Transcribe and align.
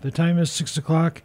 The 0.00 0.10
time 0.10 0.38
is 0.38 0.50
6 0.52 0.78
o'clock. 0.78 1.20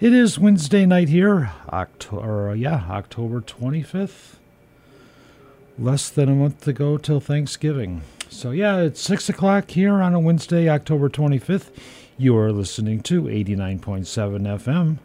It 0.00 0.14
is 0.14 0.38
Wednesday 0.38 0.86
night 0.86 1.10
here, 1.10 1.52
October, 1.68 2.50
uh, 2.50 2.54
yeah, 2.54 2.86
October 2.88 3.42
25th. 3.42 4.36
Less 5.78 6.08
than 6.08 6.30
a 6.30 6.34
month 6.34 6.62
to 6.62 6.72
go 6.72 6.96
till 6.96 7.20
Thanksgiving. 7.20 8.00
So, 8.30 8.50
yeah, 8.50 8.78
it's 8.78 9.02
6 9.02 9.28
o'clock 9.28 9.72
here 9.72 10.00
on 10.00 10.14
a 10.14 10.20
Wednesday, 10.20 10.70
October 10.70 11.10
25th. 11.10 11.70
You 12.16 12.34
are 12.38 12.50
listening 12.50 13.02
to 13.02 13.24
89.7 13.24 14.06
FM, 14.58 14.98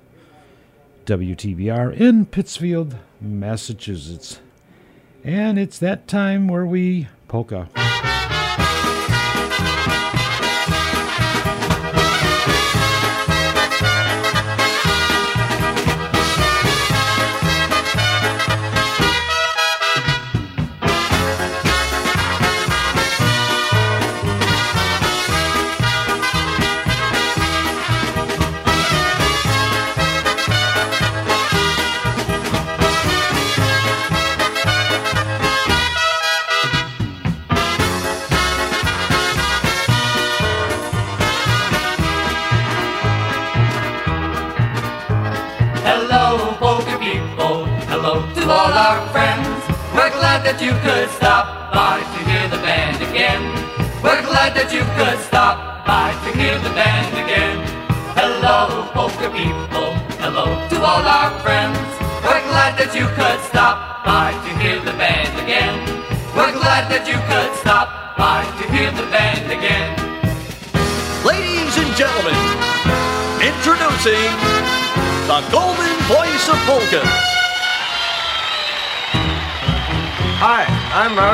WTBR 1.05 1.99
in 1.99 2.25
Pittsfield, 2.25 2.95
Massachusetts. 3.20 4.39
And 5.25 5.59
it's 5.59 5.77
that 5.79 6.07
time 6.07 6.47
where 6.47 6.65
we 6.65 7.09
polka. 7.27 7.67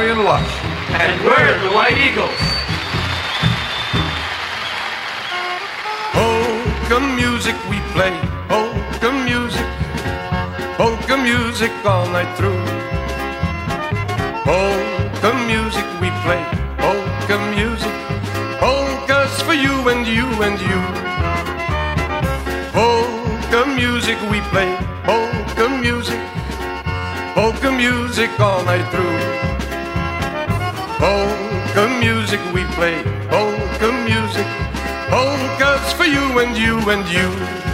Marion 0.09 0.25
Lush. 0.25 0.51
And 0.97 1.23
we're 1.23 1.59
the 1.61 1.69
White 1.69 1.97
Eagles. 1.97 2.41
Polka 6.13 6.99
music 7.15 7.55
we 7.69 7.77
play, 7.93 8.13
polka 8.47 9.11
music, 9.11 9.67
polka 10.77 11.15
music 11.15 11.71
all 11.85 12.07
night 12.09 12.31
through. 12.37 12.57
Polka 14.49 15.31
music 15.45 15.85
we 16.01 16.09
play, 16.25 16.43
polka 16.81 17.37
music, 17.53 17.93
polkas 18.59 19.41
for 19.43 19.53
you 19.53 19.89
and 19.89 20.07
you 20.07 20.25
and 20.41 20.59
you. 20.69 20.81
Polka 22.73 23.61
music 23.75 24.17
we 24.31 24.41
play, 24.49 24.75
polka 25.05 25.69
music 25.69 26.19
polka 27.35 27.71
music 27.71 28.31
all 28.39 28.63
night 28.65 28.89
through. 28.91 29.58
Polka 30.99 31.87
music 32.01 32.41
we 32.53 32.65
play, 32.75 33.01
polka 33.29 33.89
music, 34.03 34.45
polkas 35.09 35.93
for 35.93 36.03
you 36.03 36.39
and 36.39 36.57
you 36.57 36.77
and 36.91 37.07
you. 37.07 37.68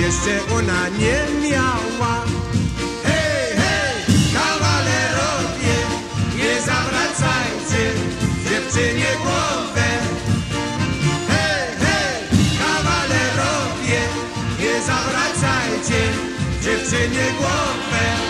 Jeszcze 0.00 0.54
ona 0.54 0.88
nie 0.88 1.48
miała. 1.50 2.14
Hej, 3.04 3.56
hej, 3.60 3.94
kawalerowie, 4.34 5.76
nie 6.36 6.62
zawracajcie 6.62 7.82
dziewczynie 8.48 9.10
głowę. 9.22 9.88
Hej, 11.28 11.66
hej, 11.82 12.22
kawalerowie, 12.58 14.00
nie 14.60 14.82
zawracajcie 14.82 16.00
dziewczynie 16.62 17.26
głowę. 17.38 18.29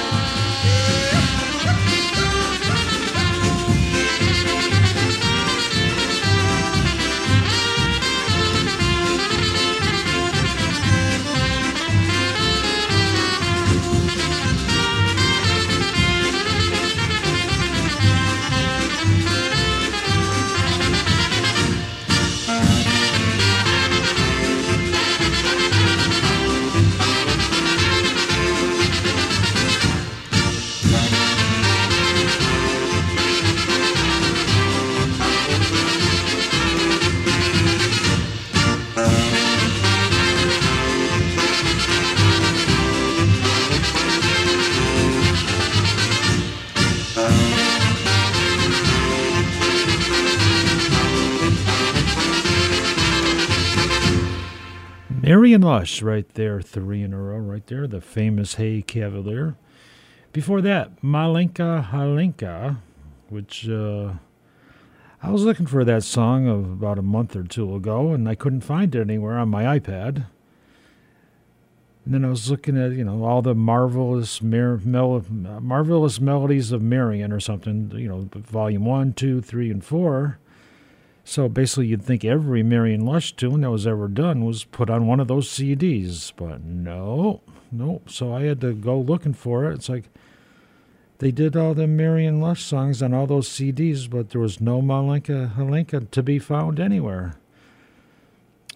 Marion 55.30 55.60
Lush, 55.60 56.02
right 56.02 56.28
there, 56.34 56.60
three 56.60 57.04
in 57.04 57.14
a 57.14 57.16
row, 57.16 57.38
right 57.38 57.64
there, 57.68 57.86
the 57.86 58.00
famous 58.00 58.54
Hey 58.54 58.82
Cavalier. 58.82 59.54
Before 60.32 60.60
that, 60.60 61.00
Malenka 61.02 61.88
Halenka, 61.90 62.78
which 63.28 63.68
uh, 63.68 64.14
I 65.22 65.30
was 65.30 65.44
looking 65.44 65.66
for 65.66 65.84
that 65.84 66.02
song 66.02 66.48
of 66.48 66.72
about 66.72 66.98
a 66.98 67.02
month 67.02 67.36
or 67.36 67.44
two 67.44 67.76
ago, 67.76 68.10
and 68.10 68.28
I 68.28 68.34
couldn't 68.34 68.62
find 68.62 68.92
it 68.92 69.00
anywhere 69.00 69.38
on 69.38 69.50
my 69.50 69.78
iPad. 69.78 70.26
And 72.04 72.12
then 72.12 72.24
I 72.24 72.28
was 72.28 72.50
looking 72.50 72.76
at, 72.76 72.90
you 72.90 73.04
know, 73.04 73.22
all 73.22 73.40
the 73.40 73.54
marvelous 73.54 74.42
mer- 74.42 74.78
mel- 74.78 75.24
marvelous 75.30 76.20
melodies 76.20 76.72
of 76.72 76.82
Marion 76.82 77.30
or 77.30 77.38
something, 77.38 77.92
you 77.94 78.08
know, 78.08 78.28
volume 78.34 78.84
one, 78.84 79.12
two, 79.12 79.40
three, 79.40 79.70
and 79.70 79.84
four. 79.84 80.39
So 81.24 81.48
basically, 81.48 81.86
you'd 81.86 82.02
think 82.02 82.24
every 82.24 82.62
Marion 82.62 83.04
Lush 83.04 83.32
tune 83.32 83.60
that 83.60 83.70
was 83.70 83.86
ever 83.86 84.08
done 84.08 84.44
was 84.44 84.64
put 84.64 84.90
on 84.90 85.06
one 85.06 85.20
of 85.20 85.28
those 85.28 85.48
CDs, 85.48 86.32
but 86.34 86.62
no, 86.64 87.40
no. 87.70 88.02
So 88.06 88.34
I 88.34 88.42
had 88.42 88.60
to 88.62 88.72
go 88.72 88.98
looking 88.98 89.34
for 89.34 89.70
it. 89.70 89.74
It's 89.74 89.88
like 89.88 90.04
they 91.18 91.30
did 91.30 91.56
all 91.56 91.74
the 91.74 91.86
Marion 91.86 92.40
Lush 92.40 92.64
songs 92.64 93.02
on 93.02 93.12
all 93.12 93.26
those 93.26 93.48
CDs, 93.48 94.08
but 94.08 94.30
there 94.30 94.40
was 94.40 94.60
no 94.60 94.80
Malenka 94.80 95.54
Halenka 95.54 96.10
to 96.10 96.22
be 96.22 96.38
found 96.38 96.80
anywhere. 96.80 97.34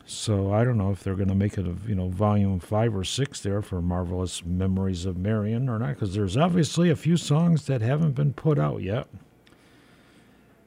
So 0.06 0.52
I 0.52 0.64
don't 0.64 0.76
know 0.76 0.90
if 0.90 1.02
they're 1.02 1.14
going 1.14 1.28
to 1.28 1.34
make 1.34 1.56
it 1.56 1.66
a 1.66 1.74
you 1.88 1.94
know 1.94 2.08
volume 2.08 2.60
five 2.60 2.94
or 2.94 3.04
six 3.04 3.40
there 3.40 3.62
for 3.62 3.80
marvelous 3.80 4.44
memories 4.44 5.06
of 5.06 5.16
Marion 5.16 5.68
or 5.68 5.78
not, 5.78 5.94
because 5.94 6.14
there's 6.14 6.36
obviously 6.36 6.90
a 6.90 6.96
few 6.96 7.16
songs 7.16 7.66
that 7.66 7.80
haven't 7.80 8.12
been 8.12 8.34
put 8.34 8.58
out 8.58 8.82
yet 8.82 9.08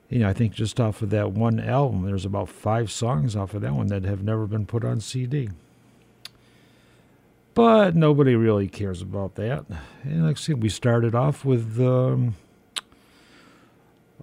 you 0.10 0.20
know, 0.20 0.30
I 0.30 0.34
think 0.34 0.54
just 0.54 0.80
off 0.80 1.02
of 1.02 1.10
that 1.10 1.32
one 1.32 1.60
album, 1.60 2.04
there's 2.04 2.26
about 2.26 2.50
five 2.50 2.92
songs 2.92 3.36
off 3.36 3.54
of 3.54 3.62
that 3.62 3.74
one 3.74 3.88
that 3.88 4.04
have 4.04 4.24
never 4.24 4.48
been 4.48 4.66
put 4.66 4.86
on 4.86 5.02
CD. 5.02 5.50
But 7.54 7.96
nobody 7.96 8.36
really 8.36 8.68
cares 8.68 9.02
about 9.02 9.36
that. 9.36 9.66
And 10.04 10.26
like 10.26 10.38
I 10.38 10.40
said, 10.40 10.62
we 10.62 10.70
started 10.70 11.16
off 11.16 11.44
with, 11.44 11.80
um, 11.82 12.36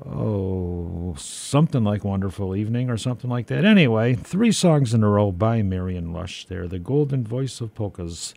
oh, 0.06 1.14
something 1.18 1.84
like 1.84 2.04
Wonderful 2.04 2.56
Evening 2.56 2.88
or 2.88 2.96
something 2.96 3.28
like 3.28 3.48
that. 3.48 3.64
Anyway, 3.64 4.14
three 4.14 4.52
songs 4.52 4.94
in 4.94 5.02
a 5.02 5.08
row 5.08 5.32
by 5.32 5.62
Marion 5.62 6.12
Lush 6.12 6.46
there, 6.46 6.66
the 6.66 6.78
golden 6.78 7.24
voice 7.24 7.60
of 7.60 7.74
polkas. 7.74 8.34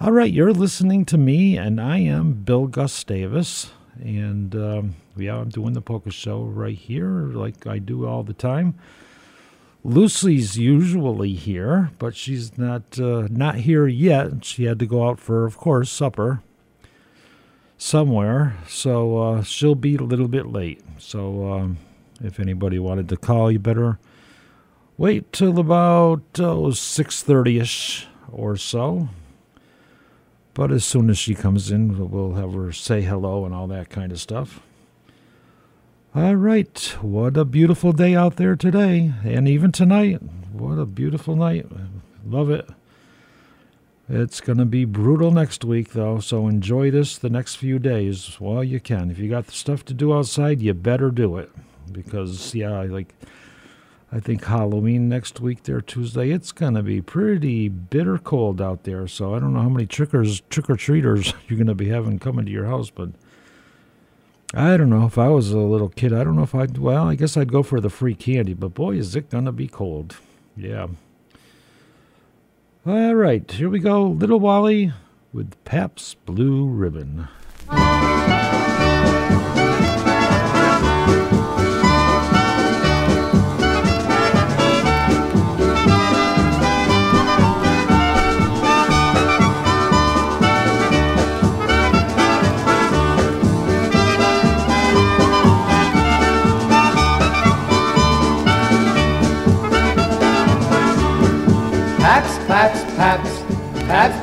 All 0.00 0.12
right, 0.12 0.32
you're 0.32 0.52
listening 0.52 1.04
to 1.06 1.18
me, 1.18 1.56
and 1.56 1.80
I 1.80 1.98
am 1.98 2.32
Bill 2.32 2.66
Gustavus. 2.66 3.70
And 4.00 4.54
um, 4.54 4.94
yeah, 5.16 5.36
I'm 5.36 5.48
doing 5.48 5.72
the 5.72 5.80
polka 5.80 6.10
show 6.10 6.42
right 6.42 6.76
here, 6.76 7.08
like 7.08 7.66
I 7.66 7.78
do 7.78 8.06
all 8.06 8.22
the 8.22 8.32
time. 8.32 8.74
Lucy's 9.84 10.58
usually 10.58 11.34
here, 11.34 11.90
but 11.98 12.14
she's 12.14 12.58
not 12.58 12.98
uh, 12.98 13.28
not 13.30 13.56
here 13.56 13.86
yet. 13.86 14.44
She 14.44 14.64
had 14.64 14.78
to 14.80 14.86
go 14.86 15.08
out 15.08 15.18
for, 15.18 15.44
of 15.44 15.56
course, 15.56 15.90
supper 15.90 16.42
somewhere, 17.76 18.56
so 18.66 19.18
uh, 19.18 19.42
she'll 19.42 19.74
be 19.74 19.96
a 19.96 20.02
little 20.02 20.28
bit 20.28 20.46
late. 20.46 20.82
So 20.98 21.52
um, 21.52 21.78
if 22.20 22.40
anybody 22.40 22.78
wanted 22.78 23.08
to 23.08 23.16
call, 23.16 23.50
you 23.52 23.58
better 23.58 23.98
wait 24.96 25.32
till 25.32 25.58
about 25.58 26.22
oh, 26.38 26.72
six 26.72 27.22
thirty 27.22 27.58
ish 27.58 28.06
or 28.30 28.56
so. 28.56 29.08
But 30.58 30.72
as 30.72 30.84
soon 30.84 31.08
as 31.08 31.16
she 31.16 31.36
comes 31.36 31.70
in, 31.70 32.10
we'll 32.10 32.32
have 32.32 32.52
her 32.54 32.72
say 32.72 33.02
hello 33.02 33.44
and 33.44 33.54
all 33.54 33.68
that 33.68 33.90
kind 33.90 34.10
of 34.10 34.20
stuff. 34.20 34.58
All 36.16 36.34
right, 36.34 36.76
what 37.00 37.36
a 37.36 37.44
beautiful 37.44 37.92
day 37.92 38.16
out 38.16 38.38
there 38.38 38.56
today, 38.56 39.12
and 39.22 39.46
even 39.46 39.70
tonight. 39.70 40.20
What 40.52 40.80
a 40.80 40.84
beautiful 40.84 41.36
night. 41.36 41.66
Love 42.26 42.50
it. 42.50 42.68
It's 44.08 44.40
going 44.40 44.58
to 44.58 44.64
be 44.64 44.84
brutal 44.84 45.30
next 45.30 45.64
week, 45.64 45.92
though, 45.92 46.18
so 46.18 46.48
enjoy 46.48 46.90
this 46.90 47.16
the 47.18 47.30
next 47.30 47.54
few 47.54 47.78
days 47.78 48.40
while 48.40 48.64
you 48.64 48.80
can. 48.80 49.12
If 49.12 49.18
you 49.20 49.30
got 49.30 49.52
stuff 49.52 49.84
to 49.84 49.94
do 49.94 50.12
outside, 50.12 50.60
you 50.60 50.74
better 50.74 51.12
do 51.12 51.36
it. 51.36 51.52
Because, 51.92 52.52
yeah, 52.52 52.82
like, 52.82 53.14
I 54.10 54.20
think 54.20 54.44
Halloween 54.44 55.08
next 55.08 55.38
week 55.38 55.64
there, 55.64 55.82
Tuesday, 55.82 56.30
it's 56.30 56.50
to 56.74 56.82
be 56.82 57.02
pretty 57.02 57.68
bitter 57.68 58.16
cold 58.16 58.60
out 58.60 58.84
there. 58.84 59.06
So 59.06 59.34
I 59.34 59.38
don't 59.38 59.52
know 59.52 59.60
how 59.60 59.68
many 59.68 59.86
trickers, 59.86 60.40
trick-or-treaters 60.48 61.34
you're 61.48 61.58
going 61.58 61.66
to 61.66 61.74
be 61.74 61.90
having 61.90 62.18
coming 62.18 62.46
to 62.46 62.50
your 62.50 62.64
house, 62.64 62.88
but 62.88 63.10
I 64.54 64.78
don't 64.78 64.88
know. 64.88 65.04
If 65.04 65.18
I 65.18 65.28
was 65.28 65.50
a 65.50 65.58
little 65.58 65.90
kid, 65.90 66.14
I 66.14 66.24
don't 66.24 66.36
know 66.36 66.42
if 66.42 66.54
I'd, 66.54 66.78
well, 66.78 67.06
I 67.06 67.16
guess 67.16 67.36
I'd 67.36 67.52
go 67.52 67.62
for 67.62 67.80
the 67.80 67.90
free 67.90 68.14
candy, 68.14 68.54
but 68.54 68.72
boy, 68.72 68.96
is 68.96 69.14
it 69.14 69.28
to 69.30 69.52
be 69.52 69.68
cold. 69.68 70.16
Yeah. 70.56 70.86
All 72.86 73.14
right, 73.14 73.50
here 73.50 73.68
we 73.68 73.80
go. 73.80 74.06
Little 74.06 74.40
Wally 74.40 74.94
with 75.34 75.62
Pabst 75.64 76.24
Blue 76.24 76.66
Ribbon. 76.66 77.28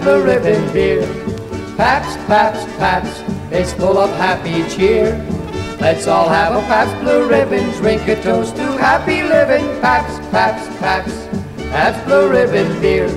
Blue 0.06 0.24
Ribbon 0.24 0.72
Beer. 0.72 1.02
Paps, 1.78 2.16
Paps, 2.28 2.64
Paps, 2.78 3.24
it's 3.52 3.74
full 3.74 3.98
of 3.98 4.12
happy 4.18 4.62
cheer. 4.70 5.18
Let's 5.82 6.06
all 6.06 6.30
have 6.30 6.54
a 6.54 6.62
Pabst 6.68 6.96
Blue 7.02 7.28
Ribbon, 7.28 7.72
drink 7.72 8.08
a 8.08 8.22
toast 8.22 8.56
to 8.58 8.62
happy 8.78 9.24
living. 9.24 9.66
Paps, 9.82 10.20
Paps, 10.30 10.68
Paps, 10.78 11.12
Pabst 11.72 12.06
Blue 12.06 12.30
Ribbon 12.30 12.80
Beer. 12.80 13.08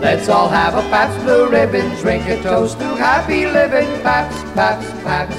Let's 0.00 0.30
all 0.30 0.48
have 0.48 0.74
a 0.76 0.88
Pabst 0.88 1.22
Blue 1.26 1.46
Ribbon, 1.46 1.94
drink 2.00 2.26
a 2.26 2.42
toast 2.42 2.78
to 2.78 2.96
happy 2.96 3.44
living. 3.44 3.86
Paps, 4.00 4.42
Paps, 4.54 4.90
Paps, 5.02 5.36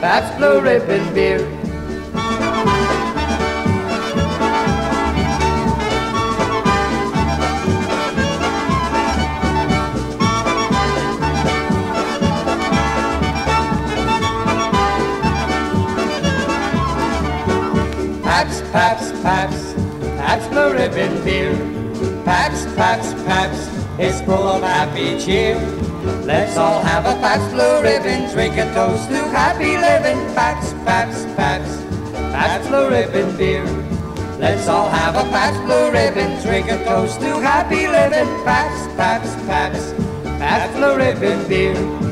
Pabst 0.00 0.36
Blue 0.36 0.60
Ribbon 0.60 1.14
Beer. 1.14 1.63
Paps, 22.94 23.12
Paps, 23.24 23.68
it's 23.98 24.20
full 24.20 24.46
of 24.46 24.62
happy 24.62 25.18
cheer. 25.18 25.58
Let's 26.22 26.56
all 26.56 26.80
have 26.80 27.04
a 27.04 27.20
Pabst 27.20 27.50
Blue 27.50 27.82
Ribbon, 27.82 28.30
drink 28.30 28.56
a 28.56 28.72
toast 28.72 29.08
to 29.08 29.16
happy 29.34 29.76
living. 29.76 30.16
Paps, 30.32 30.72
Paps, 30.84 31.24
Paps, 31.34 31.82
Pabst 32.30 32.68
Blue 32.68 32.88
Ribbon 32.88 33.36
Beer. 33.36 33.64
Let's 34.38 34.68
all 34.68 34.88
have 34.88 35.16
a 35.16 35.28
Pabst 35.28 35.60
Blue 35.64 35.90
Ribbon, 35.90 36.40
drink 36.44 36.70
a 36.70 36.84
toast 36.84 37.18
to 37.18 37.40
happy 37.40 37.88
living. 37.88 38.28
Paps, 38.44 38.86
Paps, 38.94 39.34
Paps, 39.46 39.92
Pabst 40.38 40.76
Blue 40.76 40.96
Ribbon 40.96 41.48
Beer. 41.48 42.03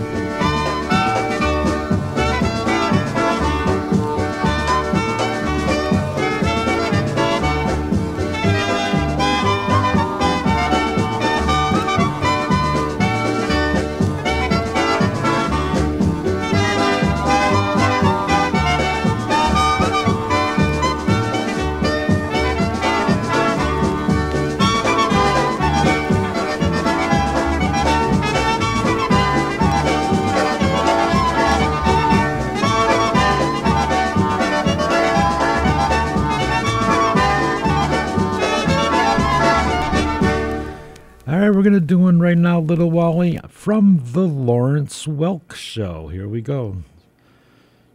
Right 42.22 42.38
now, 42.38 42.60
Little 42.60 42.90
Wally, 42.90 43.40
from 43.48 44.00
the 44.12 44.26
Lawrence 44.26 45.06
Welk 45.06 45.54
Show. 45.54 46.06
Here 46.06 46.28
we 46.28 46.40
go. 46.40 46.84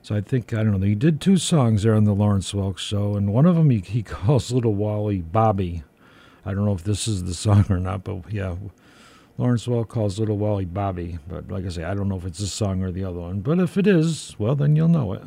So 0.01 0.15
I 0.15 0.21
think, 0.21 0.53
I 0.53 0.63
don't 0.63 0.79
know, 0.79 0.85
he 0.85 0.95
did 0.95 1.21
two 1.21 1.37
songs 1.37 1.83
there 1.83 1.95
on 1.95 2.03
the 2.03 2.13
Lawrence 2.13 2.51
Welk 2.51 2.77
Show, 2.77 3.15
and 3.15 3.33
one 3.33 3.45
of 3.45 3.55
them 3.55 3.69
he, 3.69 3.79
he 3.79 4.03
calls 4.03 4.51
Little 4.51 4.75
Wally 4.75 5.21
Bobby. 5.21 5.83
I 6.45 6.53
don't 6.53 6.65
know 6.65 6.73
if 6.73 6.83
this 6.83 7.07
is 7.07 7.23
the 7.23 7.33
song 7.33 7.65
or 7.69 7.79
not, 7.79 8.03
but 8.03 8.29
yeah, 8.29 8.57
Lawrence 9.37 9.65
Welk 9.65 9.87
calls 9.87 10.19
Little 10.19 10.37
Wally 10.37 10.65
Bobby. 10.65 11.19
But 11.29 11.49
like 11.49 11.65
I 11.65 11.69
say, 11.69 11.85
I 11.85 11.93
don't 11.93 12.09
know 12.09 12.17
if 12.17 12.25
it's 12.25 12.39
this 12.39 12.51
song 12.51 12.83
or 12.83 12.91
the 12.91 13.05
other 13.05 13.19
one. 13.19 13.39
But 13.39 13.59
if 13.59 13.77
it 13.77 13.87
is, 13.87 14.35
well, 14.37 14.55
then 14.55 14.75
you'll 14.75 14.89
know 14.89 15.13
it. 15.13 15.23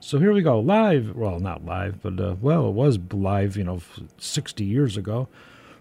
So 0.00 0.18
here 0.18 0.32
we 0.32 0.40
go, 0.40 0.58
live. 0.58 1.14
Well, 1.14 1.38
not 1.38 1.66
live, 1.66 2.00
but 2.02 2.18
uh, 2.18 2.36
well, 2.40 2.68
it 2.68 2.72
was 2.72 2.98
live, 3.12 3.58
you 3.58 3.64
know, 3.64 3.82
60 4.16 4.64
years 4.64 4.96
ago, 4.96 5.28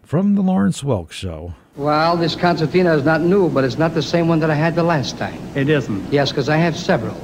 from 0.04 0.36
the 0.36 0.42
Lawrence 0.42 0.84
Welk 0.84 1.12
Show. 1.12 1.56
Well, 1.76 2.18
this 2.18 2.36
concertina 2.36 2.94
is 2.96 3.04
not 3.06 3.22
new, 3.22 3.50
but 3.50 3.64
it's 3.64 3.78
not 3.78 3.94
the 3.94 4.02
same 4.02 4.28
one 4.28 4.40
that 4.42 4.52
I 4.52 4.56
had 4.56 4.76
the 4.76 4.84
last 4.84 5.18
time. 5.18 5.40
It 5.56 5.70
isn't. 5.70 6.12
Yes, 6.12 6.30
because 6.30 6.50
I 6.50 6.58
have 6.58 6.76
several. 6.78 7.16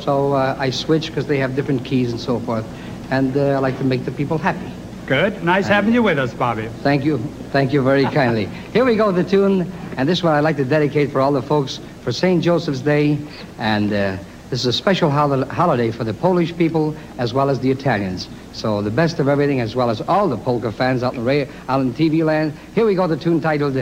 So 0.00 0.32
uh, 0.32 0.56
I 0.58 0.70
switch 0.70 1.08
because 1.08 1.26
they 1.26 1.36
have 1.38 1.54
different 1.54 1.84
keys 1.84 2.10
and 2.10 2.18
so 2.20 2.38
forth. 2.40 2.64
And 3.10 3.36
uh, 3.36 3.50
I 3.50 3.58
like 3.58 3.76
to 3.78 3.84
make 3.84 4.06
the 4.06 4.10
people 4.10 4.38
happy. 4.38 4.72
Good. 5.06 5.44
Nice 5.44 5.66
having 5.66 5.92
you 5.92 6.02
with 6.02 6.18
us, 6.18 6.32
Bobby. 6.32 6.68
Thank 6.82 7.04
you. 7.04 7.18
Thank 7.52 7.74
you 7.74 7.82
very 7.82 8.04
kindly. 8.20 8.46
Here 8.72 8.86
we 8.86 8.96
go, 8.96 9.12
the 9.12 9.22
tune. 9.22 9.70
And 9.98 10.08
this 10.08 10.22
one 10.22 10.32
I'd 10.34 10.40
like 10.40 10.56
to 10.56 10.64
dedicate 10.64 11.12
for 11.12 11.20
all 11.20 11.32
the 11.32 11.42
folks 11.42 11.78
for 12.02 12.10
St. 12.10 12.42
Joseph's 12.42 12.80
Day. 12.80 13.18
And 13.58 13.92
uh, 13.92 14.16
this 14.48 14.60
is 14.60 14.66
a 14.66 14.72
special 14.72 15.10
hol- 15.10 15.44
holiday 15.44 15.90
for 15.90 16.04
the 16.04 16.14
Polish 16.14 16.56
people 16.56 16.96
as 17.18 17.34
well 17.34 17.50
as 17.50 17.60
the 17.60 17.70
Italians. 17.70 18.28
So 18.54 18.80
the 18.82 18.90
best 18.90 19.18
of 19.18 19.28
everything 19.28 19.60
as 19.60 19.74
well 19.74 19.90
as 19.90 20.00
all 20.00 20.28
the 20.28 20.36
polka 20.38 20.70
fans 20.70 21.02
out 21.02 21.14
in, 21.14 21.24
ra- 21.24 21.44
out 21.68 21.80
in 21.80 21.92
TV 21.92 22.24
land. 22.24 22.52
Here 22.74 22.86
we 22.86 22.94
go, 22.94 23.06
the 23.06 23.16
tune 23.16 23.40
titled 23.40 23.76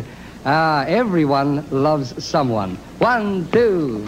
uh, 0.44 0.84
Everyone 0.88 1.64
Loves 1.70 2.24
Someone. 2.24 2.76
One, 2.98 3.46
two. 3.52 4.04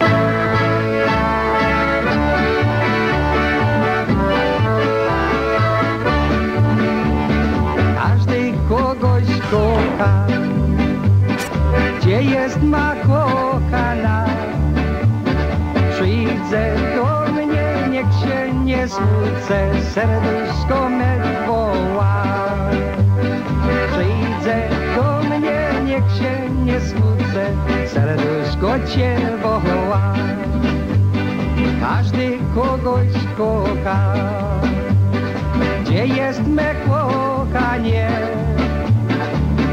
Gdzie 11.99 12.23
jest 12.23 12.61
ma 12.61 12.95
kochana. 12.95 14.24
Smucę, 18.87 19.81
serduszko 19.93 20.89
me 20.89 21.17
woła. 21.47 22.23
Przyjdzie 23.91 24.69
do 24.95 25.29
mnie, 25.29 25.81
niech 25.85 26.11
się 26.11 26.49
nie 26.65 26.79
smucę, 26.79 27.45
serduszko 27.87 28.87
cię 28.95 29.17
woła. 29.43 30.13
Każdy 31.79 32.37
kogoś 32.55 33.07
kocha, 33.37 34.13
gdzie 35.81 36.07
jest 36.07 36.47
me 36.47 36.75
kochanie? 36.87 38.09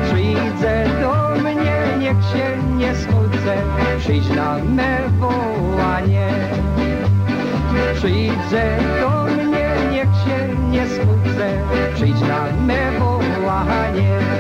Przyjdzie 0.04 0.87
do 1.00 1.40
mnie, 1.42 1.76
niech 1.99 2.25
się 2.33 2.76
nie 2.76 2.95
smucę, 2.97 3.57
przyjdź 3.99 4.28
na 4.28 4.59
me 4.59 4.99
wołanie. 5.19 6.28
Przyjdzie 8.02 8.78
do 9.00 9.25
mnie, 9.25 9.76
niech 9.90 10.09
się 10.25 10.54
nie 10.71 10.87
smucę, 10.87 11.62
przyjdź 11.94 12.21
na 12.21 12.52
me 12.52 12.99
wołanie. 12.99 14.31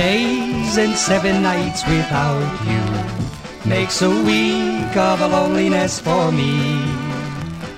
Days 0.00 0.78
and 0.78 0.94
seven 0.96 1.42
nights 1.42 1.86
without 1.86 2.52
you 2.70 2.84
makes 3.68 4.00
a 4.00 4.08
week 4.08 4.96
of 4.96 5.20
loneliness 5.20 6.00
for 6.00 6.32
me. 6.32 6.56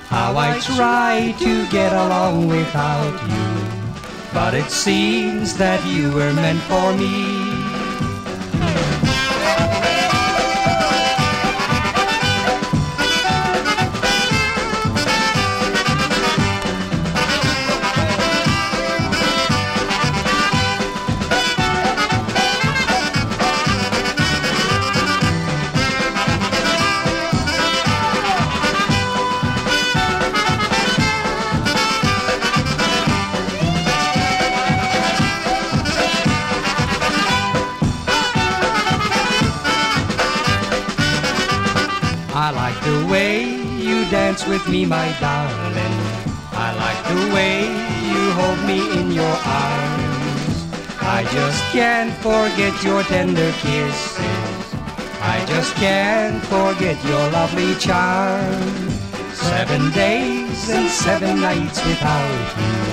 How 0.07 0.31
I 0.37 0.51
try 0.61 1.35
to 1.45 1.53
get 1.69 1.93
along 1.93 2.47
without 2.47 3.17
you, 3.33 3.49
but 4.33 4.55
it 4.55 4.71
seems 4.71 5.57
that 5.57 5.81
you 5.85 6.13
were 6.13 6.33
meant 6.45 6.63
for 6.71 6.89
me. 7.03 7.32
Darling. 45.20 45.96
I 46.53 46.68
like 46.85 47.01
the 47.12 47.35
way 47.35 47.62
you 48.12 48.22
hold 48.38 48.61
me 48.66 48.81
in 49.01 49.11
your 49.12 49.37
arms. 49.44 50.57
I 51.01 51.25
just 51.33 51.62
can't 51.72 52.12
forget 52.22 52.75
your 52.83 53.03
tender 53.03 53.51
kisses. 53.61 54.75
I 55.20 55.44
just 55.46 55.75
can't 55.77 56.42
forget 56.44 57.03
your 57.05 57.31
lovely 57.31 57.75
charm. 57.77 58.90
Seven 59.33 59.90
days 59.92 60.70
and 60.70 60.88
seven 60.88 61.40
nights 61.40 61.85
without 61.85 62.57
you. 62.59 62.92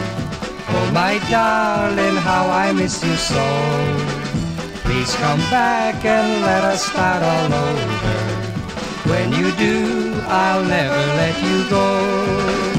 Oh, 0.71 0.91
my 0.93 1.19
darling, 1.29 2.15
how 2.17 2.49
I 2.49 2.71
miss 2.73 3.03
you 3.03 3.15
so. 3.15 3.45
Please 4.83 5.13
come 5.15 5.39
back 5.51 6.03
and 6.05 6.41
let 6.41 6.63
us 6.63 6.83
start 6.85 7.21
all 7.23 7.53
over. 7.53 8.39
When 9.09 9.31
you 9.33 9.51
do, 9.53 10.08
I'll 10.31 10.63
never 10.63 10.95
let 10.95 11.41
you 11.41 11.67
go. 11.69 12.78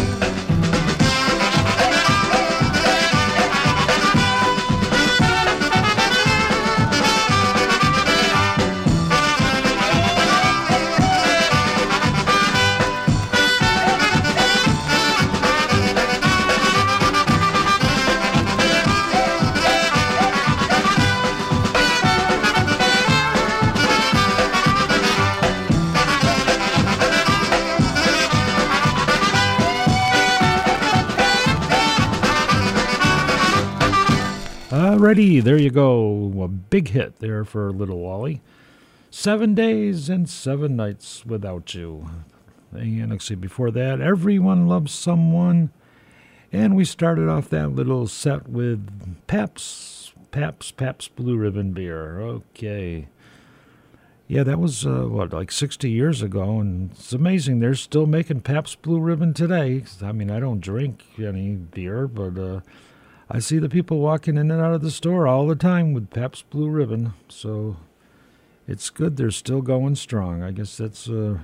Alrighty, 35.01 35.43
there 35.43 35.57
you 35.57 35.71
go. 35.71 36.31
A 36.43 36.47
big 36.47 36.89
hit 36.89 37.21
there 37.21 37.43
for 37.43 37.73
Little 37.73 38.01
Wally. 38.01 38.43
Seven 39.11 39.55
days 39.55 40.11
and 40.11 40.29
seven 40.29 40.77
nights 40.77 41.25
without 41.25 41.73
you. 41.75 42.11
And 42.73 43.09
let's 43.09 43.25
see, 43.25 43.35
before 43.35 43.71
that, 43.71 44.03
Everyone 44.03 44.69
Loves 44.69 44.93
Someone. 44.93 45.71
And 46.53 46.77
we 46.77 46.85
started 46.85 47.31
off 47.31 47.49
that 47.49 47.71
little 47.71 48.09
set 48.09 48.47
with 48.47 49.27
Paps, 49.27 50.13
Paps, 50.33 50.71
Pabst 50.71 51.17
Blue 51.17 51.39
Ribbon 51.39 51.73
Beer. 51.73 52.21
Okay. 52.21 53.09
Yeah, 54.29 54.43
that 54.43 54.59
was, 54.59 54.85
uh, 54.85 55.07
what, 55.09 55.33
like 55.33 55.51
60 55.51 55.91
years 55.91 56.21
ago. 56.21 56.61
And 56.61 56.91
it's 56.91 57.15
amazing. 57.15 57.61
They're 57.61 57.75
still 57.75 58.05
making 58.05 58.43
Pabst 58.43 58.83
Blue 58.83 59.01
Ribbon 59.01 59.33
today. 59.33 59.83
I 60.03 60.13
mean, 60.13 60.31
I 60.31 60.41
don't 60.41 60.61
drink 60.61 61.05
any 61.19 61.53
beer, 61.55 62.07
but. 62.07 62.39
Uh, 62.39 62.61
I 63.33 63.39
see 63.39 63.61
the 63.61 63.69
people 63.69 64.01
walking 64.01 64.37
in 64.37 64.51
and 64.51 64.61
out 64.61 64.75
of 64.75 64.83
the 64.83 64.91
store 64.91 65.29
all 65.29 65.47
the 65.47 65.55
time 65.55 65.93
with 65.93 66.11
Pabst 66.11 66.51
Blue 66.51 66.69
Ribbon, 66.69 67.13
so 67.29 67.77
it's 68.67 68.91
good 68.91 69.17
they're 69.17 69.31
still 69.31 69.63
going 69.63 69.95
strong. 69.95 70.43
I 70.43 70.51
guess 70.51 70.77
that's, 70.77 71.09
uh, 71.09 71.39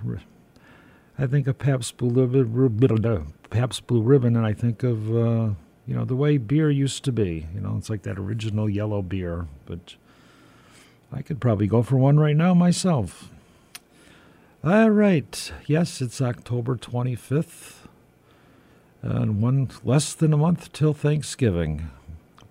I 1.17 1.29
think 1.29 1.47
of 1.47 1.59
Pabst 1.59 1.97
Blue 1.97 2.27
Ribbon, 2.27 3.33
Pabst 3.51 3.87
Blue 3.87 4.03
Ribbon, 4.03 4.35
and 4.35 4.45
I 4.45 4.53
think 4.53 4.83
of, 4.83 5.09
uh, 5.11 5.51
you 5.87 5.95
know, 5.95 6.05
the 6.05 6.17
way 6.17 6.39
beer 6.39 6.73
used 6.73 7.05
to 7.05 7.13
be. 7.13 7.47
You 7.55 7.61
know, 7.61 7.77
it's 7.79 7.89
like 7.89 8.03
that 8.03 8.19
original 8.19 8.69
yellow 8.69 9.01
beer, 9.01 9.47
but 9.65 9.95
I 11.13 11.23
could 11.23 11.41
probably 11.41 11.69
go 11.69 11.85
for 11.85 11.97
one 11.97 12.19
right 12.19 12.37
now 12.37 12.53
myself. 12.53 13.31
All 14.65 14.91
right, 14.91 15.53
yes, 15.67 16.01
it's 16.01 16.21
October 16.21 16.75
25th 16.75 17.76
and 19.03 19.43
one 19.43 19.71
less 19.85 20.15
than 20.15 20.33
a 20.33 20.37
month 20.37 20.73
till 20.73 20.93
Thanksgiving. 20.93 21.91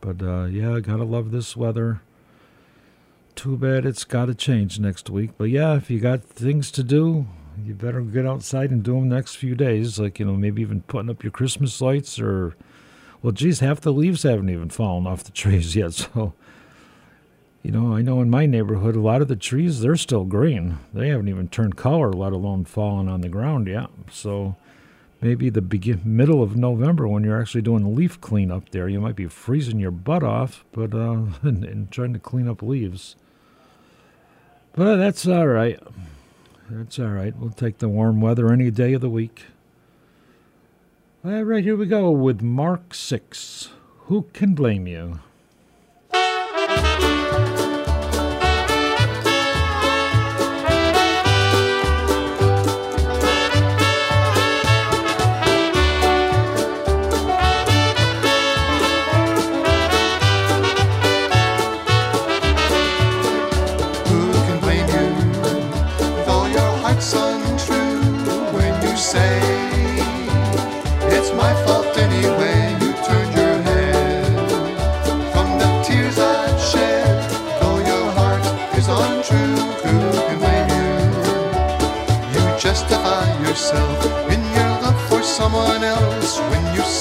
But 0.01 0.21
uh, 0.21 0.45
yeah, 0.45 0.79
gotta 0.79 1.03
love 1.03 1.31
this 1.31 1.57
weather. 1.57 2.01
Too 3.35 3.57
bad 3.57 3.85
it's 3.85 4.03
got 4.03 4.25
to 4.25 4.35
change 4.35 4.79
next 4.79 5.09
week. 5.09 5.31
But 5.37 5.45
yeah, 5.45 5.75
if 5.75 5.89
you 5.89 5.99
got 5.99 6.23
things 6.23 6.71
to 6.71 6.83
do, 6.83 7.27
you 7.63 7.73
better 7.73 8.01
get 8.01 8.25
outside 8.25 8.71
and 8.71 8.83
do 8.83 8.93
them 8.93 9.09
next 9.09 9.35
few 9.35 9.55
days. 9.55 9.99
Like 9.99 10.19
you 10.19 10.25
know, 10.25 10.35
maybe 10.35 10.61
even 10.61 10.81
putting 10.81 11.09
up 11.09 11.23
your 11.23 11.31
Christmas 11.31 11.81
lights 11.81 12.19
or, 12.19 12.55
well, 13.21 13.31
geez, 13.31 13.59
half 13.59 13.81
the 13.81 13.91
leaves 13.91 14.23
haven't 14.23 14.49
even 14.49 14.69
fallen 14.69 15.07
off 15.07 15.23
the 15.23 15.31
trees 15.31 15.75
yet. 15.75 16.07
So, 16.13 16.33
you 17.63 17.71
know, 17.71 17.95
I 17.95 18.03
know 18.03 18.21
in 18.21 18.29
my 18.29 18.45
neighborhood, 18.45 18.95
a 18.95 18.99
lot 18.99 19.23
of 19.23 19.27
the 19.27 19.35
trees 19.35 19.81
they're 19.81 19.95
still 19.95 20.23
green. 20.23 20.77
They 20.93 21.07
haven't 21.07 21.29
even 21.29 21.47
turned 21.47 21.75
color, 21.75 22.13
let 22.13 22.31
alone 22.31 22.65
fallen 22.65 23.09
on 23.09 23.21
the 23.21 23.27
ground 23.27 23.65
yet. 23.65 23.89
So 24.11 24.55
maybe 25.21 25.49
the 25.49 25.61
begin 25.61 26.01
middle 26.05 26.43
of 26.43 26.55
November 26.55 27.07
when 27.07 27.23
you're 27.23 27.39
actually 27.39 27.61
doing 27.61 27.95
leaf 27.95 28.19
cleanup 28.21 28.69
there, 28.69 28.87
you 28.87 28.99
might 28.99 29.15
be 29.15 29.27
freezing 29.27 29.79
your 29.79 29.91
butt 29.91 30.23
off, 30.23 30.65
but 30.71 30.93
uh, 30.93 31.25
and, 31.41 31.63
and 31.63 31.91
trying 31.91 32.13
to 32.13 32.19
clean 32.19 32.47
up 32.47 32.61
leaves. 32.61 33.15
But 34.73 34.97
that's 34.97 35.27
all 35.27 35.47
right. 35.47 35.79
That's 36.69 36.99
all 36.99 37.09
right. 37.09 37.35
We'll 37.37 37.51
take 37.51 37.77
the 37.77 37.87
warm 37.89 38.21
weather 38.21 38.51
any 38.51 38.71
day 38.71 38.93
of 38.93 39.01
the 39.01 39.09
week. 39.09 39.43
All 41.23 41.43
right, 41.43 41.63
here 41.63 41.75
we 41.75 41.85
go 41.85 42.11
with 42.11 42.41
Mark 42.41 42.93
Six. 42.93 43.69
Who 44.07 44.23
can 44.33 44.53
blame 44.53 44.85
you? 44.85 45.21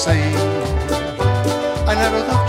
same. 0.05 0.37
I 1.89 1.95
never 1.95 2.21
thought 2.27 2.44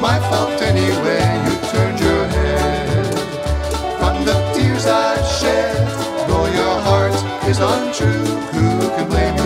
my 0.00 0.18
fault 0.30 0.60
anyway. 0.62 1.22
You 1.46 1.54
turned 1.70 2.00
your 2.00 2.24
head 2.26 3.14
from 3.98 4.24
the 4.24 4.36
tears 4.54 4.86
I 4.86 5.22
shed. 5.38 5.76
Though 6.28 6.46
your 6.46 6.80
heart 6.86 7.14
is 7.48 7.58
untrue, 7.58 8.24
who 8.52 8.88
can 8.94 9.08
blame 9.08 9.37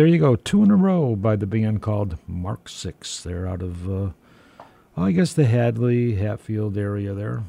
there 0.00 0.06
you 0.06 0.18
go, 0.18 0.34
two 0.34 0.62
in 0.62 0.70
a 0.70 0.76
row 0.76 1.14
by 1.14 1.36
the 1.36 1.46
band 1.46 1.82
called 1.82 2.16
Mark 2.26 2.70
Six. 2.70 3.22
They're 3.22 3.46
out 3.46 3.60
of, 3.60 3.86
uh, 3.86 4.12
well, 4.96 5.06
I 5.06 5.12
guess, 5.12 5.34
the 5.34 5.44
Hadley 5.44 6.14
Hatfield 6.14 6.78
area 6.78 7.12
there. 7.12 7.42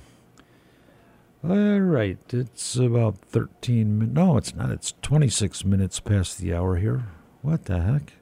All 1.47 1.79
right, 1.79 2.17
it's 2.33 2.75
about 2.75 3.19
13 3.19 3.99
minutes. 3.99 4.15
No, 4.17 4.35
it's 4.35 4.53
not. 4.53 4.69
It's 4.69 4.93
26 5.01 5.63
minutes 5.63 6.01
past 6.01 6.39
the 6.39 6.53
hour 6.53 6.75
here. 6.75 7.05
What 7.41 7.63
the 7.65 7.79
heck? 7.79 8.15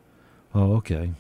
Oh, 0.54 0.74
okay. 0.74 1.14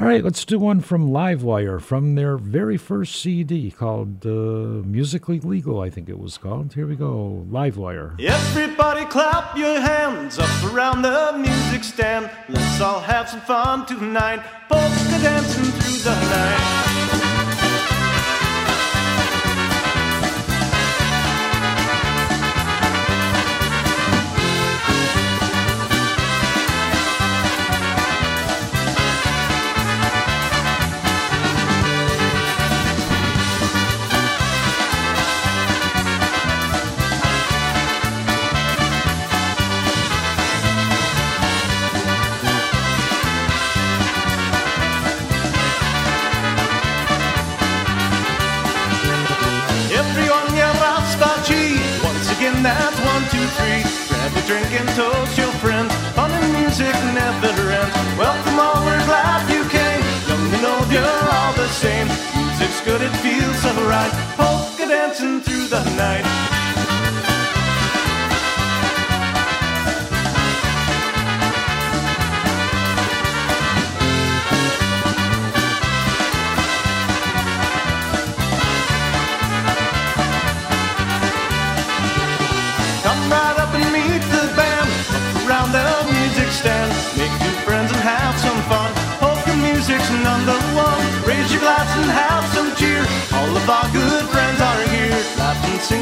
All 0.00 0.06
right, 0.06 0.24
let's 0.24 0.46
do 0.46 0.58
one 0.58 0.80
from 0.80 1.10
Livewire 1.10 1.78
from 1.78 2.14
their 2.14 2.38
very 2.38 2.78
first 2.78 3.20
CD 3.20 3.70
called 3.70 4.24
uh, 4.24 4.30
Musically 4.30 5.40
Legal, 5.40 5.78
I 5.78 5.90
think 5.90 6.08
it 6.08 6.18
was 6.18 6.38
called. 6.38 6.72
Here 6.72 6.86
we 6.86 6.96
go, 6.96 7.44
Livewire. 7.50 8.18
Everybody 8.18 9.04
clap 9.04 9.58
your 9.58 9.78
hands 9.78 10.38
up 10.38 10.72
around 10.72 11.02
the 11.02 11.34
music 11.36 11.84
stand. 11.84 12.30
Let's 12.48 12.80
all 12.80 13.00
have 13.00 13.28
some 13.28 13.42
fun 13.42 13.84
tonight. 13.84 14.42
Polka 14.70 15.22
dancing 15.22 15.64
through 15.64 15.98
the 15.98 16.14
night. 16.18 16.89
Night. 66.00 66.39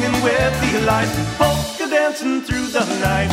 Singing 0.09 0.23
with 0.23 0.73
delight. 0.73 1.09
Polka 1.37 1.89
dancing 1.89 2.43
through 2.43 2.67
the 2.69 2.85
night. 3.01 3.31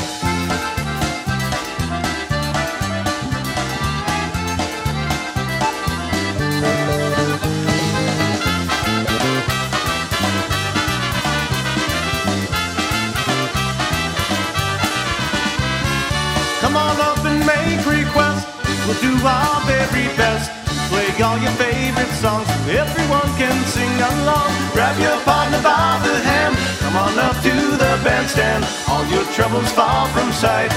Come 16.62 16.78
on 16.78 17.00
up 17.00 17.20
and 17.26 17.40
make 17.46 17.86
requests. 17.86 18.46
We'll 18.86 19.00
do 19.02 19.26
our 19.26 19.62
very 19.66 20.08
best. 20.18 20.52
Play 20.90 21.24
all 21.24 21.38
your 21.38 21.52
favorite 21.52 22.14
songs. 22.22 22.48
Everyone 22.68 23.30
can 23.38 23.58
sing 23.66 23.96
along. 24.12 24.52
Grab 24.74 25.00
your 25.00 25.20
partner 25.24 25.62
by 25.62 26.00
the 26.04 26.20
hand. 26.20 26.65
Come 26.96 27.10
on 27.10 27.20
up 27.20 27.36
to 27.44 27.52
the 27.52 28.00
bandstand. 28.06 28.66
All 28.88 29.06
your 29.08 29.26
troubles 29.34 29.70
far 29.72 30.08
from 30.14 30.32
sight. 30.32 30.72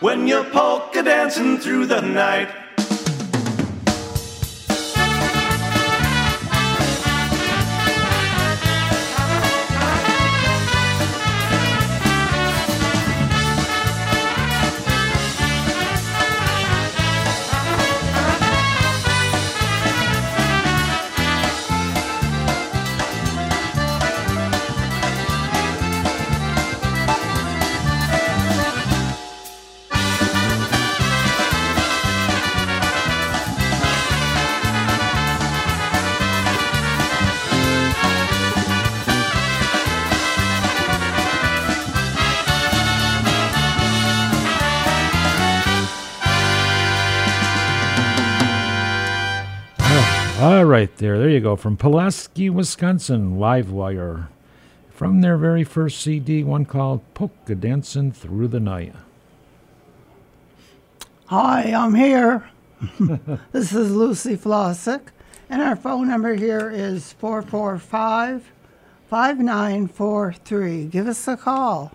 When 0.00 0.26
you're 0.26 0.42
polka 0.42 1.04
dancing 1.04 1.58
through 1.58 1.86
the 1.86 2.00
night. 2.00 2.59
You 51.40 51.44
go. 51.44 51.56
From 51.56 51.76
Pulaski, 51.76 52.50
Wisconsin, 52.50 53.38
Livewire. 53.38 54.28
From 54.90 55.22
their 55.22 55.38
very 55.38 55.64
first 55.64 56.00
CD, 56.00 56.44
one 56.44 56.66
called 56.66 57.00
Polka 57.14 57.54
Dancing 57.54 58.12
Through 58.12 58.48
the 58.48 58.60
Night. 58.60 58.94
Hi, 61.26 61.72
I'm 61.72 61.94
here. 61.94 62.50
this 63.52 63.72
is 63.72 63.90
Lucy 63.90 64.36
Flossick, 64.36 65.00
and 65.48 65.62
our 65.62 65.76
phone 65.76 66.08
number 66.08 66.34
here 66.34 66.70
is 66.70 67.14
445 67.14 68.52
5943. 69.08 70.84
Give 70.86 71.06
us 71.06 71.26
a 71.26 71.36
call. 71.36 71.92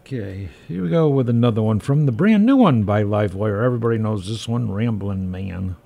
Okay, 0.00 0.48
here 0.66 0.82
we 0.82 0.88
go 0.88 1.08
with 1.08 1.28
another 1.28 1.62
one 1.62 1.78
from 1.78 2.06
the 2.06 2.12
brand 2.12 2.44
new 2.44 2.56
one 2.56 2.82
by 2.82 3.04
Livewire. 3.04 3.64
Everybody 3.64 3.98
knows 3.98 4.26
this 4.26 4.48
one, 4.48 4.72
Ramblin' 4.72 5.30
Man. 5.30 5.76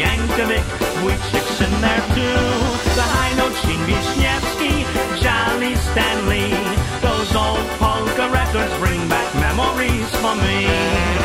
Yankovic, 0.00 0.64
Wojcic's 1.04 1.60
in 1.60 1.72
there 1.80 2.04
too. 2.16 2.40
The 2.96 3.06
high 3.14 3.34
note 3.36 3.56
Gene 3.64 3.84
Wisniewski, 3.88 4.74
Jolly 5.22 5.74
Stanley. 5.76 6.50
Those 7.00 7.34
old 7.34 7.66
polka 7.78 8.30
records 8.30 8.74
bring 8.78 9.08
back 9.08 9.34
memories 9.34 10.10
for 10.16 10.34
me. 10.36 11.21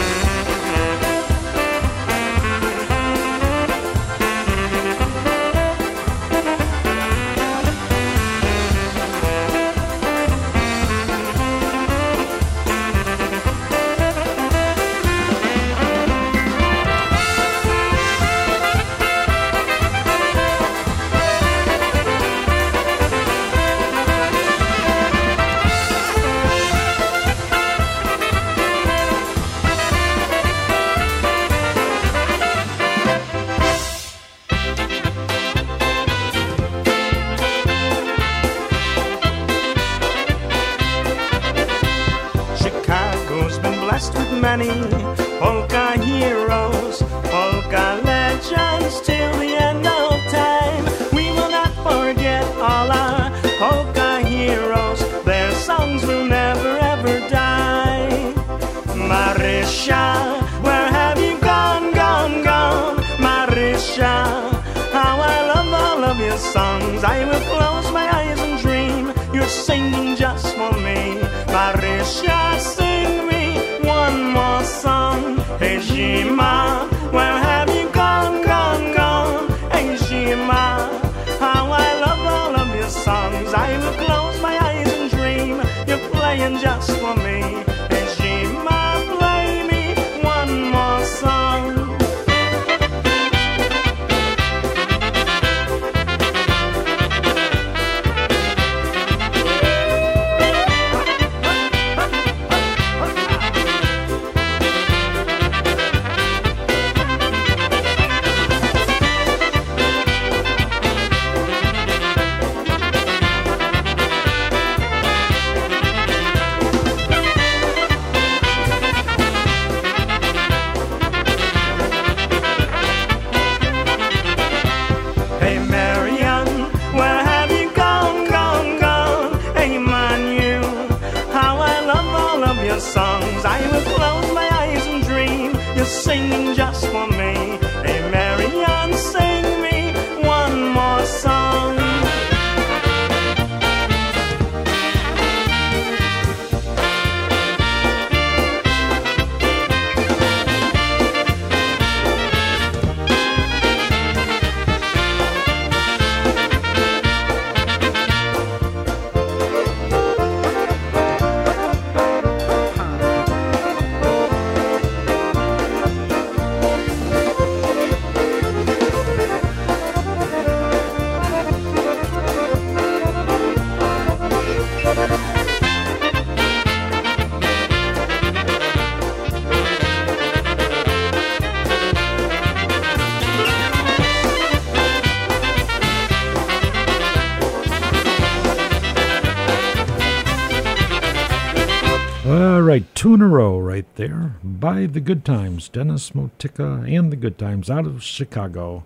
Two 192.97 193.13
in 193.13 193.21
a 193.21 193.27
row 193.27 193.59
right 193.59 193.85
there 193.93 194.33
by 194.43 194.87
the 194.87 194.99
Good 194.99 195.23
Times, 195.23 195.69
Dennis 195.69 196.09
Motica 196.15 196.91
and 196.91 197.11
the 197.11 197.15
Good 197.15 197.37
Times 197.37 197.69
out 197.69 197.85
of 197.85 198.01
Chicago. 198.01 198.83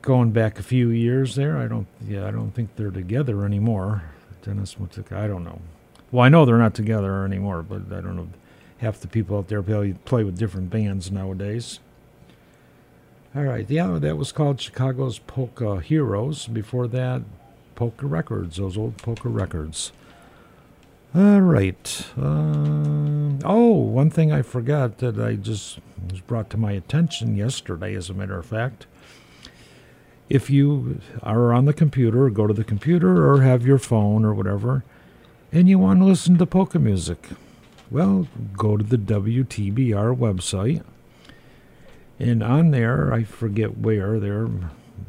Going 0.00 0.30
back 0.30 0.58
a 0.58 0.62
few 0.62 0.88
years 0.88 1.34
there, 1.34 1.58
I 1.58 1.68
don't, 1.68 1.86
yeah, 2.02 2.26
I 2.26 2.30
don't 2.30 2.52
think 2.52 2.76
they're 2.76 2.90
together 2.90 3.44
anymore. 3.44 4.04
Dennis 4.40 4.76
Motica, 4.76 5.12
I 5.12 5.26
don't 5.26 5.44
know. 5.44 5.60
Well, 6.10 6.24
I 6.24 6.30
know 6.30 6.46
they're 6.46 6.56
not 6.56 6.72
together 6.72 7.26
anymore, 7.26 7.62
but 7.62 7.92
I 7.92 8.00
don't 8.00 8.16
know. 8.16 8.28
Half 8.78 9.00
the 9.00 9.08
people 9.08 9.36
out 9.36 9.48
there 9.48 9.62
play, 9.62 9.92
play 10.06 10.24
with 10.24 10.38
different 10.38 10.70
bands 10.70 11.10
nowadays. 11.10 11.80
All 13.36 13.42
right, 13.42 13.68
the 13.68 13.74
yeah, 13.74 13.98
that 13.98 14.16
was 14.16 14.32
called 14.32 14.62
Chicago's 14.62 15.18
Polka 15.18 15.80
Heroes. 15.80 16.46
Before 16.46 16.88
that, 16.88 17.20
Polka 17.74 18.06
Records, 18.06 18.56
those 18.56 18.78
old 18.78 18.96
Polka 18.96 19.28
Records. 19.28 19.92
All 21.14 21.40
right. 21.40 22.06
Um, 22.18 23.38
oh, 23.42 23.72
one 23.72 24.10
thing 24.10 24.30
I 24.30 24.42
forgot 24.42 24.98
that 24.98 25.18
I 25.18 25.36
just 25.36 25.78
was 26.10 26.20
brought 26.20 26.50
to 26.50 26.58
my 26.58 26.72
attention 26.72 27.34
yesterday, 27.34 27.94
as 27.94 28.10
a 28.10 28.14
matter 28.14 28.38
of 28.38 28.44
fact. 28.44 28.86
If 30.28 30.50
you 30.50 31.00
are 31.22 31.54
on 31.54 31.64
the 31.64 31.72
computer, 31.72 32.28
go 32.28 32.46
to 32.46 32.52
the 32.52 32.62
computer 32.62 33.26
or 33.26 33.40
have 33.40 33.66
your 33.66 33.78
phone 33.78 34.22
or 34.26 34.34
whatever, 34.34 34.84
and 35.50 35.66
you 35.66 35.78
want 35.78 36.00
to 36.00 36.04
listen 36.04 36.36
to 36.36 36.44
polka 36.44 36.78
music, 36.78 37.28
well, 37.90 38.28
go 38.54 38.76
to 38.76 38.84
the 38.84 38.98
WTBR 38.98 40.14
website. 40.14 40.84
And 42.18 42.42
on 42.42 42.70
there, 42.70 43.14
I 43.14 43.24
forget 43.24 43.78
where 43.78 44.20
there, 44.20 44.46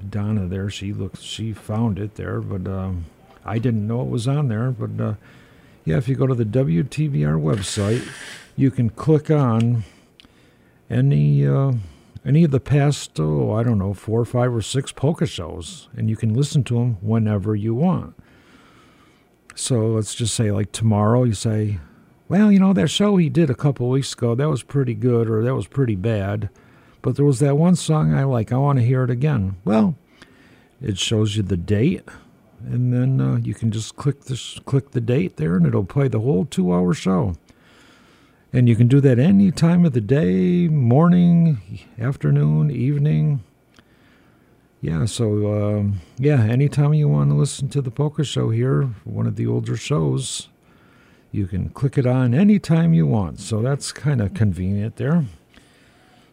Donna 0.09 0.47
there, 0.47 0.69
she 0.69 0.93
looks, 0.93 1.19
she 1.19 1.51
found 1.51 1.99
it 1.99 2.15
there, 2.15 2.39
but 2.39 2.71
um, 2.71 3.05
I 3.43 3.59
didn't 3.59 3.85
know 3.85 4.01
it 4.01 4.07
was 4.07 4.29
on 4.29 4.47
there. 4.47 4.71
But 4.71 5.03
uh, 5.03 5.13
yeah, 5.89 5.97
if 5.97 6.07
you 6.07 6.15
go 6.15 6.27
to 6.27 6.35
the 6.35 6.45
WTBR 6.45 7.41
website, 7.41 8.07
you 8.55 8.69
can 8.69 8.91
click 8.91 9.31
on 9.31 9.85
any 10.87 11.47
uh, 11.47 11.73
any 12.23 12.43
of 12.43 12.51
the 12.51 12.59
past, 12.59 13.19
oh, 13.19 13.53
I 13.53 13.63
don't 13.63 13.79
know, 13.79 13.95
four, 13.95 14.23
five, 14.23 14.53
or 14.53 14.61
six 14.61 14.91
polka 14.91 15.25
shows, 15.25 15.89
and 15.95 16.07
you 16.07 16.15
can 16.15 16.35
listen 16.35 16.63
to 16.65 16.75
them 16.75 16.97
whenever 17.01 17.55
you 17.55 17.73
want. 17.73 18.13
So 19.55 19.87
let's 19.87 20.13
just 20.13 20.35
say, 20.35 20.51
like 20.51 20.71
tomorrow, 20.71 21.23
you 21.23 21.33
say, 21.33 21.79
well, 22.27 22.51
you 22.51 22.59
know, 22.59 22.73
that 22.73 22.89
show 22.89 23.17
he 23.17 23.27
did 23.27 23.49
a 23.49 23.55
couple 23.55 23.89
weeks 23.89 24.13
ago, 24.13 24.35
that 24.35 24.47
was 24.47 24.61
pretty 24.61 24.93
good, 24.93 25.27
or 25.27 25.43
that 25.43 25.55
was 25.55 25.65
pretty 25.65 25.95
bad, 25.95 26.51
but 27.01 27.15
there 27.15 27.25
was 27.25 27.39
that 27.39 27.57
one 27.57 27.75
song 27.75 28.13
I 28.13 28.25
like, 28.25 28.51
I 28.51 28.57
want 28.57 28.77
to 28.77 28.85
hear 28.85 29.03
it 29.05 29.09
again. 29.09 29.55
Well, 29.65 29.95
it 30.79 30.99
shows 30.99 31.35
you 31.35 31.41
the 31.41 31.57
date 31.57 32.07
and 32.65 32.93
then 32.93 33.21
uh, 33.21 33.37
you 33.37 33.53
can 33.53 33.71
just 33.71 33.95
click 33.95 34.25
this 34.25 34.59
click 34.65 34.91
the 34.91 35.01
date 35.01 35.37
there 35.37 35.55
and 35.55 35.65
it'll 35.65 35.85
play 35.85 36.07
the 36.07 36.19
whole 36.19 36.45
two 36.45 36.73
hour 36.73 36.93
show. 36.93 37.35
And 38.51 38.67
you 38.67 38.75
can 38.75 38.87
do 38.87 38.99
that 39.01 39.19
any 39.19 39.51
time 39.51 39.85
of 39.85 39.93
the 39.93 40.01
day 40.01 40.67
morning 40.67 41.59
afternoon 41.99 42.71
evening. 42.71 43.43
Yeah 44.81 45.05
so 45.05 45.77
um, 45.77 45.99
yeah 46.17 46.43
anytime 46.43 46.93
you 46.93 47.07
want 47.07 47.29
to 47.31 47.35
listen 47.35 47.69
to 47.69 47.81
the 47.81 47.91
polka 47.91 48.23
show 48.23 48.49
here 48.49 48.83
one 49.03 49.27
of 49.27 49.35
the 49.35 49.45
older 49.45 49.75
shows 49.75 50.47
you 51.31 51.45
can 51.45 51.69
click 51.69 51.97
it 51.97 52.07
on 52.07 52.33
anytime 52.33 52.93
you 52.93 53.05
want. 53.05 53.39
So 53.39 53.61
that's 53.61 53.91
kind 53.91 54.19
of 54.19 54.33
convenient 54.33 54.95
there. 54.95 55.25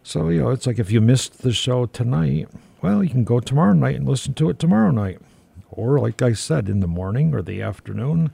So 0.01 0.29
you 0.29 0.41
know 0.41 0.49
it's 0.51 0.65
like 0.65 0.79
if 0.79 0.91
you 0.91 1.01
missed 1.01 1.41
the 1.41 1.53
show 1.53 1.85
tonight 1.85 2.49
well 2.81 3.03
you 3.03 3.09
can 3.09 3.23
go 3.23 3.39
tomorrow 3.39 3.73
night 3.73 3.95
and 3.95 4.07
listen 4.07 4.33
to 4.35 4.49
it 4.49 4.59
tomorrow 4.59 4.91
night 4.91 5.19
or 5.77 5.99
like 5.99 6.21
I 6.21 6.33
said, 6.33 6.67
in 6.67 6.81
the 6.81 6.87
morning 6.87 7.33
or 7.33 7.41
the 7.41 7.61
afternoon. 7.61 8.31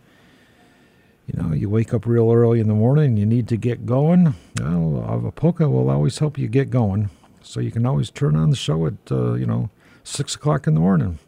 You 1.27 1.41
know, 1.41 1.53
you 1.53 1.69
wake 1.69 1.93
up 1.93 2.05
real 2.05 2.31
early 2.31 2.59
in 2.59 2.67
the 2.67 2.73
morning 2.73 3.15
you 3.15 3.25
need 3.25 3.47
to 3.49 3.57
get 3.57 3.85
going. 3.85 4.33
Well, 4.59 5.25
a 5.27 5.31
polka 5.31 5.69
will 5.69 5.89
always 5.89 6.19
help 6.19 6.37
you 6.37 6.47
get 6.47 6.69
going. 6.69 7.09
So 7.41 7.59
you 7.59 7.71
can 7.71 7.85
always 7.85 8.09
turn 8.09 8.35
on 8.35 8.49
the 8.49 8.55
show 8.55 8.87
at, 8.87 8.93
uh, 9.11 9.33
you 9.33 9.45
know, 9.45 9.69
6 10.03 10.35
o'clock 10.35 10.67
in 10.67 10.73
the 10.73 10.79
morning. 10.79 11.19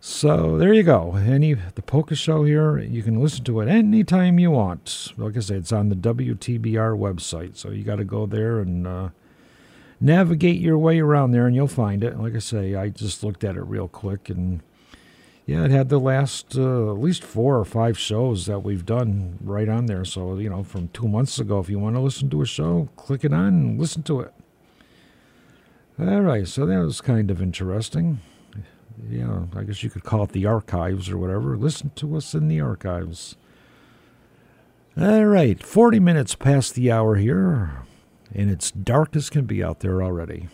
So 0.00 0.58
there 0.58 0.72
you 0.72 0.82
go. 0.82 1.16
Any 1.16 1.54
the 1.54 1.82
polka 1.82 2.14
show 2.14 2.44
here, 2.44 2.78
you 2.78 3.02
can 3.02 3.22
listen 3.22 3.42
to 3.44 3.60
it 3.60 3.68
anytime 3.68 4.38
you 4.38 4.50
want. 4.50 5.12
Like 5.16 5.36
I 5.36 5.40
said, 5.40 5.56
it's 5.58 5.72
on 5.72 5.88
the 5.88 5.96
WTBR 5.96 6.96
website. 6.98 7.56
So 7.56 7.70
you 7.70 7.84
got 7.84 7.96
to 7.96 8.04
go 8.04 8.26
there 8.26 8.60
and 8.60 8.86
uh, 8.86 9.08
navigate 10.00 10.60
your 10.60 10.76
way 10.76 11.00
around 11.00 11.30
there 11.30 11.46
and 11.46 11.56
you'll 11.56 11.68
find 11.68 12.04
it. 12.04 12.18
Like 12.18 12.34
I 12.34 12.40
say, 12.40 12.74
I 12.74 12.90
just 12.90 13.24
looked 13.24 13.44
at 13.44 13.56
it 13.56 13.62
real 13.62 13.88
quick 13.88 14.28
and 14.28 14.60
yeah, 15.46 15.64
it 15.64 15.70
had 15.70 15.90
the 15.90 16.00
last 16.00 16.56
uh, 16.56 16.90
at 16.90 16.98
least 16.98 17.22
four 17.22 17.58
or 17.58 17.66
five 17.66 17.98
shows 17.98 18.46
that 18.46 18.60
we've 18.60 18.86
done 18.86 19.38
right 19.42 19.68
on 19.68 19.86
there. 19.86 20.04
So, 20.04 20.38
you 20.38 20.48
know, 20.48 20.62
from 20.62 20.88
two 20.88 21.06
months 21.06 21.38
ago, 21.38 21.58
if 21.58 21.68
you 21.68 21.78
want 21.78 21.96
to 21.96 22.00
listen 22.00 22.30
to 22.30 22.40
a 22.40 22.46
show, 22.46 22.88
click 22.96 23.24
it 23.24 23.32
on 23.32 23.48
and 23.48 23.80
listen 23.80 24.02
to 24.04 24.20
it. 24.20 24.32
All 25.98 26.22
right, 26.22 26.48
so 26.48 26.64
that 26.64 26.78
was 26.78 27.00
kind 27.00 27.30
of 27.30 27.42
interesting. 27.42 28.20
Yeah, 29.08 29.42
I 29.54 29.64
guess 29.64 29.82
you 29.82 29.90
could 29.90 30.02
call 30.02 30.24
it 30.24 30.32
the 30.32 30.46
archives 30.46 31.10
or 31.10 31.18
whatever. 31.18 31.56
Listen 31.56 31.90
to 31.96 32.16
us 32.16 32.34
in 32.34 32.48
the 32.48 32.60
archives. 32.60 33.36
All 34.96 35.26
right, 35.26 35.62
40 35.62 36.00
minutes 36.00 36.34
past 36.34 36.74
the 36.74 36.90
hour 36.90 37.16
here, 37.16 37.82
and 38.34 38.50
it's 38.50 38.70
dark 38.70 39.14
as 39.14 39.28
can 39.28 39.44
be 39.44 39.62
out 39.62 39.80
there 39.80 40.02
already. 40.02 40.48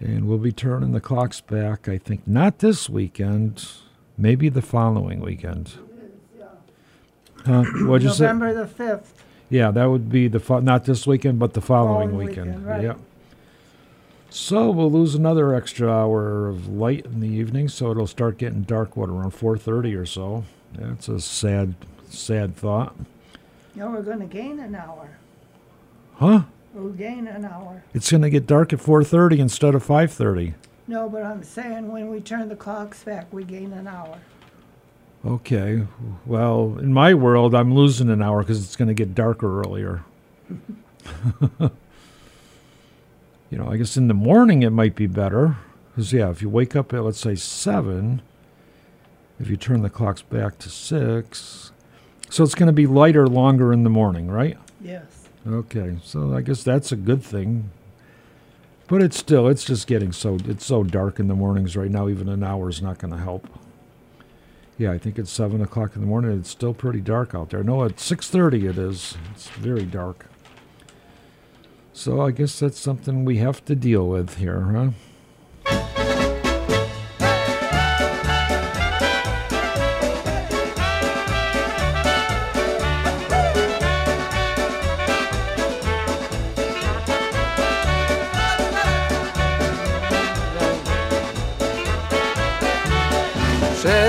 And 0.00 0.28
we'll 0.28 0.38
be 0.38 0.52
turning 0.52 0.92
the 0.92 1.00
clocks 1.00 1.40
back, 1.40 1.88
I 1.88 1.98
think, 1.98 2.26
not 2.26 2.60
this 2.60 2.88
weekend, 2.88 3.66
maybe 4.16 4.48
the 4.48 4.62
following 4.62 5.20
weekend. 5.20 5.72
Huh? 7.44 7.64
What'd 7.82 8.02
you 8.06 8.12
say? 8.14 8.24
November 8.24 8.54
the 8.54 8.66
5th. 8.66 9.06
Yeah, 9.50 9.70
that 9.70 9.86
would 9.86 10.10
be 10.10 10.28
the 10.28 10.40
fo- 10.40 10.60
not 10.60 10.84
this 10.84 11.06
weekend, 11.06 11.38
but 11.38 11.54
the 11.54 11.60
following, 11.60 12.10
Following 12.10 12.28
weekend. 12.28 12.46
weekend, 12.48 12.66
right. 12.66 12.82
Yep. 12.82 12.98
So 14.30 14.70
we'll 14.70 14.90
lose 14.92 15.14
another 15.14 15.54
extra 15.54 15.90
hour 15.90 16.48
of 16.48 16.68
light 16.68 17.06
in 17.06 17.20
the 17.20 17.28
evening, 17.28 17.68
so 17.68 17.90
it'll 17.90 18.06
start 18.06 18.36
getting 18.36 18.62
dark. 18.62 18.94
What 18.96 19.08
around 19.08 19.30
four 19.30 19.56
thirty 19.56 19.94
or 19.94 20.04
so? 20.04 20.44
That's 20.74 21.08
a 21.08 21.18
sad, 21.18 21.74
sad 22.10 22.54
thought. 22.54 22.94
No, 23.74 23.88
we're 23.90 24.02
going 24.02 24.18
to 24.20 24.26
gain 24.26 24.60
an 24.60 24.74
hour. 24.74 25.16
Huh? 26.16 26.42
We'll 26.78 26.92
gain 26.92 27.26
an 27.26 27.44
hour. 27.44 27.82
It's 27.92 28.08
going 28.10 28.22
to 28.22 28.30
get 28.30 28.46
dark 28.46 28.72
at 28.72 28.80
four 28.80 29.02
thirty 29.02 29.40
instead 29.40 29.74
of 29.74 29.82
five 29.82 30.12
thirty. 30.12 30.54
No, 30.86 31.08
but 31.08 31.24
I'm 31.24 31.42
saying 31.42 31.90
when 31.90 32.08
we 32.08 32.20
turn 32.20 32.48
the 32.48 32.54
clocks 32.56 33.02
back, 33.02 33.26
we 33.32 33.42
gain 33.42 33.72
an 33.72 33.88
hour. 33.88 34.18
Okay. 35.26 35.86
Well, 36.24 36.78
in 36.78 36.92
my 36.92 37.14
world, 37.14 37.52
I'm 37.54 37.74
losing 37.74 38.08
an 38.08 38.22
hour 38.22 38.42
because 38.42 38.64
it's 38.64 38.76
going 38.76 38.88
to 38.88 38.94
get 38.94 39.12
darker 39.14 39.60
earlier. 39.60 40.04
you 41.58 41.70
know, 43.58 43.68
I 43.68 43.76
guess 43.76 43.96
in 43.96 44.06
the 44.06 44.14
morning 44.14 44.62
it 44.62 44.70
might 44.70 44.94
be 44.94 45.08
better. 45.08 45.56
Because, 45.90 46.12
yeah, 46.12 46.30
if 46.30 46.40
you 46.40 46.48
wake 46.48 46.76
up 46.76 46.94
at, 46.94 47.02
let's 47.02 47.18
say, 47.18 47.34
7, 47.34 48.22
if 49.40 49.50
you 49.50 49.56
turn 49.56 49.82
the 49.82 49.90
clocks 49.90 50.22
back 50.22 50.58
to 50.58 50.70
6, 50.70 51.72
so 52.30 52.44
it's 52.44 52.54
going 52.54 52.68
to 52.68 52.72
be 52.72 52.86
lighter 52.86 53.26
longer 53.26 53.72
in 53.72 53.82
the 53.82 53.90
morning, 53.90 54.30
right? 54.30 54.56
Yes. 54.80 55.17
Okay, 55.48 55.96
so 56.02 56.34
I 56.34 56.42
guess 56.42 56.62
that's 56.62 56.92
a 56.92 56.96
good 56.96 57.22
thing. 57.22 57.70
But 58.86 59.02
it's 59.02 59.16
still, 59.16 59.48
it's 59.48 59.64
just 59.64 59.86
getting 59.86 60.12
so, 60.12 60.38
it's 60.44 60.66
so 60.66 60.82
dark 60.82 61.18
in 61.18 61.28
the 61.28 61.34
mornings 61.34 61.76
right 61.76 61.90
now, 61.90 62.08
even 62.08 62.28
an 62.28 62.42
hour 62.42 62.68
is 62.68 62.82
not 62.82 62.98
going 62.98 63.12
to 63.12 63.18
help. 63.18 63.48
Yeah, 64.76 64.92
I 64.92 64.98
think 64.98 65.18
it's 65.18 65.30
7 65.30 65.60
o'clock 65.60 65.94
in 65.94 66.02
the 66.02 66.06
morning. 66.06 66.38
It's 66.38 66.50
still 66.50 66.74
pretty 66.74 67.00
dark 67.00 67.34
out 67.34 67.50
there. 67.50 67.64
No, 67.64 67.84
at 67.84 67.96
6.30 67.96 68.70
it 68.70 68.78
is. 68.78 69.16
It's 69.32 69.48
very 69.48 69.84
dark. 69.84 70.26
So 71.92 72.20
I 72.20 72.30
guess 72.30 72.58
that's 72.60 72.78
something 72.78 73.24
we 73.24 73.38
have 73.38 73.64
to 73.64 73.74
deal 73.74 74.06
with 74.06 74.36
here, 74.36 74.60
huh? 74.60 74.90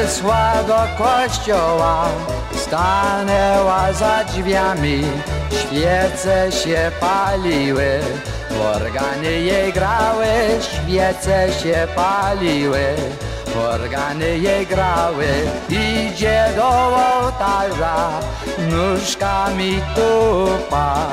Przyszła 0.09 0.63
do 0.67 1.03
kościoła, 1.03 2.07
stanęła 2.55 3.93
za 3.93 4.23
drzwiami, 4.23 5.03
świece 5.51 6.51
się 6.51 6.91
paliły, 6.99 7.99
w 8.49 8.61
organy 8.61 9.31
jej 9.31 9.73
grały, 9.73 10.27
świece 10.61 11.47
się 11.53 11.87
paliły, 11.95 12.83
organy 13.69 14.37
jej 14.37 14.65
grały, 14.67 15.27
idzie 15.69 16.45
do 16.55 16.69
ołtarza, 16.69 18.09
nóżkami 18.69 19.81
tupa, 19.95 21.07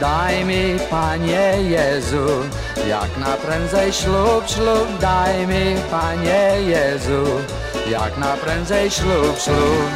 daj 0.00 0.44
mi 0.44 0.78
Panie 0.90 1.52
Jezu, 1.62 2.26
jak 2.88 3.16
na 3.18 3.36
prędzej 3.36 3.92
ślub, 3.92 4.44
ślub, 4.46 4.98
daj 5.00 5.46
mi 5.46 5.76
Panie 5.90 6.62
Jezu, 6.66 7.24
jak 7.90 8.18
na 8.18 8.36
prędzej 8.36 8.90
ślub, 8.90 9.38
ślub. 9.38 9.90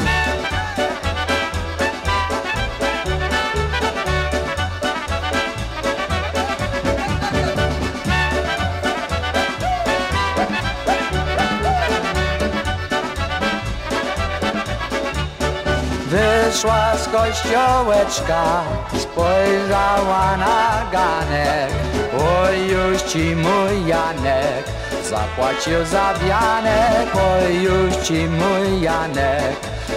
Wyszła 16.07 16.97
z 16.97 17.09
kościołeczka, 17.09 18.63
spojrzała 18.99 20.37
na 20.37 20.91
ganek. 20.93 21.71
Oj, 22.19 22.69
już 22.69 23.03
ci 23.03 23.37
mój 23.37 23.87
Janek 23.87 24.86
zapłacił 25.11 25.85
za 25.85 26.15
wianek. 26.15 27.09
Oj, 27.15 27.63
już 27.63 27.97
ci 27.97 28.29
mój 28.29 28.81
Janek 28.81 29.57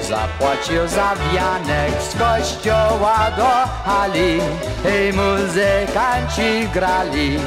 zapłacił 0.10 0.88
za 0.88 1.16
wianek. 1.34 1.92
Z 2.02 2.16
kościoła 2.16 3.32
do 3.38 3.50
hali, 3.86 4.40
hej, 4.84 5.14
muzykanci 5.14 6.68
grali, 6.74 7.40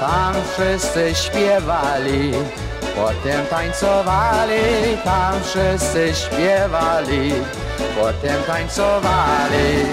tam 0.00 0.34
wszyscy 0.52 1.14
śpiewali. 1.14 2.32
Potem 2.96 3.46
tańcowali, 3.50 4.62
tam 5.04 5.34
wszyscy 5.42 6.12
śpiewali, 6.14 7.32
potem 8.00 8.42
tańcowali. 8.46 9.86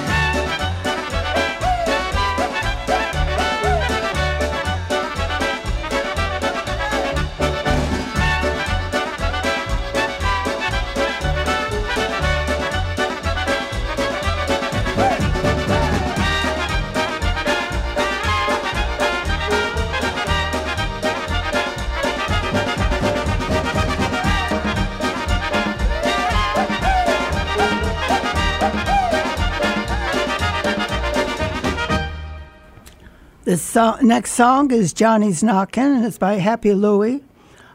The 33.54 33.60
so- 33.60 33.98
next 34.02 34.32
song 34.32 34.72
is 34.72 34.94
Johnny's 34.94 35.44
Knockin', 35.44 35.98
and 35.98 36.06
it's 36.06 36.18
by 36.18 36.40
Happy 36.40 36.74
Louie. 36.74 37.24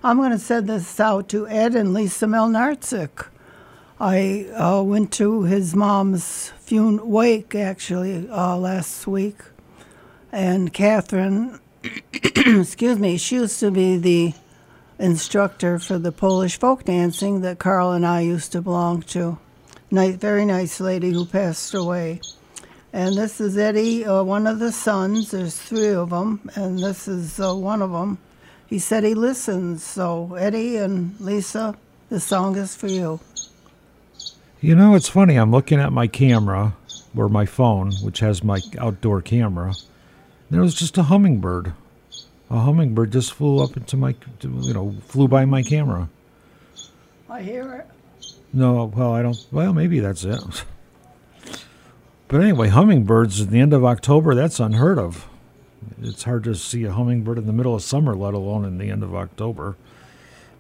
I'm 0.02 0.16
going 0.16 0.32
to 0.32 0.38
send 0.40 0.68
this 0.68 0.98
out 0.98 1.28
to 1.28 1.46
Ed 1.46 1.76
and 1.76 1.94
Lisa 1.94 2.26
Melnarczyk. 2.26 3.28
I 4.00 4.46
uh, 4.56 4.82
went 4.82 5.12
to 5.12 5.44
his 5.44 5.76
mom's 5.76 6.48
fun- 6.58 7.08
wake, 7.08 7.54
actually, 7.54 8.28
uh, 8.28 8.56
last 8.56 9.06
week. 9.06 9.36
And 10.32 10.72
Catherine, 10.72 11.60
excuse 12.12 12.98
me, 12.98 13.16
she 13.16 13.36
used 13.36 13.60
to 13.60 13.70
be 13.70 13.98
the 13.98 14.34
instructor 14.98 15.78
for 15.78 15.96
the 15.96 16.10
Polish 16.10 16.58
folk 16.58 16.86
dancing 16.86 17.42
that 17.42 17.60
Carl 17.60 17.92
and 17.92 18.04
I 18.04 18.22
used 18.22 18.50
to 18.50 18.60
belong 18.60 19.02
to. 19.14 19.38
Nice, 19.92 20.16
very 20.16 20.44
nice 20.44 20.80
lady 20.80 21.12
who 21.12 21.24
passed 21.24 21.72
away. 21.72 22.20
And 22.92 23.16
this 23.16 23.40
is 23.40 23.58
Eddie, 23.58 24.04
uh, 24.06 24.22
one 24.22 24.46
of 24.46 24.60
the 24.60 24.72
sons. 24.72 25.30
There's 25.30 25.60
three 25.60 25.90
of 25.90 26.10
them, 26.10 26.50
and 26.54 26.78
this 26.78 27.06
is 27.06 27.38
uh, 27.38 27.54
one 27.54 27.82
of 27.82 27.92
them. 27.92 28.18
He 28.66 28.78
said 28.78 29.04
he 29.04 29.14
listens. 29.14 29.82
So, 29.82 30.34
Eddie 30.34 30.76
and 30.76 31.14
Lisa, 31.20 31.76
the 32.08 32.18
song 32.18 32.56
is 32.56 32.74
for 32.74 32.86
you. 32.86 33.20
You 34.60 34.74
know, 34.74 34.94
it's 34.94 35.08
funny. 35.08 35.36
I'm 35.36 35.50
looking 35.50 35.78
at 35.78 35.92
my 35.92 36.06
camera 36.06 36.74
or 37.14 37.28
my 37.28 37.44
phone, 37.44 37.92
which 38.02 38.20
has 38.20 38.42
my 38.42 38.60
outdoor 38.78 39.20
camera. 39.20 39.74
There 40.50 40.62
was 40.62 40.74
just 40.74 40.96
a 40.96 41.04
hummingbird. 41.04 41.74
A 42.50 42.60
hummingbird 42.60 43.12
just 43.12 43.34
flew 43.34 43.62
up 43.62 43.76
into 43.76 43.98
my, 43.98 44.14
you 44.40 44.72
know, 44.72 44.96
flew 45.06 45.28
by 45.28 45.44
my 45.44 45.62
camera. 45.62 46.08
I 47.28 47.42
hear 47.42 47.74
it. 47.74 47.86
No, 48.52 48.86
well, 48.86 49.12
I 49.12 49.20
don't. 49.20 49.46
Well, 49.52 49.74
maybe 49.74 50.00
that's 50.00 50.24
it. 50.24 50.40
But 52.28 52.42
anyway, 52.42 52.68
hummingbirds 52.68 53.40
at 53.40 53.48
the 53.48 53.58
end 53.58 53.72
of 53.72 53.86
October, 53.86 54.34
that's 54.34 54.60
unheard 54.60 54.98
of. 54.98 55.26
It's 56.02 56.24
hard 56.24 56.44
to 56.44 56.54
see 56.54 56.84
a 56.84 56.92
hummingbird 56.92 57.38
in 57.38 57.46
the 57.46 57.54
middle 57.54 57.74
of 57.74 57.82
summer, 57.82 58.14
let 58.14 58.34
alone 58.34 58.66
in 58.66 58.76
the 58.76 58.90
end 58.90 59.02
of 59.02 59.14
October. 59.14 59.76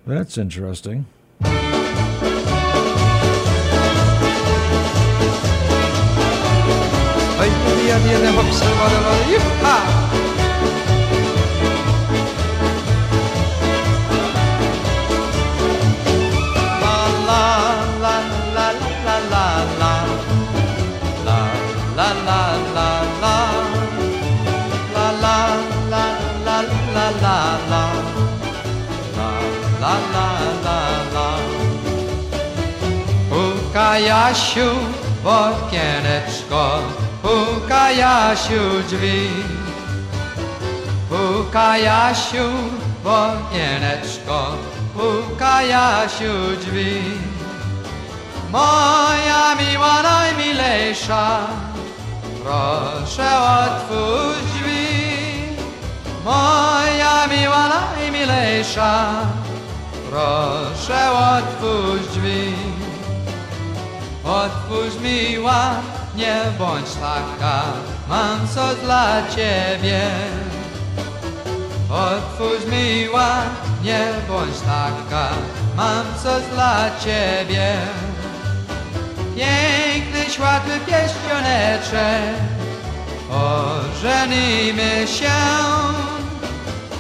That's 0.06 0.38
interesting. 0.38 1.04
Hey, 1.40 1.58
Puka 33.98 34.06
Jasiu 34.06 34.70
w 35.22 35.26
okieneczko, 35.26 36.78
puka 37.22 37.90
Jasiu 37.90 38.82
drzwi. 38.88 39.28
Puka 41.08 41.78
Jasiu 41.78 42.48
w 43.02 43.06
okieneczko, 43.06 44.54
puka 44.94 45.62
Jasiu 45.62 46.56
drzwi. 46.60 47.02
Moja 48.50 49.54
miła 49.58 50.02
najmilejsza, 50.02 51.40
proszę 52.44 53.28
otwórz 53.58 54.44
drzwi. 54.54 54.86
Moja 56.24 57.26
miła 57.26 57.68
najmilejsza, 57.68 59.10
proszę 60.10 61.10
otwórz 61.10 62.06
drzwi. 62.14 62.77
Otwórz 64.28 65.00
miła, 65.00 65.70
nie 66.16 66.36
bądź 66.58 66.90
taka, 66.92 67.62
mam 68.08 68.48
coś 68.48 68.76
dla 68.76 69.22
ciebie. 69.28 70.00
Otwórz 71.90 72.64
miła, 72.72 73.36
nie 73.82 74.00
bądź 74.28 74.60
taka, 74.60 75.28
mam 75.76 76.04
coś 76.22 76.42
dla 76.54 76.90
ciebie. 77.00 77.76
Piękny, 79.36 80.32
światły 80.32 80.74
pieścioneczek, 80.86 82.34
ożenimy 83.30 85.06
się. 85.06 85.38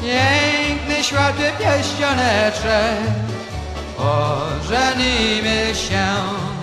Piękny, 0.02 1.04
światły 1.04 1.52
pieścioneczek, 1.58 2.98
ożenimy 3.98 5.74
się. 5.74 6.57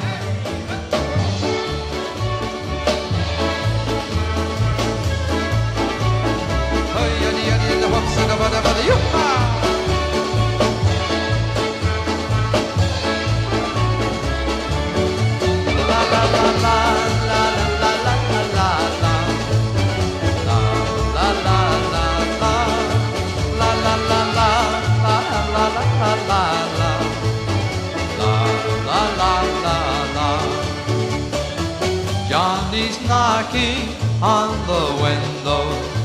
On 34.22 34.50
the 34.68 34.86
window, 35.04 35.64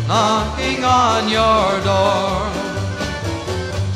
knocking 0.09 0.85
on 0.85 1.29
your 1.29 1.81
door. 1.87 2.51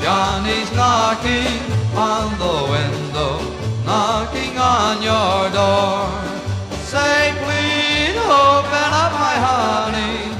Johnny's 0.01 0.71
knocking 0.73 1.59
on 1.97 2.39
the 2.39 2.57
window, 2.75 3.39
knocking 3.85 4.57
on 4.59 5.03
your 5.03 5.51
door. 5.51 6.09
Say, 6.85 7.33
please 7.43 8.17
open 8.17 8.91
up, 9.03 9.13
my 9.25 9.37
honey. 9.49 10.31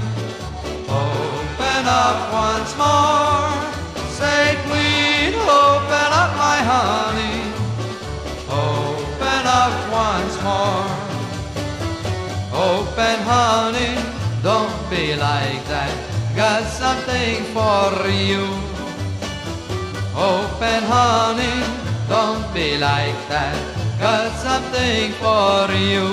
Open 0.89 1.83
up 1.87 2.19
once 2.33 2.73
more. 2.77 3.51
Say, 4.11 4.57
please 4.67 5.35
open 5.35 6.09
up, 6.23 6.31
my 6.37 6.59
honey. 6.73 7.39
Open 8.49 9.43
up 9.47 9.75
once 9.91 10.43
more. 10.45 10.84
Honey, 13.35 13.99
don't 14.45 14.79
be 14.89 15.17
like 15.17 15.63
that. 15.67 15.91
Got 16.37 16.63
something 16.83 17.43
for 17.51 17.91
you. 18.31 18.45
Open, 20.15 20.81
honey, 20.95 21.59
don't 22.09 22.47
be 22.55 22.79
like 22.79 23.19
that. 23.33 23.59
Got 23.99 24.31
something 24.47 25.11
for 25.19 25.67
you. 25.91 26.07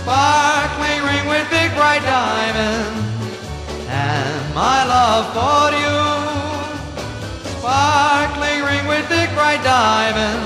Sparkling 0.00 1.00
ring 1.06 1.24
with 1.30 1.46
big 1.54 1.70
bright 1.78 2.02
diamond, 2.02 2.94
and 3.86 4.54
my 4.56 4.78
love 4.94 5.26
for 5.38 5.66
you. 5.84 5.98
Sparkling 7.58 8.58
ring 8.68 8.84
with 8.90 9.08
big 9.08 9.30
bright 9.38 9.62
diamond, 9.62 10.42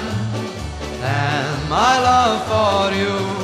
and 1.00 1.70
my 1.70 1.94
love 2.08 2.38
for 2.52 2.94
you. 3.02 3.40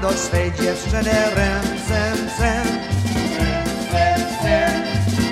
do 0.00 0.12
swej 0.12 0.52
dziewczyny 0.52 1.12
rem, 1.34 1.64
sem, 1.88 2.66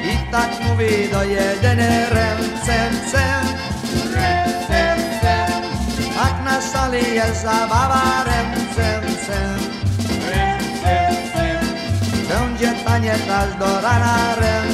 I 0.05 0.33
tak 0.33 0.51
mówi 0.61 1.09
do 1.13 1.23
jedyny 1.25 2.07
rem, 2.11 2.39
sem, 2.67 2.95
Tak 6.15 6.45
na 6.45 6.61
sali 6.61 7.15
jest 7.15 7.43
zabawa 7.43 8.25
rem, 8.25 8.55
sem, 8.77 9.03
sem. 9.27 9.59
Będzie 12.29 12.85
taniec 12.85 13.23
do 13.59 13.81
rana 13.81 14.35
rem, 14.35 14.67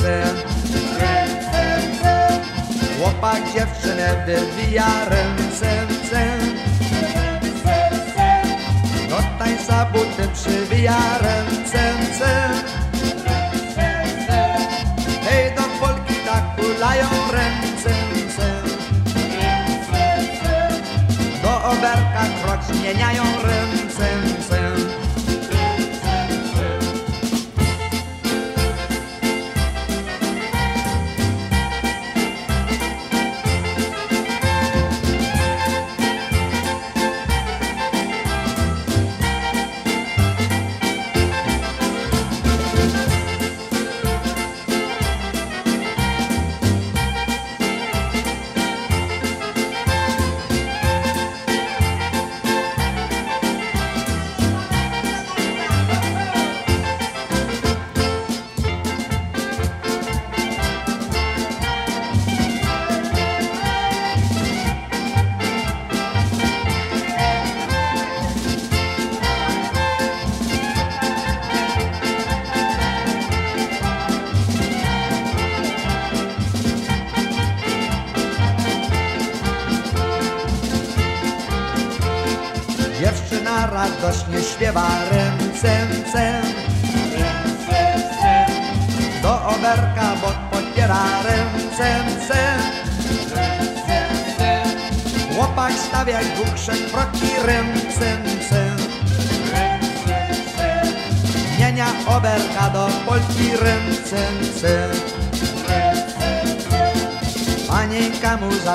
sem, 0.00 0.36
Chłopak 2.98 3.42
dziewczynę 3.54 4.24
wybija 4.26 5.04
rem. 5.08 6.01
Tańca 9.42 9.84
buty 9.84 10.28
przywija 10.34 11.18
ręce, 11.18 11.82
Hej, 15.24 15.54
do 15.56 15.62
Polki 15.62 16.14
tak 16.26 16.56
kulają 16.56 17.08
ręce, 17.32 17.94
Do 21.42 21.64
oberka 21.70 22.24
krok 22.42 22.60
zmieniają 22.64 23.22
ręce, 23.42 24.06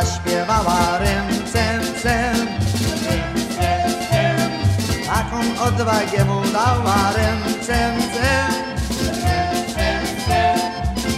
zaśpiewała 0.08 0.98
rym, 0.98 1.46
cem, 1.46 1.82
cem. 2.04 2.48
Taką 5.06 5.64
odwagę 5.64 6.26
mu 6.26 6.42
dała 6.54 7.12
rym, 7.16 7.62
cem, 7.62 7.96
cem. 8.14 8.54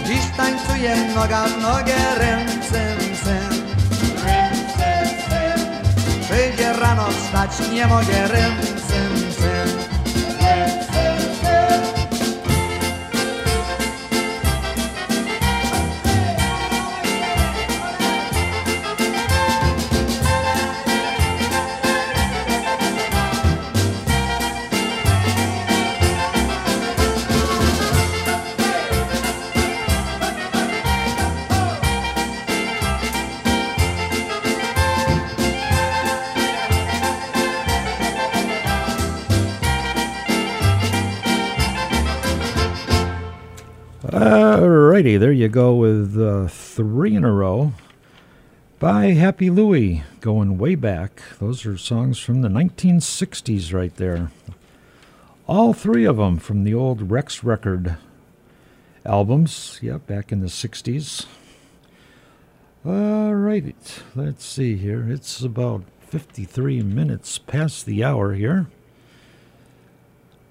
Dziś 0.06 0.24
tańcuje 0.36 0.96
noga 1.14 1.44
w 1.44 1.62
nogę 1.62 1.98
rym, 2.18 2.62
cem, 2.70 2.98
cem. 3.24 3.66
Przyjdzie 6.22 6.72
rano 6.72 7.06
wstać, 7.10 7.50
nie 7.72 7.86
mogę 7.86 8.28
rym, 8.28 8.79
there 45.30 45.36
you 45.36 45.48
go 45.48 45.76
with 45.76 46.20
uh, 46.20 46.48
three 46.48 47.14
in 47.14 47.22
a 47.22 47.30
row 47.30 47.72
by 48.80 49.12
Happy 49.12 49.48
Louie, 49.48 50.02
going 50.20 50.58
way 50.58 50.74
back. 50.74 51.22
Those 51.38 51.64
are 51.64 51.78
songs 51.78 52.18
from 52.18 52.40
the 52.40 52.48
1960s 52.48 53.72
right 53.72 53.94
there. 53.94 54.32
All 55.46 55.72
three 55.72 56.04
of 56.04 56.16
them 56.16 56.38
from 56.38 56.64
the 56.64 56.74
old 56.74 57.12
Rex 57.12 57.44
record 57.44 57.96
albums, 59.06 59.78
yeah, 59.80 59.98
back 59.98 60.32
in 60.32 60.40
the 60.40 60.48
60s. 60.48 61.26
All 62.84 63.32
right, 63.36 64.02
let's 64.16 64.44
see 64.44 64.74
here. 64.74 65.08
It's 65.08 65.42
about 65.42 65.84
53 66.08 66.82
minutes 66.82 67.38
past 67.38 67.86
the 67.86 68.02
hour 68.02 68.34
here. 68.34 68.66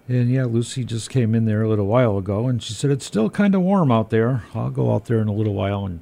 And 0.09 0.31
yeah, 0.31 0.45
Lucy 0.45 0.83
just 0.83 1.11
came 1.11 1.35
in 1.35 1.45
there 1.45 1.61
a 1.61 1.69
little 1.69 1.85
while 1.85 2.17
ago 2.17 2.47
and 2.47 2.61
she 2.63 2.73
said 2.73 2.89
it's 2.89 3.05
still 3.05 3.29
kind 3.29 3.53
of 3.53 3.61
warm 3.61 3.91
out 3.91 4.09
there. 4.09 4.43
I'll 4.55 4.71
go 4.71 4.91
out 4.91 5.05
there 5.05 5.19
in 5.19 5.27
a 5.27 5.33
little 5.33 5.53
while 5.53 5.85
and 5.85 6.01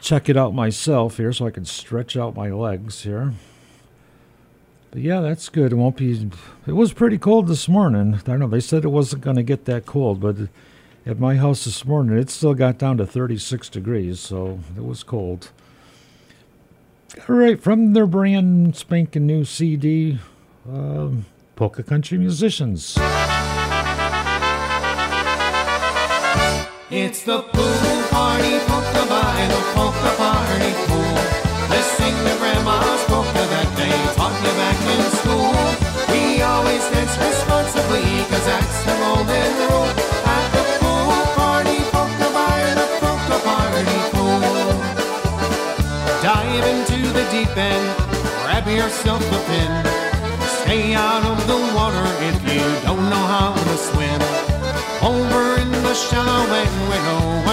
check 0.00 0.30
it 0.30 0.38
out 0.38 0.54
myself 0.54 1.18
here 1.18 1.30
so 1.30 1.46
I 1.46 1.50
can 1.50 1.66
stretch 1.66 2.16
out 2.16 2.34
my 2.34 2.50
legs 2.50 3.02
here. 3.02 3.34
But 4.90 5.02
yeah, 5.02 5.20
that's 5.20 5.50
good. 5.50 5.72
It 5.72 5.74
won't 5.74 5.98
be. 5.98 6.30
It 6.66 6.72
was 6.72 6.94
pretty 6.94 7.18
cold 7.18 7.46
this 7.46 7.68
morning. 7.68 8.14
I 8.14 8.18
don't 8.18 8.38
know. 8.38 8.48
They 8.48 8.60
said 8.60 8.84
it 8.84 8.88
wasn't 8.88 9.22
going 9.22 9.36
to 9.36 9.42
get 9.42 9.66
that 9.66 9.84
cold, 9.84 10.20
but 10.20 10.36
at 11.04 11.18
my 11.18 11.36
house 11.36 11.66
this 11.66 11.84
morning, 11.84 12.16
it 12.16 12.30
still 12.30 12.54
got 12.54 12.78
down 12.78 12.96
to 12.96 13.06
36 13.06 13.68
degrees, 13.68 14.18
so 14.18 14.60
it 14.76 14.84
was 14.84 15.02
cold. 15.02 15.50
All 17.28 17.36
right, 17.36 17.60
from 17.60 17.92
their 17.92 18.06
brand 18.06 18.76
spanking 18.76 19.26
new 19.26 19.44
CD, 19.44 20.20
um, 20.66 21.26
Polka 21.56 21.84
Country 21.84 22.18
Musicians. 22.18 22.98
It's 26.90 27.22
the 27.22 27.42
pool 27.42 28.02
party 28.10 28.58
polka 28.66 29.06
by 29.08 29.46
the 29.46 29.60
polka 29.74 30.10
party 30.18 30.72
pool. 30.86 31.14
Sing 31.96 32.16
the 32.24 32.34
grandma's 32.38 33.04
polka 33.04 33.44
that 33.54 33.68
they 33.78 33.94
taught 34.16 34.34
you 34.42 34.52
back 34.58 34.80
in 34.94 35.02
school. 35.20 35.54
We 36.10 36.42
always 36.42 36.82
dance 36.90 37.14
responsibly, 37.18 38.02
cause 38.26 38.46
that's 38.46 38.78
the 38.84 38.94
golden 38.98 39.50
rule. 39.62 39.90
At 40.26 40.46
the 40.54 40.64
pool 40.82 41.22
party 41.38 41.78
polka 41.94 42.28
by 42.34 42.58
the 42.74 42.86
polka 42.98 43.38
party 43.46 44.00
pool. 44.10 44.74
Dive 46.18 46.66
into 46.66 46.98
the 47.12 47.24
deep 47.30 47.56
end, 47.56 47.86
grab 48.42 48.66
yourself 48.66 49.22
a 49.22 49.38
pin. 49.46 49.83
You 52.64 52.80
don't 52.82 53.10
know 53.10 53.24
how 53.36 53.52
to 53.52 53.76
swim. 53.76 54.20
Over 55.02 55.60
in 55.60 55.70
the 55.70 55.94
shallow 55.94 56.44
end 56.60 56.74
we 56.88 56.96
no 57.08 57.43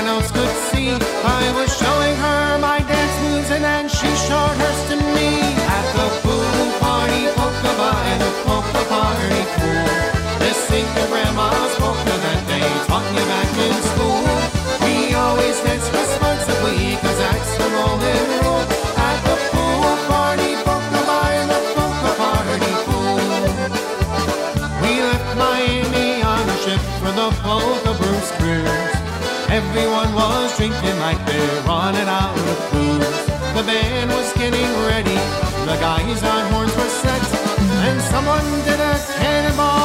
was 30.51 30.57
drinking 30.57 30.99
like 30.99 31.23
they're 31.25 31.61
running 31.63 32.07
out 32.07 32.37
of 32.37 32.71
booze. 32.71 33.25
The 33.55 33.63
band 33.63 34.09
was 34.11 34.31
getting 34.33 34.69
ready, 34.87 35.15
the 35.65 35.77
guys 35.79 36.23
on 36.23 36.51
horns 36.51 36.75
were 36.75 36.89
set, 36.89 37.21
and 37.87 38.01
someone 38.01 38.45
did 38.65 38.79
a 38.79 38.93
cannonball 39.19 39.80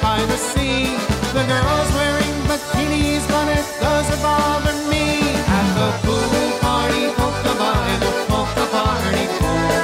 by 0.00 0.18
the 0.26 0.36
sea. 0.36 0.96
The 1.36 1.44
girls 1.44 1.90
wearing 1.98 2.36
bikinis, 2.48 3.26
but 3.28 3.48
it 3.48 3.66
doesn't 3.80 4.22
bother 4.22 4.76
me. 4.88 5.20
At 5.58 5.68
the 5.78 5.88
pool 6.04 6.44
party, 6.60 7.10
polka 7.18 7.52
by 7.58 7.86
the 8.04 8.12
polka 8.30 8.64
party 8.72 9.26
pool. 9.38 9.76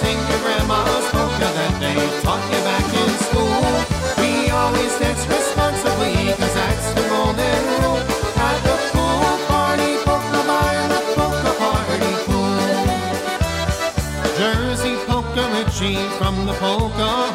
Sing 0.00 0.18
your 0.30 0.40
grandma's 0.44 1.06
polka 1.12 1.48
that 1.58 1.72
they 1.80 1.98
taught 2.24 2.44
you 2.52 2.60
back 2.64 2.88
in 3.02 3.10
school. 3.28 3.68
We 4.20 4.48
always 4.50 4.92
dance 4.98 5.24
responsibly, 5.28 6.32
cause 6.40 6.54
that's 6.54 6.88
the 6.96 7.04
golden 7.08 7.60
rule. 7.80 8.00
At 8.48 8.58
the 8.64 8.76
pool 8.92 9.28
party, 9.50 9.92
polka 10.06 10.40
by 10.48 10.72
the 10.92 11.00
polka 11.16 11.52
party 11.60 12.12
pool. 12.24 12.60
Jersey 14.38 14.96
Polka 15.06 15.44
Richie 15.52 16.00
from 16.18 16.46
the 16.46 16.54
Polka 16.54 17.29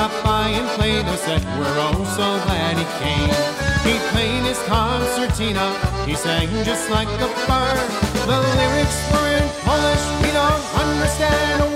stopped 0.00 0.24
by 0.24 0.48
and 0.48 0.66
played 0.80 1.04
a 1.04 1.16
set, 1.18 1.44
we're 1.58 1.76
oh 1.76 2.04
so 2.16 2.28
glad 2.46 2.72
he 2.78 2.86
came. 3.04 3.36
He 3.84 3.98
played 4.12 4.42
his 4.48 4.58
concertina, 4.64 5.76
he 6.06 6.14
sang 6.14 6.48
just 6.64 6.88
like 6.88 7.08
a 7.08 7.28
bird. 7.44 7.88
The 8.24 8.38
lyrics 8.56 8.98
were 9.12 9.28
in 9.36 9.46
Polish, 9.60 10.04
we 10.22 10.30
don't 10.32 10.64
understand 10.84 11.69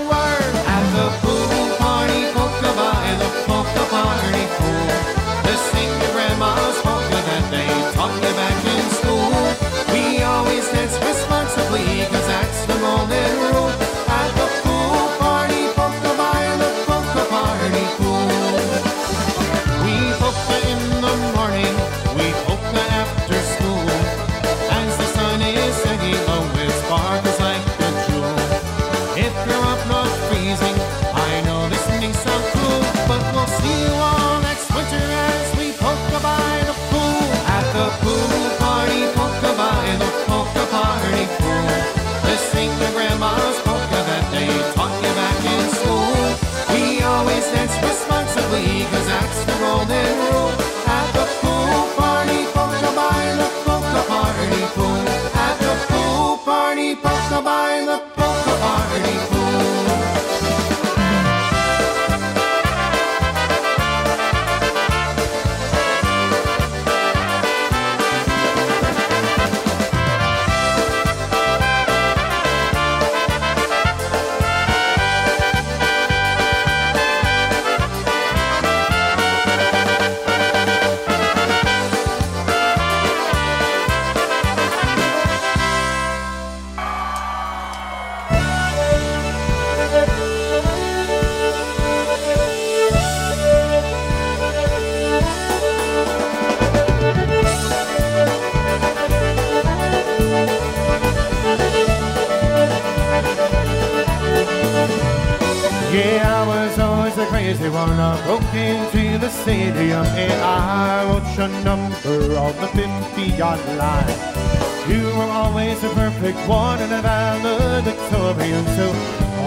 the 116.45 116.51
one 116.51 116.79
and 116.79 116.93
a 116.93 117.01
valedictorian, 117.01 118.65
so 118.75 118.91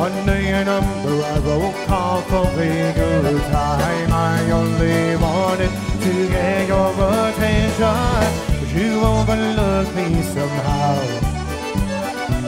under 0.03 0.41
your 0.41 0.65
number 0.65 1.23
I 1.23 1.39
wrote 1.41 1.75
call 1.87 2.23
for 2.23 2.49
a 2.61 2.93
good 2.93 3.43
time. 3.53 4.13
I 4.13 4.51
only 4.51 5.17
wanted 5.17 5.71
to 6.03 6.29
get 6.29 6.69
your 6.69 6.91
attention, 6.93 8.29
but 8.59 8.69
you 8.75 9.01
overlooked 9.01 9.95
me 9.95 10.23
somehow. 10.23 10.95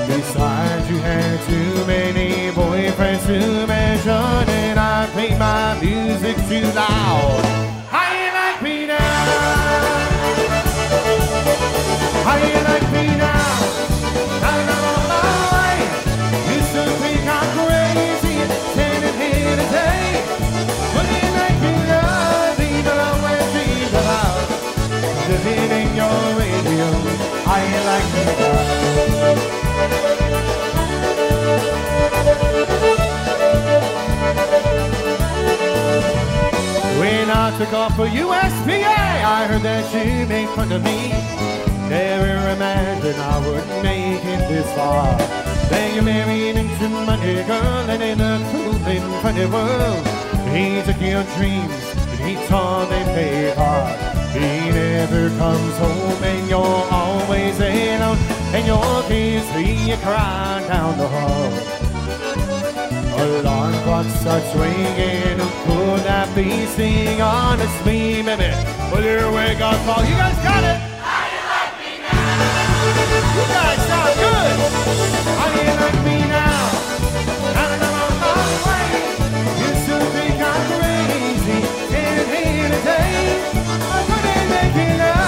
Besides, 0.07 0.91
you 0.91 0.99
had 0.99 1.41
too 1.47 1.87
many 1.87 2.51
boyfriends 2.53 3.27
to 3.27 3.67
mention, 3.67 4.49
and 4.49 4.79
I 4.79 5.09
played 5.13 5.39
my 5.39 5.79
music 5.81 6.37
too 6.49 6.67
loud. 6.75 7.60
Took 37.61 37.75
off 37.75 37.95
for 37.95 38.07
USPA, 38.07 38.83
I 38.83 39.47
heard 39.47 39.61
that 39.61 39.85
you 39.93 40.27
made 40.27 40.49
fun 40.57 40.73
of 40.73 40.83
me. 40.83 41.11
Never 41.91 42.49
imagined 42.57 43.21
I 43.21 43.37
would 43.47 43.69
make 43.83 44.25
it 44.25 44.49
this 44.49 44.67
far. 44.75 45.15
Then 45.69 45.95
you 45.95 46.01
married 46.01 46.57
into 46.57 46.89
money, 46.89 47.43
girl, 47.45 47.91
and 47.91 48.03
in 48.03 48.19
a 48.19 48.39
cool 48.51 48.75
and 48.89 49.23
funny 49.23 49.45
world. 49.45 50.07
He 50.55 50.81
took 50.87 51.03
your 51.03 51.25
dreams, 51.37 51.85
and 52.13 52.21
he 52.27 52.35
tore 52.47 52.87
them 52.87 53.53
apart. 53.53 54.10
He 54.33 54.71
never 54.71 55.29
comes 55.39 55.77
home, 55.79 56.23
and 56.25 56.49
you're 56.49 56.85
always 56.91 57.59
alone. 57.59 58.19
And 58.55 58.67
your 58.67 59.03
kids 59.09 59.47
see 59.53 59.91
you 59.91 59.97
crying 59.99 60.67
down 60.69 60.99
the 60.99 61.09
hall. 61.09 61.53
Alarm 63.21 63.75
clocks 63.85 64.27
are 64.27 64.41
swinging. 64.53 65.39
Who 65.67 65.91
could 66.01 66.07
that 66.07 66.35
be? 66.35 66.67
Sing 66.67 67.21
honestly, 67.21 68.23
baby. 68.23 68.55
Will 68.91 69.05
your 69.05 69.31
wake 69.33 69.61
up 69.61 69.77
call? 69.85 70.03
You 70.05 70.17
guys 70.17 70.37
got 70.43 70.65
it. 70.65 70.81
How 71.05 71.29
You 73.37 73.45
guys 73.53 73.77
sound 73.77 73.77
good. 73.77 73.80
Couldn't 84.73 84.99
make 84.99 85.20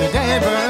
to 0.00 0.08
Denver. 0.12 0.66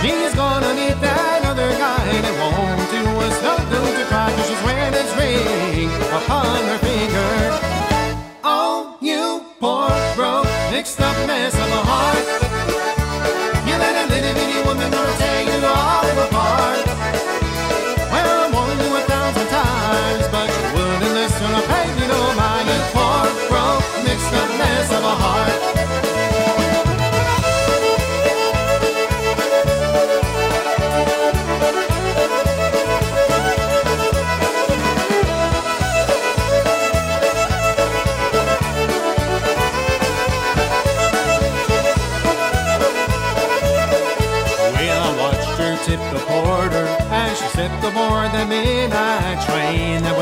She's 0.00 0.34
gonna 0.34 0.72
meet 0.74 0.98
that 1.00 1.40
other 1.44 1.70
guy 1.84 2.06
that 2.24 2.34
won't 2.42 2.90
do 2.90 3.02
us 3.26 3.36
no 3.42 3.54
good 3.72 3.92
to 3.98 4.04
cry 4.10 4.30
'cause 4.32 4.46
she's 4.48 4.62
wearing 4.66 4.92
this 4.92 5.10
ring 5.16 5.90
upon 6.18 6.58
her 6.70 6.78
finger. 6.78 7.32
Oh, 8.44 8.96
you 9.00 9.42
poor, 9.60 9.90
broke, 10.16 10.48
mixed 10.70 11.00
up 11.00 11.16
mess 11.26 11.54
of 11.54 11.70
a 11.80 11.82
heart. 11.90 12.27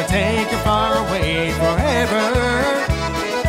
Take 0.06 0.48
her 0.48 0.62
far 0.62 0.96
away 1.06 1.50
forever. 1.52 2.24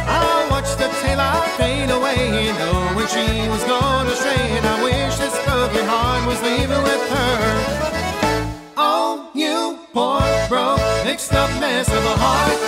I 0.08 0.48
watched 0.50 0.78
the 0.78 0.90
taillight 1.02 1.50
fade 1.58 1.90
away, 1.90 2.52
knowing 2.60 3.08
she 3.08 3.48
was 3.50 3.64
gone 3.64 4.08
astray, 4.08 4.58
and 4.58 4.66
I 4.66 4.84
wish 4.84 5.16
this 5.18 5.38
broken 5.46 5.86
heart 5.86 6.26
was 6.28 6.42
leaving 6.42 6.84
with 6.84 7.04
her. 7.14 7.38
Oh, 8.78 9.30
you 9.34 9.80
poor, 9.94 10.22
broke, 10.50 10.82
mixed 11.06 11.34
up 11.34 11.50
mess 11.60 11.90
of 11.90 12.04
a 12.04 12.16
heart. 12.24 12.60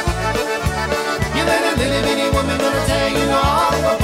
You 1.36 1.44
let 1.46 1.64
a 1.72 1.78
little 1.82 2.02
bitty 2.08 2.30
woman 2.36 2.58
gonna 2.58 2.86
tear 2.86 3.10
you 3.10 3.30
all 3.32 3.99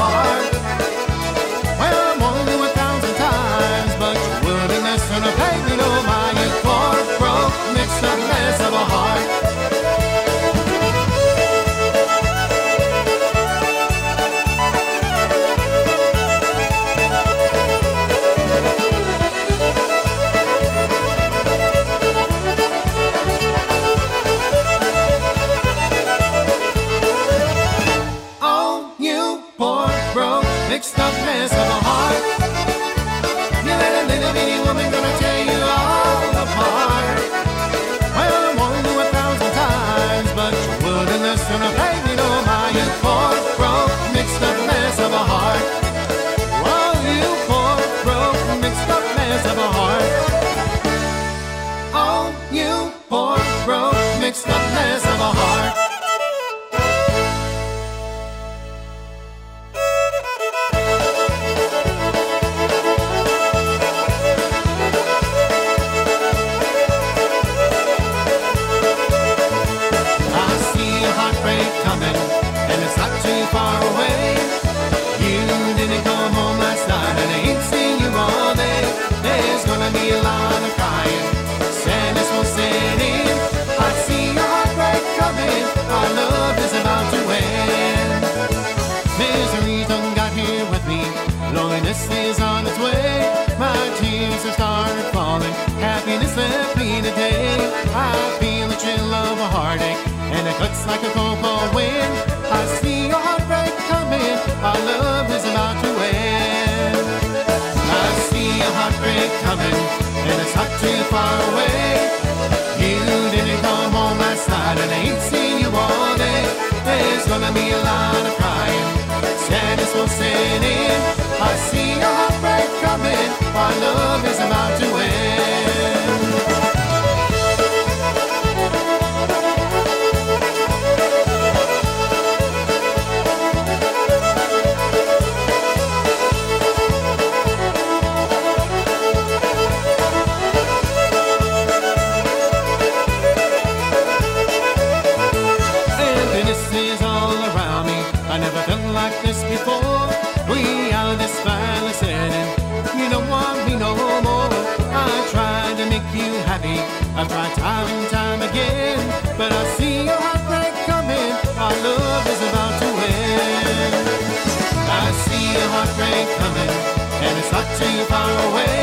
away. 168.29 168.74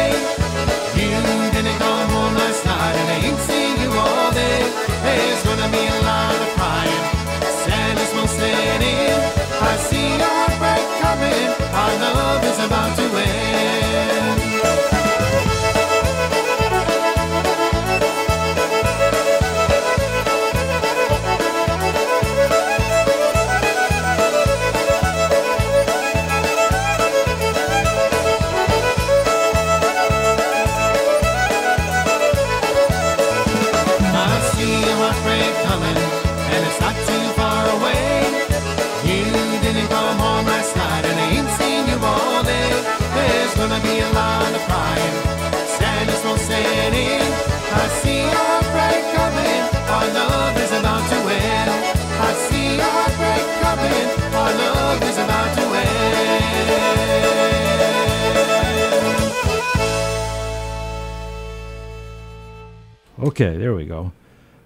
Okay, 63.32 63.56
there 63.56 63.74
we 63.74 63.86
go. 63.86 64.12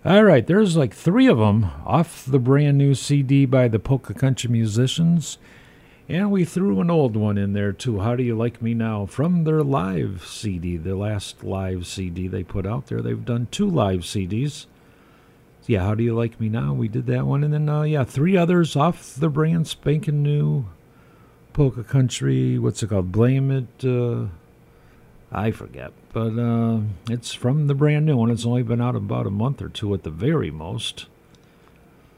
All 0.04 0.24
right, 0.24 0.44
there's 0.44 0.76
like 0.76 0.92
three 0.92 1.28
of 1.28 1.38
them 1.38 1.70
off 1.84 2.24
the 2.26 2.40
brand 2.40 2.76
new 2.76 2.96
CD 2.96 3.46
by 3.46 3.68
the 3.68 3.78
Polka 3.78 4.12
Country 4.12 4.50
Musicians. 4.50 5.38
And 6.08 6.32
we 6.32 6.44
threw 6.44 6.80
an 6.80 6.90
old 6.90 7.16
one 7.16 7.38
in 7.38 7.52
there 7.52 7.70
too. 7.70 8.00
How 8.00 8.16
Do 8.16 8.24
You 8.24 8.36
Like 8.36 8.60
Me 8.60 8.74
Now? 8.74 9.06
From 9.06 9.44
their 9.44 9.62
live 9.62 10.26
CD, 10.26 10.76
the 10.76 10.96
last 10.96 11.44
live 11.44 11.86
CD 11.86 12.26
they 12.26 12.42
put 12.42 12.66
out 12.66 12.88
there. 12.88 13.00
They've 13.00 13.24
done 13.24 13.46
two 13.52 13.70
live 13.70 14.00
CDs. 14.00 14.66
Yeah, 15.68 15.84
How 15.84 15.94
Do 15.94 16.02
You 16.02 16.16
Like 16.16 16.40
Me 16.40 16.48
Now? 16.48 16.72
We 16.72 16.88
did 16.88 17.06
that 17.06 17.24
one. 17.24 17.44
And 17.44 17.54
then, 17.54 17.68
uh, 17.68 17.82
yeah, 17.82 18.02
three 18.02 18.36
others 18.36 18.74
off 18.74 19.14
the 19.14 19.28
brand 19.28 19.68
spanking 19.68 20.24
new 20.24 20.64
Polka 21.52 21.84
Country. 21.84 22.58
What's 22.58 22.82
it 22.82 22.88
called? 22.88 23.12
Blame 23.12 23.52
It. 23.52 23.84
Uh, 23.84 24.26
I 25.36 25.50
forget. 25.50 25.92
But 26.14 26.38
uh, 26.38 26.80
it's 27.10 27.34
from 27.34 27.66
the 27.66 27.74
brand 27.74 28.06
new 28.06 28.16
one. 28.16 28.30
It's 28.30 28.46
only 28.46 28.62
been 28.62 28.80
out 28.80 28.96
about 28.96 29.26
a 29.26 29.30
month 29.30 29.60
or 29.60 29.68
two 29.68 29.92
at 29.92 30.02
the 30.02 30.10
very 30.10 30.50
most. 30.50 31.06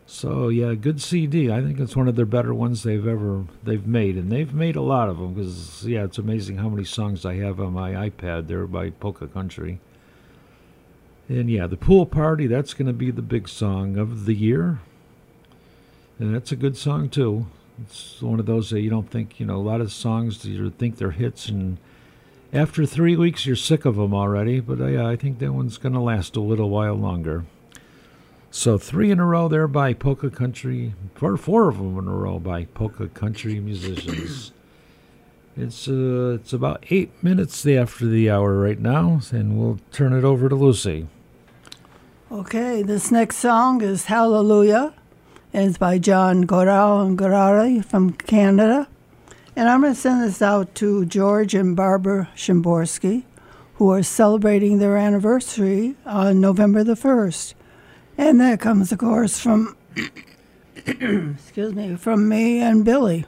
So 0.07 0.49
yeah, 0.49 0.75
good 0.75 1.03
CD. 1.03 1.51
I 1.51 1.61
think 1.61 1.81
it's 1.81 1.97
one 1.97 2.07
of 2.07 2.15
their 2.15 2.25
better 2.25 2.55
ones 2.55 2.85
they've 2.85 3.07
ever 3.07 3.45
they've 3.65 3.87
made, 3.87 4.17
and 4.17 4.31
they've 4.31 4.55
made 4.55 4.77
a 4.77 4.81
lot 4.81 5.09
of 5.09 5.19
them. 5.19 5.35
Because 5.35 5.85
yeah, 5.85 6.05
it's 6.05 6.17
amazing 6.17 6.59
how 6.59 6.69
many 6.69 6.85
songs 6.85 7.27
I 7.27 7.35
have 7.35 7.61
on 7.61 7.73
my 7.73 8.09
iPad 8.09 8.47
there 8.47 8.67
by 8.69 8.91
Polka 8.91 9.27
Country. 9.27 9.81
And 11.29 11.51
yeah, 11.51 11.67
the 11.67 11.77
pool 11.77 12.07
party. 12.07 12.47
That's 12.47 12.73
going 12.73 12.87
to 12.87 12.93
be 12.93 13.11
the 13.11 13.21
big 13.21 13.49
song 13.49 13.99
of 13.99 14.27
the 14.27 14.35
year, 14.35 14.79
and 16.21 16.35
that's 16.35 16.53
a 16.53 16.57
good 16.57 16.77
song 16.77 17.11
too. 17.11 17.47
It's 17.83 18.23
one 18.23 18.41
of 18.41 18.47
those 18.47 18.71
that 18.71 18.81
you 18.81 18.91
don't 18.91 19.11
think 19.11 19.41
you 19.41 19.45
know. 19.45 19.57
A 19.57 19.61
lot 19.61 19.81
of 19.81 19.93
songs 19.93 20.45
you 20.45 20.71
think 20.71 20.97
they're 20.97 21.11
hits, 21.11 21.49
and 21.49 21.79
after 22.53 22.87
three 22.87 23.17
weeks 23.17 23.47
you're 23.47 23.57
sick 23.57 23.85
of 23.85 23.97
them 23.97 24.15
already. 24.15 24.61
But 24.61 24.81
uh, 24.81 24.87
yeah, 24.87 25.07
I 25.07 25.17
think 25.17 25.39
that 25.39 25.53
one's 25.53 25.79
going 25.79 25.95
to 25.95 26.01
last 26.01 26.37
a 26.37 26.41
little 26.41 26.71
while 26.71 26.95
longer. 26.95 27.45
So 28.51 28.79
three 28.79 29.11
in 29.11 29.21
a 29.21 29.27
row 29.27 29.49
there 29.49 29.69
by 29.69 29.93
Polka 29.93 30.31
Country, 30.31 30.95
four, 31.15 31.37
four 31.37 31.69
of 31.69 31.77
them 31.77 31.99
in 31.99 32.09
a 32.09 32.15
row 32.15 32.39
by 32.39 32.65
Polka 32.65 33.09
Country 33.09 33.61
musicians. 33.61 34.53
It's 35.61 35.89
uh, 35.89 36.39
it's 36.39 36.53
about 36.53 36.85
eight 36.89 37.11
minutes 37.21 37.67
after 37.67 38.07
the 38.07 38.31
hour 38.31 38.61
right 38.61 38.79
now, 38.79 39.21
and 39.33 39.59
we'll 39.59 39.81
turn 39.91 40.13
it 40.13 40.23
over 40.23 40.49
to 40.49 40.55
Lucy. 40.55 41.09
Okay, 42.31 42.83
this 42.83 43.11
next 43.11 43.39
song 43.39 43.83
is 43.83 44.05
Hallelujah, 44.05 44.95
and 45.53 45.69
it's 45.69 45.79
by 45.79 45.99
John 45.99 46.43
Gora 46.43 47.01
and 47.01 47.19
Gorale 47.19 47.85
from 47.85 48.13
Canada. 48.13 48.87
And 49.59 49.69
I'm 49.69 49.81
going 49.81 49.93
to 49.93 50.01
send 50.01 50.23
this 50.23 50.41
out 50.41 50.77
to 50.77 51.05
George 51.05 51.53
and 51.53 51.75
Barbara 51.75 52.29
Shimborski, 52.37 53.25
who 53.75 53.91
are 53.91 54.05
celebrating 54.05 54.79
their 54.79 54.97
anniversary 54.97 55.97
on 56.07 56.41
November 56.41 56.85
the 56.85 56.95
1st. 56.95 57.55
And 58.17 58.41
that 58.41 58.61
comes, 58.61 58.93
of 58.93 58.99
course, 58.99 59.41
from, 59.41 59.77
excuse 60.87 61.75
me, 61.75 61.97
from 61.97 62.29
me 62.29 62.61
and 62.61 62.85
Billy. 62.85 63.27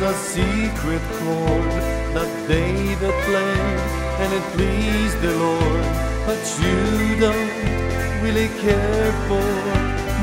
Was 0.00 0.14
a 0.14 0.18
secret 0.18 1.02
chord 1.18 1.70
that 2.14 2.30
David 2.48 3.14
played, 3.24 3.80
and 4.20 4.32
it 4.32 4.42
pleased 4.54 5.20
the 5.20 5.34
Lord. 5.36 5.84
But 6.26 6.40
you 6.60 7.20
don't 7.20 8.22
really 8.22 8.48
care 8.60 9.12
for 9.28 9.46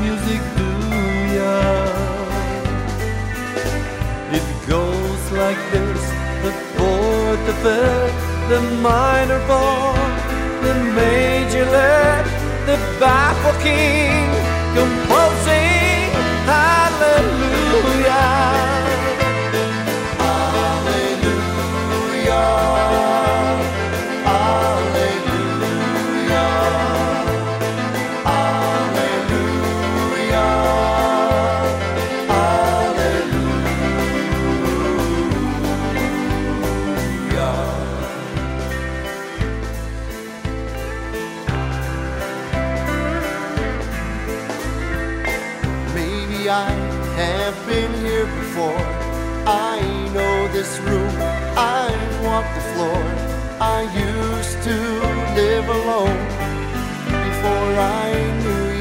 music, 0.02 0.42
do 0.58 0.70
ya? 1.38 1.58
It 4.38 4.46
goes 4.68 5.24
like 5.32 5.60
this: 5.72 6.02
the 6.44 6.52
fourth, 6.74 7.42
the 7.46 7.56
fifth, 7.64 8.20
the 8.50 8.60
minor 8.80 9.40
fall, 9.48 9.94
the 10.62 10.74
major 11.00 11.64
lift, 11.64 12.34
the 12.66 12.76
baffled 13.00 13.60
king 13.62 14.13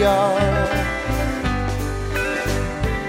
knew 0.04 0.10
ya. 0.10 0.84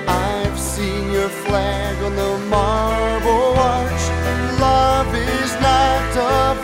I've 0.07 0.59
seen 0.59 1.11
your 1.11 1.29
flag 1.29 1.97
on 2.03 2.15
the 2.16 2.39
marble 2.49 3.59
arch. 3.59 4.05
Love 4.61 5.15
is 5.15 5.53
not 5.61 6.16
a 6.16 6.64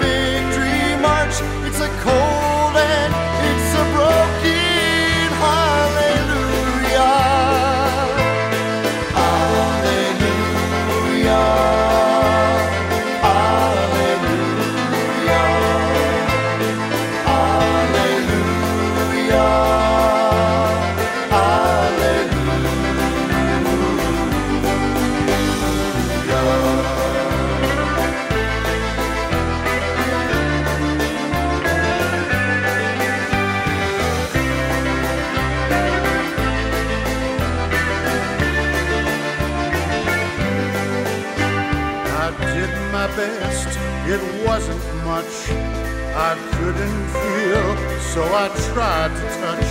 so 48.15 48.25
I 48.25 48.49
tried 48.73 49.13
to 49.15 49.27
touch. 49.41 49.71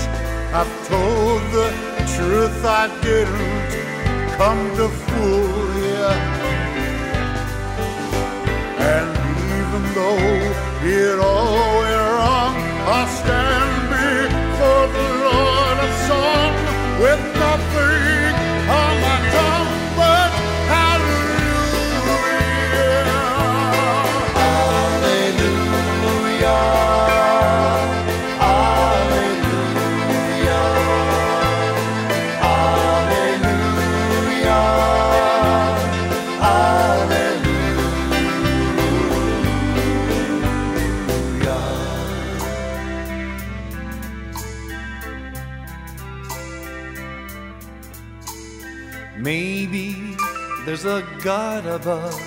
I've 0.60 0.74
told 0.88 1.42
the 1.58 1.68
truth, 2.16 2.64
I 2.64 2.88
didn't 3.04 3.70
come 4.38 4.62
to 4.78 4.88
fool 4.88 5.68
you. 5.84 6.08
And 8.96 9.10
even 9.60 9.84
though 9.98 10.24
it 10.88 11.20
all 11.20 11.82
went 11.82 12.04
wrong, 12.16 12.56
I'll 12.88 13.08
stand 13.08 13.39
God 51.24 51.66
above, 51.66 52.22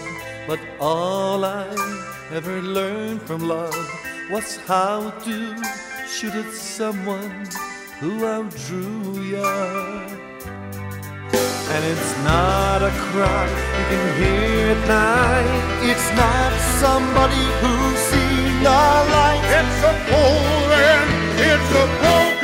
but 0.46 0.60
all 0.78 1.46
I 1.46 1.66
ever 2.30 2.60
learned 2.60 3.22
from 3.22 3.48
love 3.48 3.74
was 4.30 4.58
how 4.66 5.10
to 5.10 5.56
shoot 6.06 6.34
at 6.34 6.52
someone 6.52 7.48
who 8.00 8.26
outdrew 8.26 9.22
ya. 9.22 10.12
And 11.72 11.84
it's 11.86 12.12
not 12.22 12.82
a 12.82 12.90
cry 13.08 13.48
you 13.78 13.84
can 13.88 14.04
hear 14.20 14.76
at 14.76 14.88
night. 14.88 15.88
It's 15.90 16.08
not 16.12 16.52
somebody 16.84 17.44
who's 17.60 17.98
seen 18.12 18.62
the 18.62 18.82
light. 19.16 19.44
It's 19.58 19.80
a 19.88 19.94
cold 20.10 20.70
and 20.92 21.08
it's 21.40 21.70
a 21.82 21.86
broken 22.00 22.41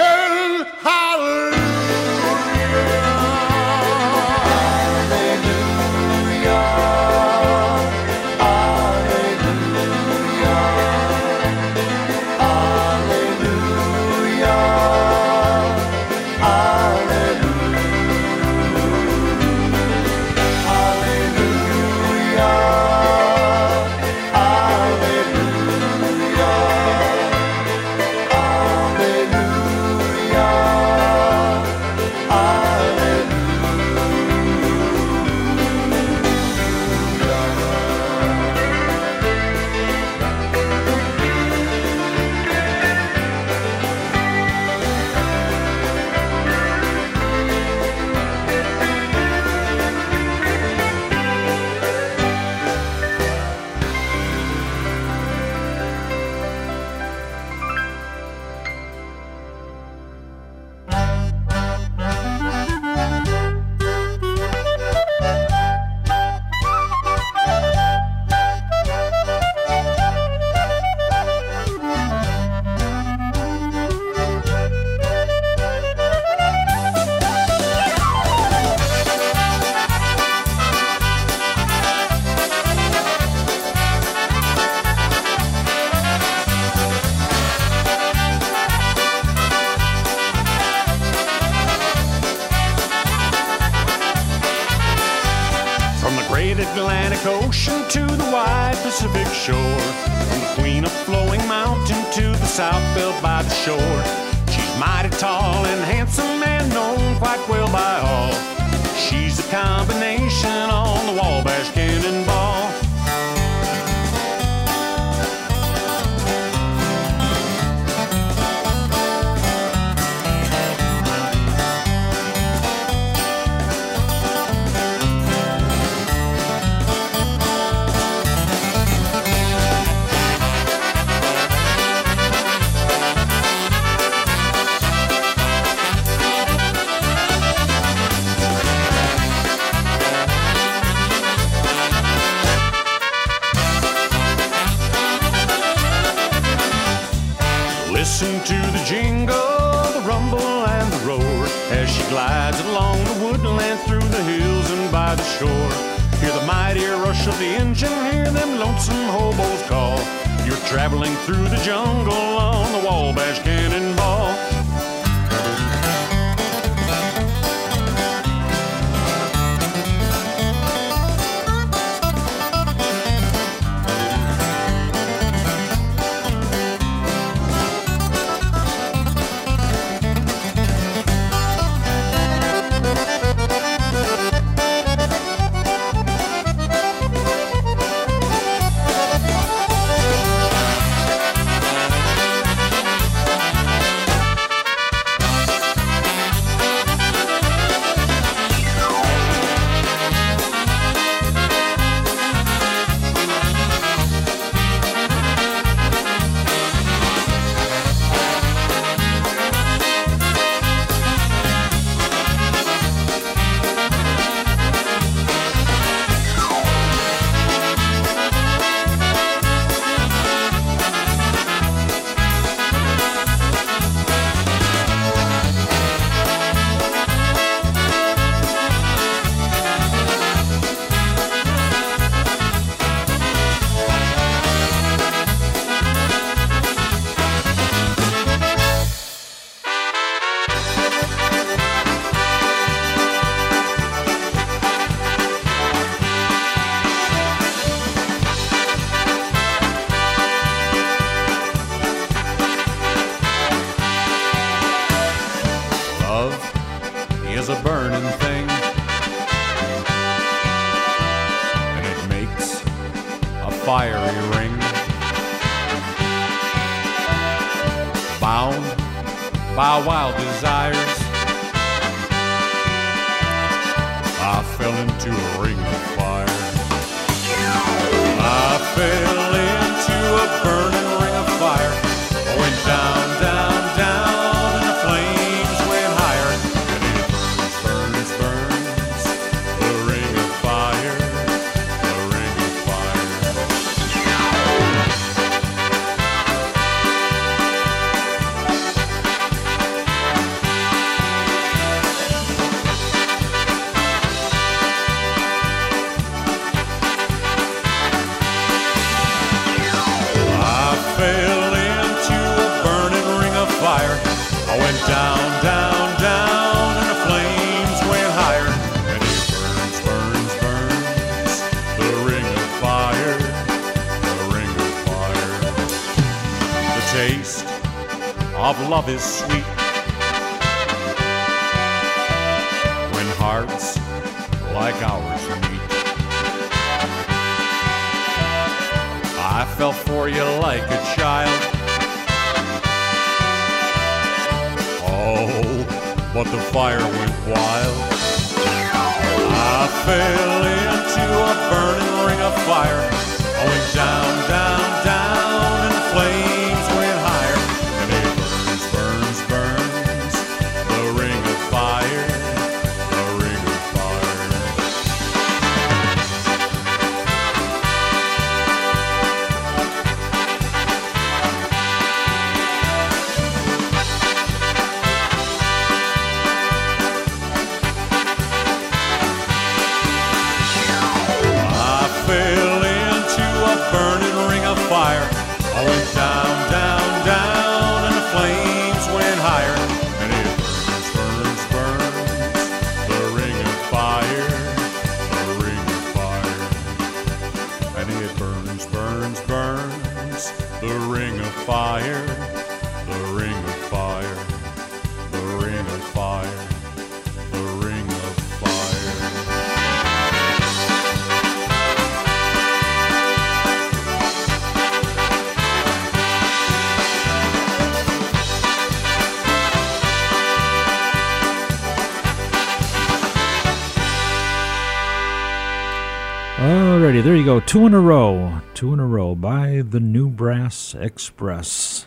Two 427.49 427.65
in 427.65 427.73
a 427.73 427.81
row. 427.81 428.43
Two 428.53 428.75
in 428.75 428.79
a 428.79 428.85
row 428.85 429.15
by 429.15 429.63
the 429.67 429.81
New 429.81 430.11
Brass 430.11 430.75
Express. 430.75 431.87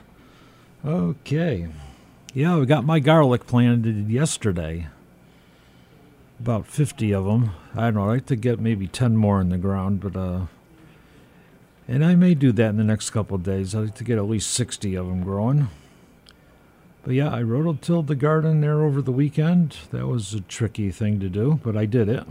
Okay. 0.84 1.68
Yeah, 2.34 2.58
we 2.58 2.66
got 2.66 2.84
my 2.84 3.00
garlic 3.00 3.46
planted 3.46 4.10
yesterday. 4.10 4.88
About 6.40 6.66
50 6.66 7.14
of 7.14 7.26
them. 7.26 7.52
I 7.76 7.82
don't 7.82 7.94
know, 7.94 8.06
I'd 8.06 8.14
like 8.14 8.26
to 8.26 8.36
get 8.36 8.60
maybe 8.60 8.88
10 8.88 9.16
more 9.16 9.40
in 9.40 9.50
the 9.50 9.60
ground, 9.60 10.00
but, 10.00 10.16
uh, 10.16 10.48
and 11.88 12.04
I 12.04 12.16
may 12.16 12.34
do 12.34 12.52
that 12.54 12.70
in 12.70 12.78
the 12.78 12.84
next 12.84 13.12
couple 13.12 13.38
days. 13.38 13.76
I'd 13.76 13.82
like 13.82 13.96
to 13.96 14.04
get 14.04 14.18
at 14.18 14.26
least 14.28 14.50
60 14.50 14.96
of 14.96 15.06
them 15.06 15.22
growing. 15.22 15.68
But 17.04 17.14
yeah, 17.14 17.32
I 17.32 17.44
rototilled 17.44 18.08
the 18.08 18.16
garden 18.16 18.62
there 18.62 18.82
over 18.82 19.00
the 19.00 19.12
weekend. 19.12 19.78
That 19.92 20.08
was 20.08 20.34
a 20.34 20.42
tricky 20.42 20.90
thing 20.90 21.20
to 21.20 21.30
do, 21.30 21.60
but 21.64 21.78
I 21.78 21.86
did 21.86 22.10
it. 22.10 22.26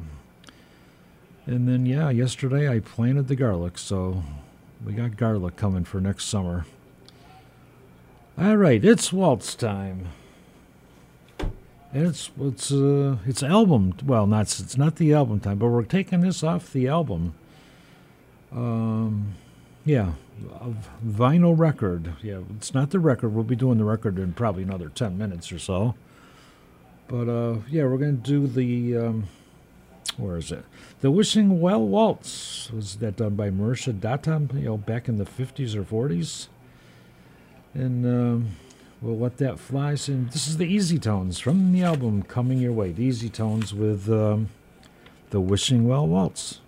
And 1.47 1.69
then, 1.69 1.87
yeah, 1.87 2.11
yesterday 2.11 2.69
I 2.69 2.81
planted 2.81 3.29
the 3.29 3.37
garlic, 3.37 3.79
so 3.79 4.23
we 4.85 4.93
got 4.93 5.17
garlic 5.17 5.57
coming 5.57 5.85
for 5.85 6.01
next 6.01 6.27
summer. 6.27 6.67
All 8.39 8.57
right, 8.57 8.83
it's 8.85 9.13
waltz 9.13 9.55
time. 9.55 10.09
And 11.93 12.07
it's 12.07 12.31
it's 12.41 12.71
uh 12.71 13.17
it's 13.27 13.43
album 13.43 13.95
well 14.05 14.27
not 14.27 14.43
it's 14.43 14.77
not 14.77 14.95
the 14.95 15.13
album 15.13 15.41
time 15.41 15.59
but 15.59 15.67
we're 15.67 15.83
taking 15.83 16.21
this 16.21 16.45
off 16.45 16.73
the 16.73 16.87
album. 16.87 17.35
Um, 18.53 19.35
yeah, 19.85 20.13
vinyl 21.05 21.59
record. 21.59 22.15
Yeah, 22.23 22.41
it's 22.57 22.73
not 22.73 22.91
the 22.91 23.01
record. 23.01 23.35
We'll 23.35 23.45
be 23.45 23.57
doing 23.57 23.79
the 23.79 23.85
record 23.85 24.19
in 24.19 24.33
probably 24.35 24.63
another 24.63 24.89
ten 24.89 25.19
minutes 25.19 25.51
or 25.51 25.59
so. 25.59 25.95
But 27.09 27.29
uh, 27.29 27.57
yeah, 27.69 27.85
we're 27.85 27.99
gonna 27.99 28.13
do 28.13 28.47
the 28.47 28.97
um, 28.97 29.29
where 30.17 30.37
is 30.37 30.53
it? 30.53 30.65
The 31.01 31.11
Wishing 31.11 31.61
Well 31.61 31.83
Waltz 31.83 32.71
was 32.71 32.97
that 32.97 33.17
done 33.17 33.35
by 33.35 33.49
Marisha 33.49 33.99
Data, 33.99 34.43
you 34.53 34.67
know, 34.67 34.77
back 34.77 35.09
in 35.09 35.17
the 35.17 35.25
fifties 35.25 35.75
or 35.75 35.83
forties, 35.83 36.51
and 37.73 38.05
um, 38.05 38.51
we'll 39.01 39.19
let 39.19 39.39
that 39.39 39.59
fly. 39.59 39.95
So 39.95 40.13
this 40.31 40.47
is 40.47 40.59
the 40.59 40.67
Easy 40.67 40.99
Tones 40.99 41.39
from 41.39 41.73
the 41.73 41.83
album 41.83 42.23
coming 42.23 42.59
your 42.59 42.73
way. 42.73 42.93
The 42.93 43.05
Easy 43.05 43.31
Tones 43.31 43.73
with 43.73 44.11
um, 44.11 44.51
the 45.31 45.41
Wishing 45.41 45.89
Well 45.89 46.07
Waltz. 46.07 46.61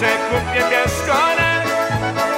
Pieniądze, 0.00 0.18
kupię 0.30 0.64
mieszkanie 0.70 1.62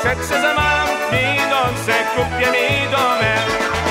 Przed 0.00 0.28
że 0.28 0.54
mam 0.54 0.88
pieniądze, 1.10 1.92
kupię 2.14 2.50
mi 2.50 2.90
domek 2.90 3.81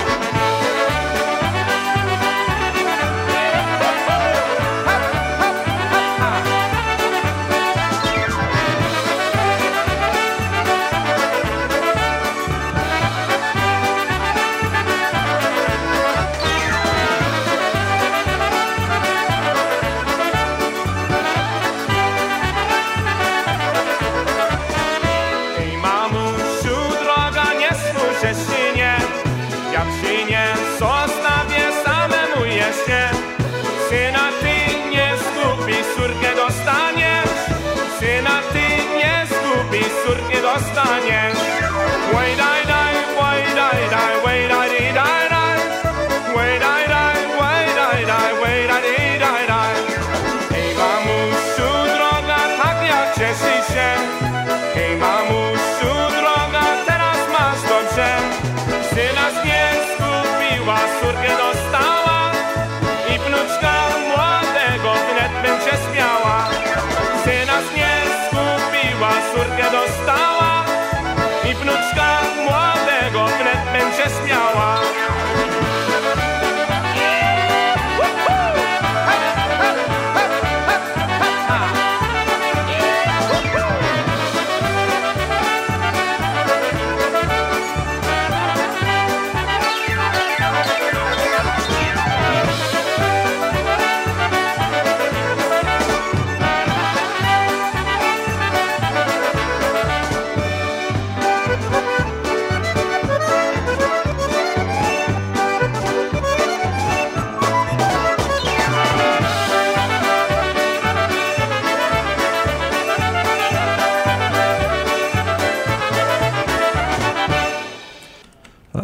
porque 69.41 69.63
no 69.63 69.80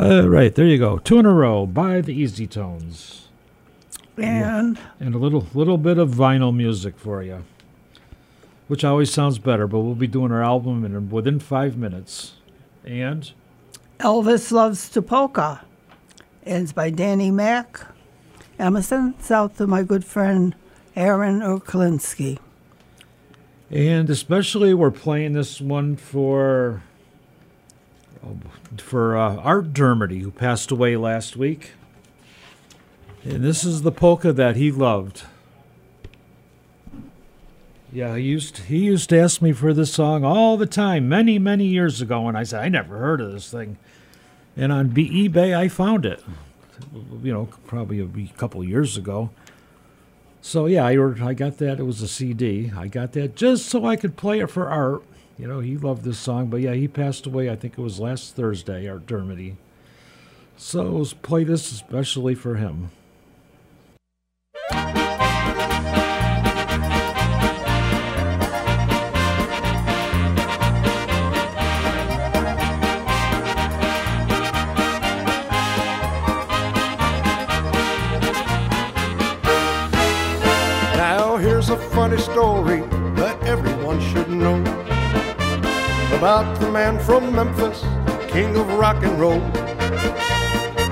All 0.07 0.29
right, 0.29 0.55
there 0.55 0.65
you 0.65 0.77
go. 0.77 0.99
Two 0.99 1.19
in 1.19 1.25
a 1.25 1.33
row 1.33 1.65
by 1.65 1.99
the 1.99 2.13
Easy 2.13 2.47
Tones. 2.47 3.27
And 4.15 4.79
And 5.01 5.13
a 5.13 5.17
little 5.17 5.47
little 5.53 5.77
bit 5.77 5.97
of 5.97 6.11
vinyl 6.11 6.55
music 6.55 6.97
for 6.97 7.21
you, 7.21 7.43
which 8.69 8.85
always 8.85 9.11
sounds 9.11 9.37
better. 9.37 9.67
But 9.67 9.79
we'll 9.79 9.95
be 9.95 10.07
doing 10.07 10.31
our 10.31 10.41
album 10.41 10.85
in 10.85 11.09
within 11.09 11.41
five 11.41 11.75
minutes. 11.75 12.35
And 12.85 13.29
Elvis 13.99 14.49
Loves 14.49 14.87
to 14.91 15.01
Polka. 15.01 15.65
And 16.43 16.63
it's 16.63 16.71
by 16.71 16.89
Danny 16.89 17.29
Mack. 17.29 17.81
Emerson, 18.57 19.13
south 19.19 19.59
of 19.59 19.67
my 19.67 19.83
good 19.83 20.05
friend 20.05 20.55
Aaron 20.95 21.41
Urklinski. 21.41 22.39
and 23.69 24.09
especially 24.09 24.73
we're 24.73 24.89
playing 24.89 25.33
this 25.33 25.59
one 25.59 25.97
for 25.97 26.81
for 28.77 29.17
uh, 29.17 29.35
Art 29.37 29.73
Dermody, 29.73 30.21
who 30.21 30.31
passed 30.31 30.71
away 30.71 30.95
last 30.95 31.35
week. 31.35 31.71
And 33.23 33.43
this 33.43 33.63
is 33.63 33.81
the 33.81 33.91
polka 33.91 34.31
that 34.33 34.55
he 34.55 34.71
loved. 34.71 35.23
Yeah, 37.91 38.15
he 38.15 38.23
used 38.23 38.57
he 38.59 38.79
used 38.79 39.09
to 39.09 39.19
ask 39.19 39.41
me 39.41 39.53
for 39.53 39.73
this 39.73 39.93
song 39.93 40.23
all 40.23 40.57
the 40.57 40.65
time, 40.65 41.07
many 41.07 41.39
many 41.39 41.65
years 41.65 42.01
ago, 42.01 42.27
and 42.27 42.37
I 42.37 42.43
said 42.43 42.63
I 42.63 42.69
never 42.69 42.97
heard 42.97 43.21
of 43.21 43.31
this 43.31 43.49
thing. 43.49 43.77
And 44.55 44.71
on 44.71 44.89
eBay, 44.89 45.55
I 45.55 45.67
found 45.67 46.05
it. 46.05 46.23
You 47.23 47.33
know, 47.33 47.49
probably 47.65 47.99
a 47.99 48.37
couple 48.37 48.63
years 48.63 48.97
ago. 48.97 49.29
So 50.41 50.65
yeah, 50.65 50.85
I 50.85 50.97
ordered, 50.97 51.21
I 51.21 51.33
got 51.33 51.57
that. 51.57 51.79
It 51.79 51.83
was 51.83 52.01
a 52.01 52.07
CD. 52.07 52.71
I 52.75 52.87
got 52.87 53.13
that 53.13 53.35
just 53.35 53.67
so 53.67 53.85
I 53.85 53.95
could 53.95 54.15
play 54.15 54.39
it 54.39 54.49
for 54.49 54.69
Art. 54.69 55.03
You 55.39 55.47
know, 55.47 55.59
he 55.59 55.77
loved 55.77 56.03
this 56.03 56.17
song, 56.17 56.47
but 56.47 56.61
yeah, 56.61 56.73
he 56.73 56.87
passed 56.87 57.27
away. 57.27 57.47
I 57.47 57.55
think 57.55 57.77
it 57.77 57.81
was 57.81 57.99
last 57.99 58.35
Thursday, 58.35 58.87
Art 58.87 59.05
Dermody. 59.05 59.55
So 60.55 60.83
let's 60.83 61.13
play 61.13 61.43
this 61.43 61.71
especially 61.71 62.33
for 62.33 62.55
him. 62.55 62.89
Now 80.95 81.37
here's 81.37 81.69
a 81.69 81.77
funny 81.77 82.17
story 82.17 82.79
that 83.17 83.37
everyone 83.43 84.01
should 84.01 84.31
know 84.31 84.86
about 86.13 86.59
the 86.59 86.71
man 86.71 86.99
from 86.99 87.35
Memphis, 87.35 87.81
king 88.27 88.55
of 88.55 88.67
rock 88.73 89.03
and 89.03 89.19
roll. 89.19 89.41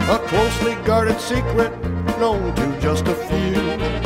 A 0.10 0.20
closely 0.28 0.76
guarded 0.86 1.20
secret 1.20 1.72
known 2.20 2.56
to 2.56 2.80
just 2.80 3.08
a 3.08 3.16
few 3.16 4.06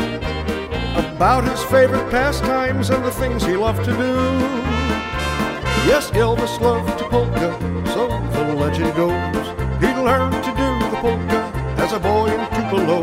about 1.19 1.43
his 1.43 1.61
favorite 1.63 2.09
pastimes 2.09 2.89
and 2.89 3.03
the 3.03 3.11
things 3.11 3.43
he 3.43 3.57
loved 3.57 3.83
to 3.83 3.91
do. 3.91 4.13
Yes, 5.85 6.09
Elvis 6.11 6.61
loved 6.61 6.97
to 6.97 7.05
polka, 7.09 7.49
so 7.93 8.07
the 8.07 8.55
legend 8.55 8.95
goes. 8.95 9.47
He 9.81 9.87
learned 9.87 10.41
to 10.43 10.51
do 10.51 10.69
the 10.89 10.97
polka 11.01 11.41
as 11.83 11.91
a 11.91 11.99
boy 11.99 12.27
in 12.27 12.39
Tupelo. 12.55 13.01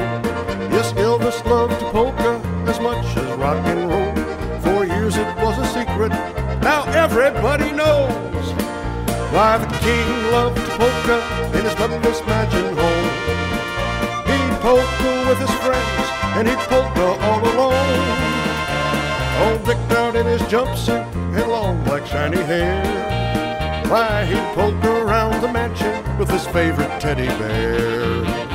Yes, 0.71 0.93
Elvis 0.95 1.45
loved 1.45 1.79
to 1.81 1.91
polka 1.91 2.41
as 2.67 2.81
much 2.81 3.05
as 3.19 3.39
rock 3.39 3.63
and 3.67 3.91
roll. 3.91 4.15
For 4.63 4.87
years 4.87 5.17
it 5.17 5.37
was 5.37 5.59
a 5.59 5.67
secret, 5.67 6.13
now 6.63 6.85
everybody. 7.05 7.66
Why 9.37 9.59
the 9.59 9.67
king 9.85 10.09
loved 10.33 10.57
to 10.57 10.63
polka 10.79 11.19
in 11.59 11.63
his 11.63 11.79
Memphis 11.79 12.27
mansion 12.27 12.75
home. 12.75 13.11
He'd 14.25 14.61
polka 14.63 15.29
with 15.29 15.39
his 15.39 15.55
friends, 15.61 16.07
and 16.37 16.49
he'd 16.49 16.57
polka 16.71 17.07
all 17.21 17.43
alone. 17.45 18.01
All 19.43 19.59
decked 19.59 19.93
out 19.93 20.17
in 20.17 20.25
his 20.25 20.41
jumpsuit 20.53 21.05
and 21.15 21.51
long 21.51 21.85
black 21.85 22.07
shiny 22.07 22.43
hair. 22.45 22.83
Why, 23.91 24.25
he'd 24.25 24.55
polka 24.55 24.91
around 25.05 25.43
the 25.43 25.53
mansion 25.53 26.19
with 26.19 26.31
his 26.31 26.47
favorite 26.47 26.99
teddy 26.99 27.27
bear. 27.27 28.46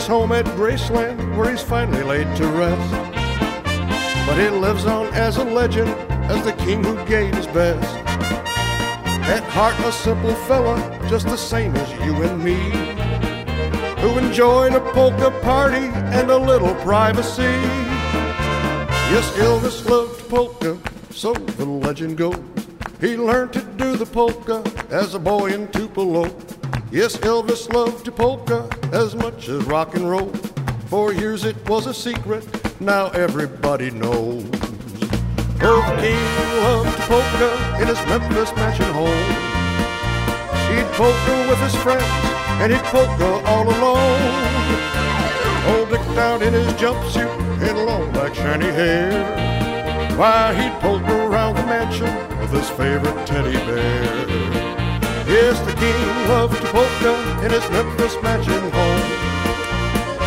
His 0.00 0.08
home 0.08 0.32
at 0.32 0.46
Graceland, 0.56 1.36
where 1.36 1.50
he's 1.50 1.60
finally 1.60 2.02
laid 2.02 2.34
to 2.34 2.46
rest. 2.46 2.90
But 4.26 4.38
he 4.38 4.48
lives 4.48 4.86
on 4.86 5.08
as 5.08 5.36
a 5.36 5.44
legend, 5.44 5.90
as 6.30 6.42
the 6.42 6.54
king 6.54 6.82
who 6.82 6.96
gave 7.04 7.34
his 7.34 7.46
best. 7.48 7.96
At 9.28 9.42
heart, 9.50 9.78
a 9.80 9.92
simple 9.92 10.34
fella, 10.48 10.76
just 11.10 11.26
the 11.26 11.36
same 11.36 11.76
as 11.76 11.90
you 12.02 12.14
and 12.22 12.42
me, 12.42 12.58
who 14.00 14.16
enjoyed 14.16 14.72
a 14.72 14.80
polka 14.92 15.30
party 15.42 15.88
and 16.16 16.30
a 16.30 16.38
little 16.38 16.74
privacy. 16.76 17.54
Yes, 19.12 19.30
Elvis 19.36 19.86
loved 19.86 20.26
polka, 20.30 20.78
so 21.10 21.34
the 21.34 21.66
legend 21.66 22.16
goes. 22.16 22.40
He 23.02 23.18
learned 23.18 23.52
to 23.52 23.60
do 23.76 23.96
the 23.96 24.06
polka 24.06 24.64
as 24.88 25.14
a 25.14 25.18
boy 25.18 25.52
in 25.52 25.68
Tupelo. 25.68 26.24
Yes, 26.90 27.18
Elvis 27.18 27.70
loved 27.70 28.06
to 28.06 28.12
polka 28.12 28.66
as 28.92 29.14
much 29.14 29.48
as 29.48 29.64
rock 29.64 29.94
and 29.94 30.08
roll. 30.08 30.32
For 30.86 31.12
years 31.12 31.44
it 31.44 31.56
was 31.68 31.86
a 31.86 31.94
secret, 31.94 32.44
now 32.80 33.08
everybody 33.10 33.90
knows. 33.90 34.44
The 35.60 35.82
king 36.00 36.62
loved 36.62 36.98
polka 37.08 37.78
in 37.80 37.86
his 37.86 37.98
Memphis 38.06 38.54
mansion 38.56 38.90
home. 38.92 39.60
He'd 40.70 40.86
polka 40.94 41.46
with 41.48 41.58
his 41.60 41.74
friends, 41.76 42.02
and 42.60 42.72
he'd 42.72 42.82
polka 42.84 43.42
all 43.46 43.68
alone. 43.68 44.50
Old 45.68 45.90
Dick 45.90 46.00
out 46.16 46.42
in 46.42 46.52
his 46.52 46.72
jumpsuit 46.74 47.28
and 47.60 47.86
long 47.86 48.10
black 48.12 48.34
shiny 48.34 48.66
hair. 48.66 49.10
Why, 50.16 50.54
he'd 50.54 50.72
polka 50.80 51.26
around 51.26 51.56
the 51.56 51.66
mansion 51.66 52.12
with 52.40 52.50
his 52.50 52.68
favorite 52.70 53.26
teddy 53.26 53.52
bear. 53.52 54.49
Yes, 55.30 55.60
the 55.60 55.72
king 55.74 56.28
loved 56.28 56.60
to 56.60 56.66
polka 56.72 57.14
in 57.44 57.52
his 57.52 57.62
Memphis 57.70 58.20
mansion 58.20 58.62
home. 58.72 59.02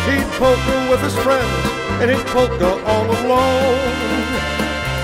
He'd 0.08 0.26
polka 0.40 0.88
with 0.90 1.02
his 1.02 1.14
friends, 1.18 1.64
and 2.00 2.10
he'd 2.10 2.26
polka 2.28 2.82
all 2.86 3.04
alone. 3.04 4.24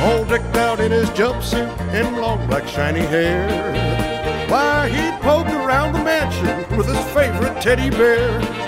All 0.01 0.24
decked 0.24 0.56
out 0.56 0.81
in 0.81 0.90
his 0.90 1.10
jumpsuit 1.10 1.68
and 1.93 2.16
long 2.16 2.47
black 2.47 2.66
shiny 2.66 3.01
hair. 3.01 3.47
Why, 4.48 4.89
he'd 4.89 5.20
poke 5.20 5.48
around 5.48 5.93
the 5.93 6.02
mansion 6.02 6.78
with 6.78 6.86
his 6.86 7.05
favorite 7.12 7.60
teddy 7.60 7.90
bear. 7.90 8.59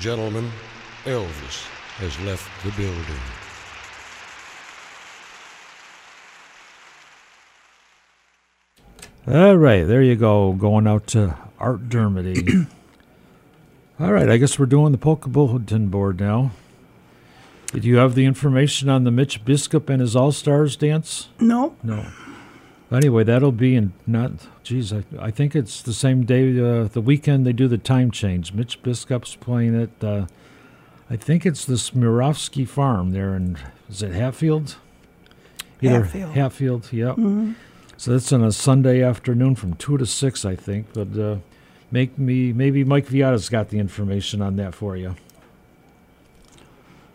And 0.00 0.02
gentlemen, 0.02 0.50
Elvis 1.04 1.66
has 1.98 2.18
left 2.20 2.48
the 2.64 2.70
building. 2.70 3.04
All 9.26 9.56
right, 9.56 9.84
there 9.84 10.00
you 10.00 10.16
go. 10.16 10.52
Going 10.52 10.86
out 10.86 11.06
to 11.08 11.36
Art 11.58 11.90
Dermody. 11.90 12.66
All 14.00 14.12
right, 14.12 14.30
I 14.30 14.38
guess 14.38 14.58
we're 14.58 14.64
doing 14.64 14.92
the 14.92 14.98
polka 14.98 15.28
bulletin 15.28 15.88
board 15.88 16.18
now. 16.18 16.52
Did 17.72 17.84
you 17.84 17.98
have 17.98 18.14
the 18.14 18.24
information 18.24 18.88
on 18.88 19.04
the 19.04 19.10
Mitch 19.10 19.44
Biscup 19.44 19.90
and 19.90 20.00
his 20.00 20.16
All 20.16 20.32
Stars 20.32 20.76
dance? 20.76 21.28
No. 21.38 21.76
No. 21.82 22.06
Anyway, 22.92 23.22
that'll 23.22 23.52
be 23.52 23.76
in 23.76 23.92
not. 24.06 24.32
Geez, 24.64 24.92
I, 24.92 25.04
I 25.18 25.30
think 25.30 25.54
it's 25.54 25.80
the 25.80 25.92
same 25.92 26.24
day, 26.24 26.58
uh, 26.58 26.84
the 26.88 27.00
weekend 27.00 27.46
they 27.46 27.52
do 27.52 27.68
the 27.68 27.78
time 27.78 28.10
change. 28.10 28.52
Mitch 28.52 28.82
Biskup's 28.82 29.36
playing 29.36 29.74
it. 29.80 29.90
Uh, 30.02 30.26
I 31.08 31.16
think 31.16 31.46
it's 31.46 31.64
the 31.64 31.74
Smirovsky 31.74 32.66
Farm 32.66 33.10
there 33.10 33.34
in 33.36 33.58
is 33.88 34.02
it 34.02 34.12
Hatfield? 34.12 34.76
Hatfield. 35.80 36.32
Hatfield. 36.34 36.92
Yep. 36.92 37.16
Mhm. 37.16 37.54
So 37.96 38.12
that's 38.12 38.32
on 38.32 38.42
a 38.42 38.52
Sunday 38.52 39.02
afternoon 39.02 39.54
from 39.54 39.74
two 39.74 39.96
to 39.98 40.06
six, 40.06 40.44
I 40.44 40.56
think. 40.56 40.86
But 40.92 41.16
uh, 41.18 41.36
make 41.90 42.18
me 42.18 42.52
maybe 42.52 42.82
Mike 42.82 43.06
Viata's 43.06 43.48
got 43.48 43.68
the 43.68 43.78
information 43.78 44.42
on 44.42 44.56
that 44.56 44.74
for 44.74 44.96
you. 44.96 45.14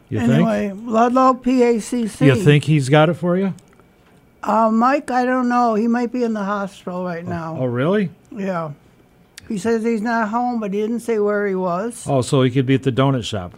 You 0.09 0.19
anyway, 0.19 0.71
Ludlow 0.71 1.33
PACC. 1.33 2.25
You 2.25 2.35
think 2.35 2.65
he's 2.65 2.89
got 2.89 3.09
it 3.09 3.15
for 3.15 3.35
you? 3.37 3.53
Uh, 4.45 4.69
Mike, 4.69 5.09
I 5.09 5.25
don't 5.25 5.49
know. 5.49 5.73
He 5.73 5.87
might 5.87 6.11
be 6.11 6.23
in 6.23 6.33
the 6.33 6.43
hospital 6.43 7.03
right 7.03 7.25
now. 7.25 7.57
Oh, 7.59 7.65
really? 7.65 8.11
Yeah. 8.31 8.73
He 9.47 9.57
says 9.57 9.83
he's 9.83 10.03
not 10.03 10.29
home, 10.29 10.59
but 10.59 10.71
he 10.71 10.81
didn't 10.81 10.99
say 10.99 11.17
where 11.17 11.47
he 11.47 11.55
was. 11.55 12.05
Oh, 12.07 12.21
so 12.21 12.43
he 12.43 12.51
could 12.51 12.67
be 12.67 12.75
at 12.75 12.83
the 12.83 12.91
donut 12.91 13.23
shop. 13.23 13.55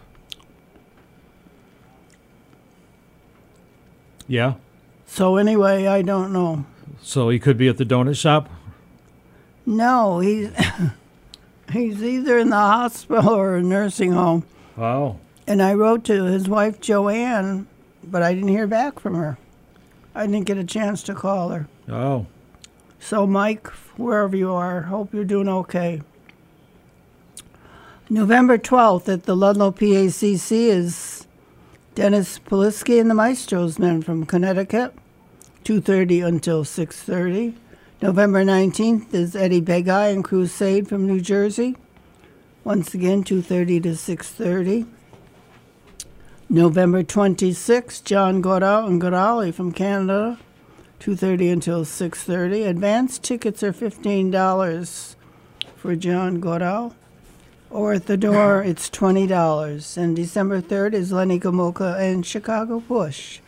Yeah. 4.29 4.55
So 5.05 5.35
anyway, 5.35 5.87
I 5.87 6.01
don't 6.03 6.31
know. 6.31 6.65
So 7.01 7.29
he 7.29 7.39
could 7.39 7.57
be 7.57 7.67
at 7.67 7.77
the 7.77 7.85
donut 7.85 8.17
shop. 8.17 8.49
No, 9.65 10.19
he's 10.19 10.49
he's 11.71 12.01
either 12.01 12.37
in 12.37 12.49
the 12.49 12.55
hospital 12.55 13.29
or 13.29 13.57
a 13.57 13.63
nursing 13.63 14.13
home. 14.13 14.45
Wow. 14.77 15.19
And 15.45 15.61
I 15.61 15.73
wrote 15.73 16.05
to 16.05 16.25
his 16.25 16.47
wife 16.47 16.79
Joanne, 16.79 17.67
but 18.03 18.23
I 18.23 18.33
didn't 18.33 18.49
hear 18.49 18.67
back 18.67 18.99
from 18.99 19.15
her. 19.15 19.37
I 20.17 20.25
didn't 20.25 20.45
get 20.45 20.57
a 20.57 20.63
chance 20.63 21.03
to 21.03 21.13
call 21.13 21.49
her. 21.49 21.67
Oh. 21.87 22.25
So 22.99 23.27
Mike, 23.27 23.67
wherever 23.97 24.35
you 24.35 24.51
are, 24.51 24.81
hope 24.81 25.13
you're 25.13 25.23
doing 25.23 25.47
okay. 25.47 26.01
November 28.09 28.57
12th 28.57 29.13
at 29.13 29.23
the 29.25 29.35
Ludlow 29.35 29.71
PACC 29.71 30.51
is 30.51 31.27
Dennis 31.93 32.39
Polisky 32.39 32.99
and 32.99 33.11
the 33.11 33.13
Maestros 33.13 33.77
Men 33.77 34.01
from 34.01 34.25
Connecticut, 34.25 34.95
2.30 35.65 36.25
until 36.25 36.63
6.30. 36.63 37.53
November 38.01 38.43
19th 38.43 39.13
is 39.13 39.35
Eddie 39.35 39.61
Begay 39.61 40.11
and 40.11 40.23
Crusade 40.23 40.87
from 40.87 41.05
New 41.05 41.21
Jersey, 41.21 41.77
once 42.63 42.95
again 42.95 43.23
2.30 43.23 43.83
to 43.83 43.89
6.30. 43.89 44.87
November 46.49 47.03
26th, 47.03 48.05
John 48.05 48.39
Gora 48.39 48.85
and 48.85 49.01
Gorale 49.01 49.53
from 49.53 49.73
Canada, 49.73 50.39
2.30 51.01 51.51
until 51.51 51.83
6.30. 51.83 52.69
Advance 52.69 53.19
tickets 53.19 53.61
are 53.63 53.73
$15 53.73 55.15
for 55.75 55.95
John 55.97 56.39
Gora. 56.39 56.91
Or 57.69 57.91
at 57.91 58.05
the 58.05 58.15
door, 58.15 58.63
it's 58.65 58.89
$20. 58.89 59.97
And 59.97 60.15
December 60.15 60.61
3rd 60.61 60.93
is 60.93 61.11
Lenny 61.11 61.37
Gomulka 61.37 61.99
and 61.99 62.25
Chicago 62.25 62.79
Push. 62.79 63.41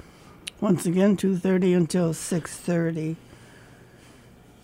Once 0.60 0.86
again, 0.86 1.16
2.30 1.16 1.78
until 1.78 2.14
6.30. 2.14 3.16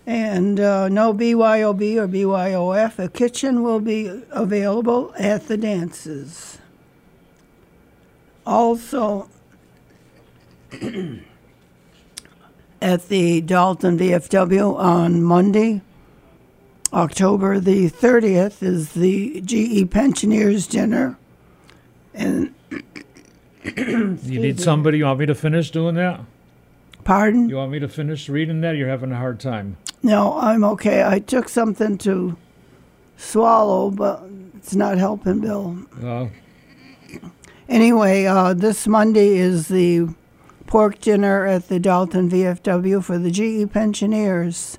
And 0.05 0.59
uh, 0.59 0.89
no 0.89 1.13
BYOB 1.13 1.95
or 1.95 2.07
BYOF. 2.09 2.99
A 2.99 3.07
kitchen 3.07 3.63
will 3.63 3.79
be 3.79 4.23
available 4.31 5.13
at 5.17 5.47
the 5.47 5.55
dances. 5.55 6.59
Also, 8.45 9.27
at 12.81 13.07
the 13.07 13.41
Dalton 13.41 13.97
VFW 13.97 14.75
on 14.77 15.23
Monday, 15.23 15.81
October 16.93 17.59
the 17.59 17.89
30th, 17.89 18.61
is 18.61 18.93
the 18.93 19.41
GE 19.41 19.89
Pensioners 19.89 20.67
Dinner. 20.67 21.17
And 22.13 22.53
You 23.63 24.39
need 24.39 24.59
somebody. 24.59 24.99
You 24.99 25.05
want 25.05 25.19
me 25.19 25.25
to 25.25 25.35
finish 25.35 25.71
doing 25.71 25.95
that? 25.95 26.21
Pardon? 27.03 27.49
You 27.49 27.57
want 27.57 27.71
me 27.71 27.79
to 27.79 27.87
finish 27.87 28.29
reading 28.29 28.61
that? 28.61 28.75
You're 28.77 28.89
having 28.89 29.11
a 29.11 29.17
hard 29.17 29.39
time. 29.39 29.77
No, 30.01 30.37
I'm 30.37 30.63
okay. 30.63 31.03
I 31.03 31.19
took 31.19 31.49
something 31.49 31.97
to 31.99 32.37
swallow, 33.17 33.89
but 33.91 34.23
it's 34.55 34.75
not 34.75 34.97
helping, 34.97 35.39
Bill. 35.39 35.77
Uh, 36.03 36.27
Anyway, 37.67 38.25
uh, 38.25 38.53
this 38.53 38.87
Monday 38.87 39.37
is 39.37 39.67
the 39.67 40.07
pork 40.67 40.99
dinner 40.99 41.45
at 41.45 41.67
the 41.67 41.79
Dalton 41.79 42.29
VFW 42.29 43.03
for 43.03 43.17
the 43.17 43.31
GE 43.31 43.71
pensioners. 43.71 44.77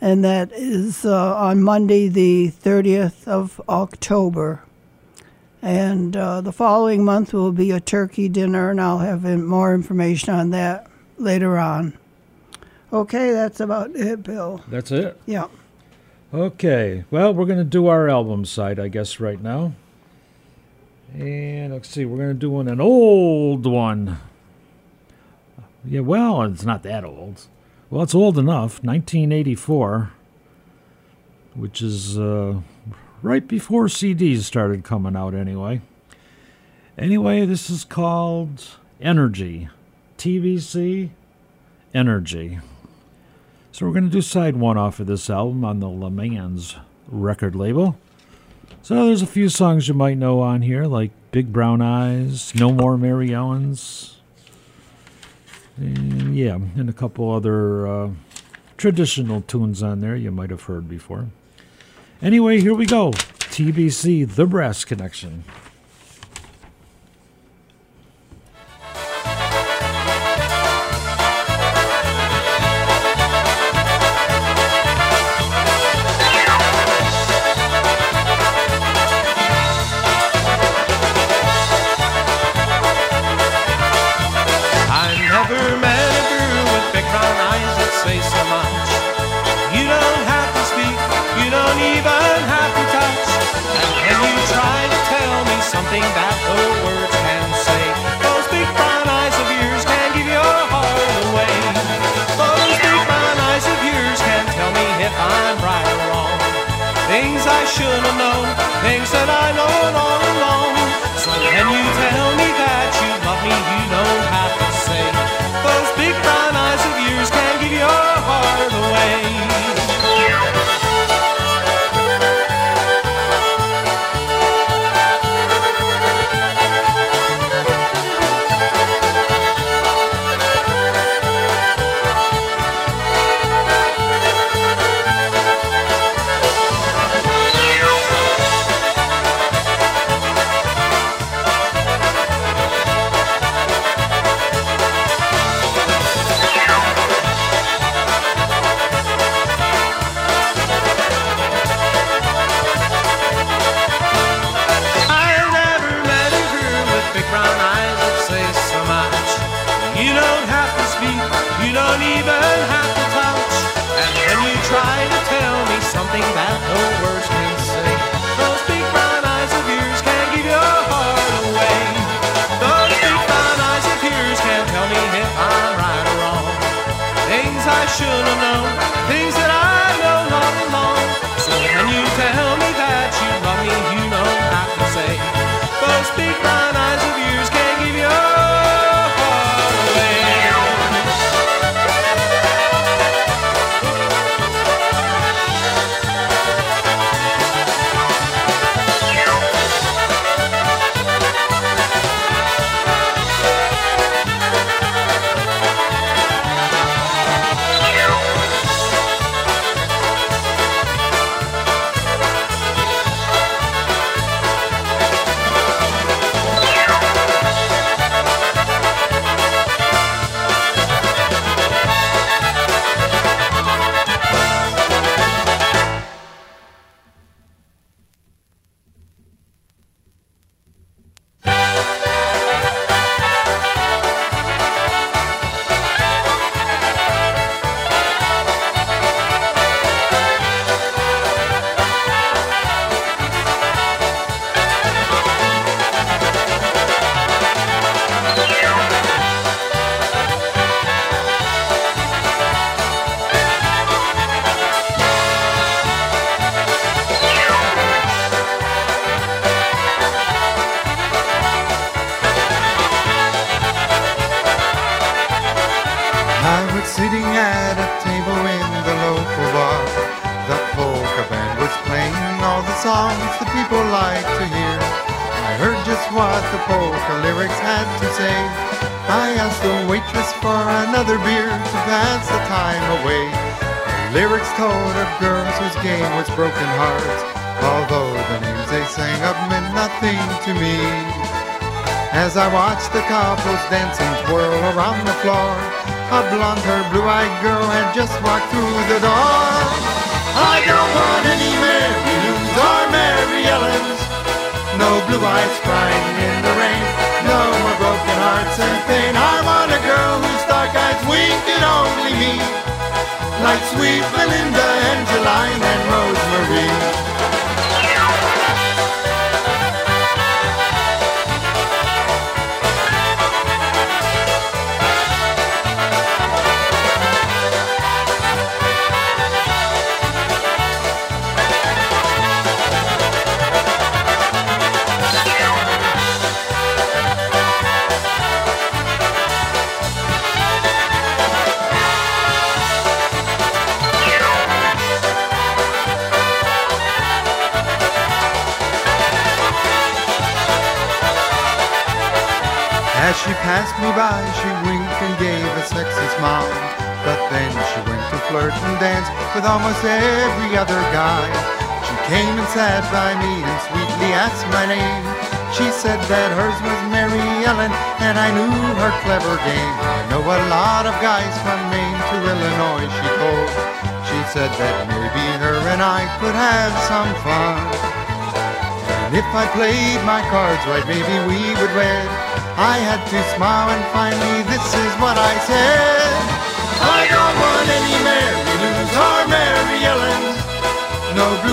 And 0.00 0.24
that 0.24 0.52
is 0.52 1.04
uh, 1.04 1.36
on 1.36 1.62
Monday, 1.62 2.08
the 2.08 2.50
30th 2.50 3.26
of 3.26 3.60
October. 3.68 4.62
And 5.62 6.16
uh, 6.16 6.42
the 6.42 6.52
following 6.52 7.04
month 7.04 7.32
will 7.32 7.50
be 7.52 7.70
a 7.70 7.80
turkey 7.80 8.28
dinner, 8.28 8.70
and 8.70 8.80
I'll 8.80 8.98
have 8.98 9.24
in- 9.24 9.46
more 9.46 9.74
information 9.74 10.34
on 10.34 10.50
that 10.50 10.86
later 11.16 11.58
on. 11.58 11.96
Okay, 12.92 13.32
that's 13.32 13.58
about 13.58 13.96
it, 13.96 14.22
Bill. 14.22 14.62
that's 14.68 14.92
it. 14.92 15.18
Yeah. 15.26 15.48
Okay. 16.32 17.04
Well, 17.10 17.32
we're 17.34 17.46
going 17.46 17.58
to 17.58 17.64
do 17.64 17.86
our 17.86 18.08
album 18.08 18.44
side, 18.44 18.78
I 18.78 18.88
guess, 18.88 19.18
right 19.18 19.40
now. 19.40 19.72
And 21.18 21.72
let's 21.72 21.88
see, 21.88 22.04
we're 22.04 22.18
going 22.18 22.28
to 22.28 22.34
do 22.34 22.50
one, 22.50 22.68
an 22.68 22.78
old 22.78 23.64
one. 23.64 24.18
Yeah, 25.82 26.00
well, 26.00 26.42
it's 26.42 26.64
not 26.64 26.82
that 26.82 27.04
old. 27.04 27.46
Well, 27.88 28.02
it's 28.02 28.14
old 28.14 28.36
enough, 28.36 28.84
1984, 28.84 30.10
which 31.54 31.80
is 31.80 32.18
uh, 32.18 32.60
right 33.22 33.48
before 33.48 33.86
CDs 33.86 34.40
started 34.40 34.84
coming 34.84 35.16
out, 35.16 35.34
anyway. 35.34 35.80
Anyway, 36.98 37.46
this 37.46 37.70
is 37.70 37.84
called 37.84 38.76
Energy. 39.00 39.70
TBC 40.18 41.10
Energy. 41.94 42.58
So 43.72 43.86
we're 43.86 43.92
going 43.92 44.04
to 44.04 44.10
do 44.10 44.20
side 44.20 44.56
one 44.56 44.76
off 44.76 45.00
of 45.00 45.06
this 45.06 45.30
album 45.30 45.64
on 45.64 45.80
the 45.80 45.86
Lemans 45.86 46.78
record 47.08 47.56
label. 47.56 47.96
So 48.86 49.06
there's 49.06 49.20
a 49.20 49.26
few 49.26 49.48
songs 49.48 49.88
you 49.88 49.94
might 49.94 50.16
know 50.16 50.38
on 50.42 50.62
here, 50.62 50.84
like 50.84 51.10
Big 51.32 51.52
Brown 51.52 51.82
Eyes, 51.82 52.54
No 52.54 52.70
More 52.70 52.96
Mary 52.96 53.30
Ellens, 53.30 54.14
and 55.76 56.36
yeah, 56.36 56.54
and 56.54 56.88
a 56.88 56.92
couple 56.92 57.32
other 57.32 57.84
uh, 57.84 58.10
traditional 58.76 59.40
tunes 59.40 59.82
on 59.82 60.02
there 60.02 60.14
you 60.14 60.30
might 60.30 60.50
have 60.50 60.62
heard 60.62 60.88
before. 60.88 61.26
Anyway, 62.22 62.60
here 62.60 62.74
we 62.74 62.86
go. 62.86 63.10
TBC, 63.10 64.32
The 64.32 64.46
Brass 64.46 64.84
Connection. 64.84 65.42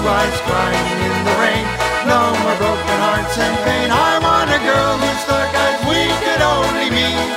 eyes 0.04 0.38
crying 0.44 0.90
in 1.00 1.16
the 1.24 1.36
rain. 1.40 1.66
No 2.04 2.20
more 2.44 2.58
broken 2.60 2.98
hearts 3.00 3.36
and 3.40 3.56
pain. 3.64 3.88
I 3.88 4.20
want 4.20 4.52
a 4.52 4.60
girl 4.60 5.00
whose 5.00 5.24
dark 5.24 5.52
eyes 5.56 5.80
we 5.88 6.02
could 6.24 6.44
only 6.44 6.92
meet. 6.92 7.32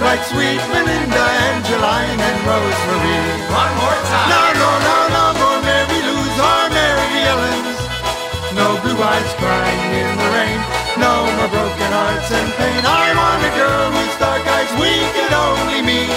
Like 0.00 0.24
sweet 0.24 0.60
Melinda, 0.72 1.24
Angeline, 1.52 2.20
and 2.20 2.38
Rosemary. 2.48 3.20
One 3.52 3.74
more 3.76 4.00
time. 4.08 4.28
No, 4.32 4.44
no, 4.56 4.70
no, 4.80 4.96
no 5.12 5.24
more 5.36 5.60
Mary 5.60 6.00
Lou's 6.08 6.36
or 6.40 6.64
Mary 6.72 7.20
Ellen's. 7.28 7.78
No 8.56 8.80
blue 8.80 8.96
eyes 8.96 9.32
crying 9.36 9.84
in 9.92 10.10
the 10.16 10.28
rain. 10.40 10.60
No 10.96 11.12
more 11.36 11.52
broken 11.52 11.90
hearts 11.92 12.32
and 12.32 12.48
pain. 12.56 12.80
I 12.80 13.12
want 13.12 13.44
a 13.44 13.52
girl 13.60 13.86
whose 13.92 14.16
dark 14.16 14.44
eyes 14.56 14.72
we 14.80 14.92
could 15.12 15.34
only 15.36 15.80
meet. 15.84 16.16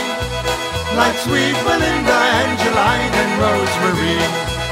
Like 0.96 1.18
sweet 1.28 1.60
Melinda, 1.68 2.20
Angeline, 2.40 3.14
and 3.20 3.32
Rosemary. 3.36 4.67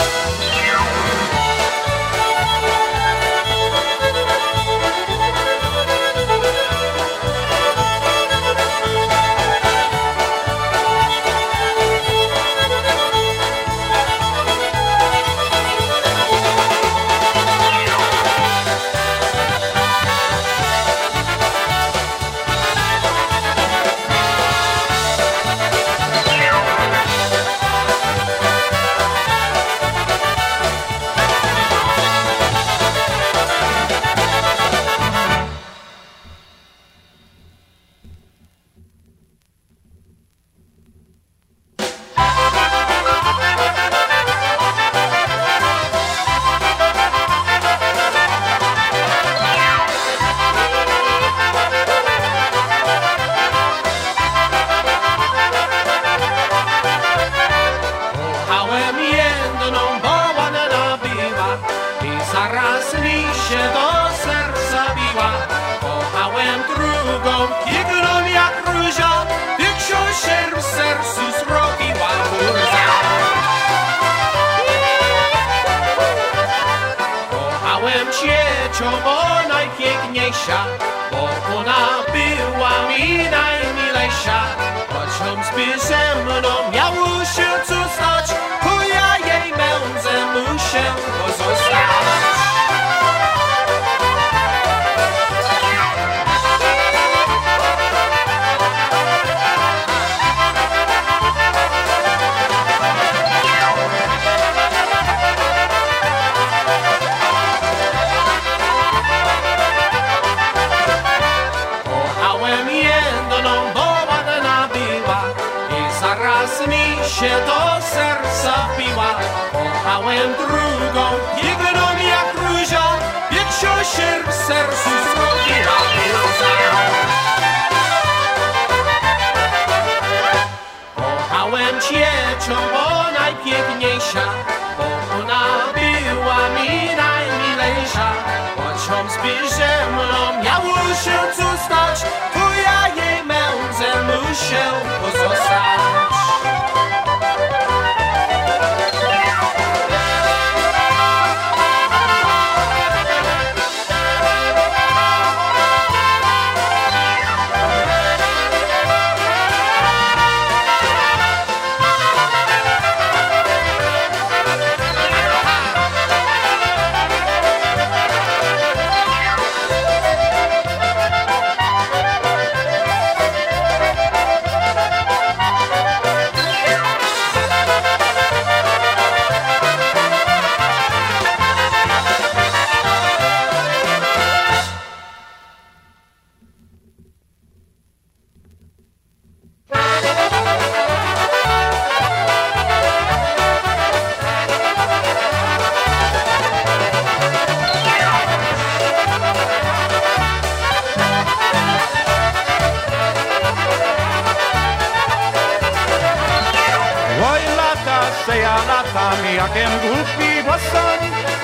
Jakiem 209.45 209.72
głupi 209.80 210.43
boson 210.45 210.99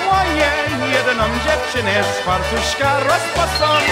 Łoje, 0.08 0.52
jedyną 0.92 1.24
dziewczynę 1.44 2.04
z 2.04 2.24
fartuszka 2.24 3.00
rozposon 3.00 3.82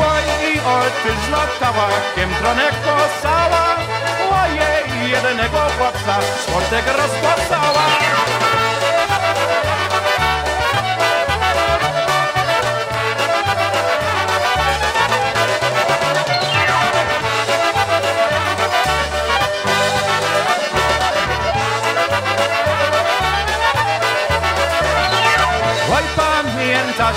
Łoj 0.00 0.22
i 0.50 0.60
oj, 0.66 0.90
tyż 1.02 1.30
latała, 1.30 1.88
kiemtronek 2.16 2.74
posała 2.74 3.76
Łoje, 4.30 5.08
jedynego 5.08 5.58
chłopca, 5.78 6.18
czwartek 6.46 6.86
rozpłacała. 6.86 7.82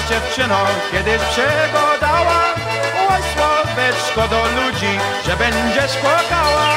Dziewczyno 0.09 0.57
kiedyś 0.91 1.21
przegodała 1.21 2.55
Oj 3.09 3.21
słoweczko 3.33 4.27
do 4.27 4.43
ludzi, 4.45 4.99
że 5.25 5.37
będziesz 5.37 5.97
płakała. 5.97 6.67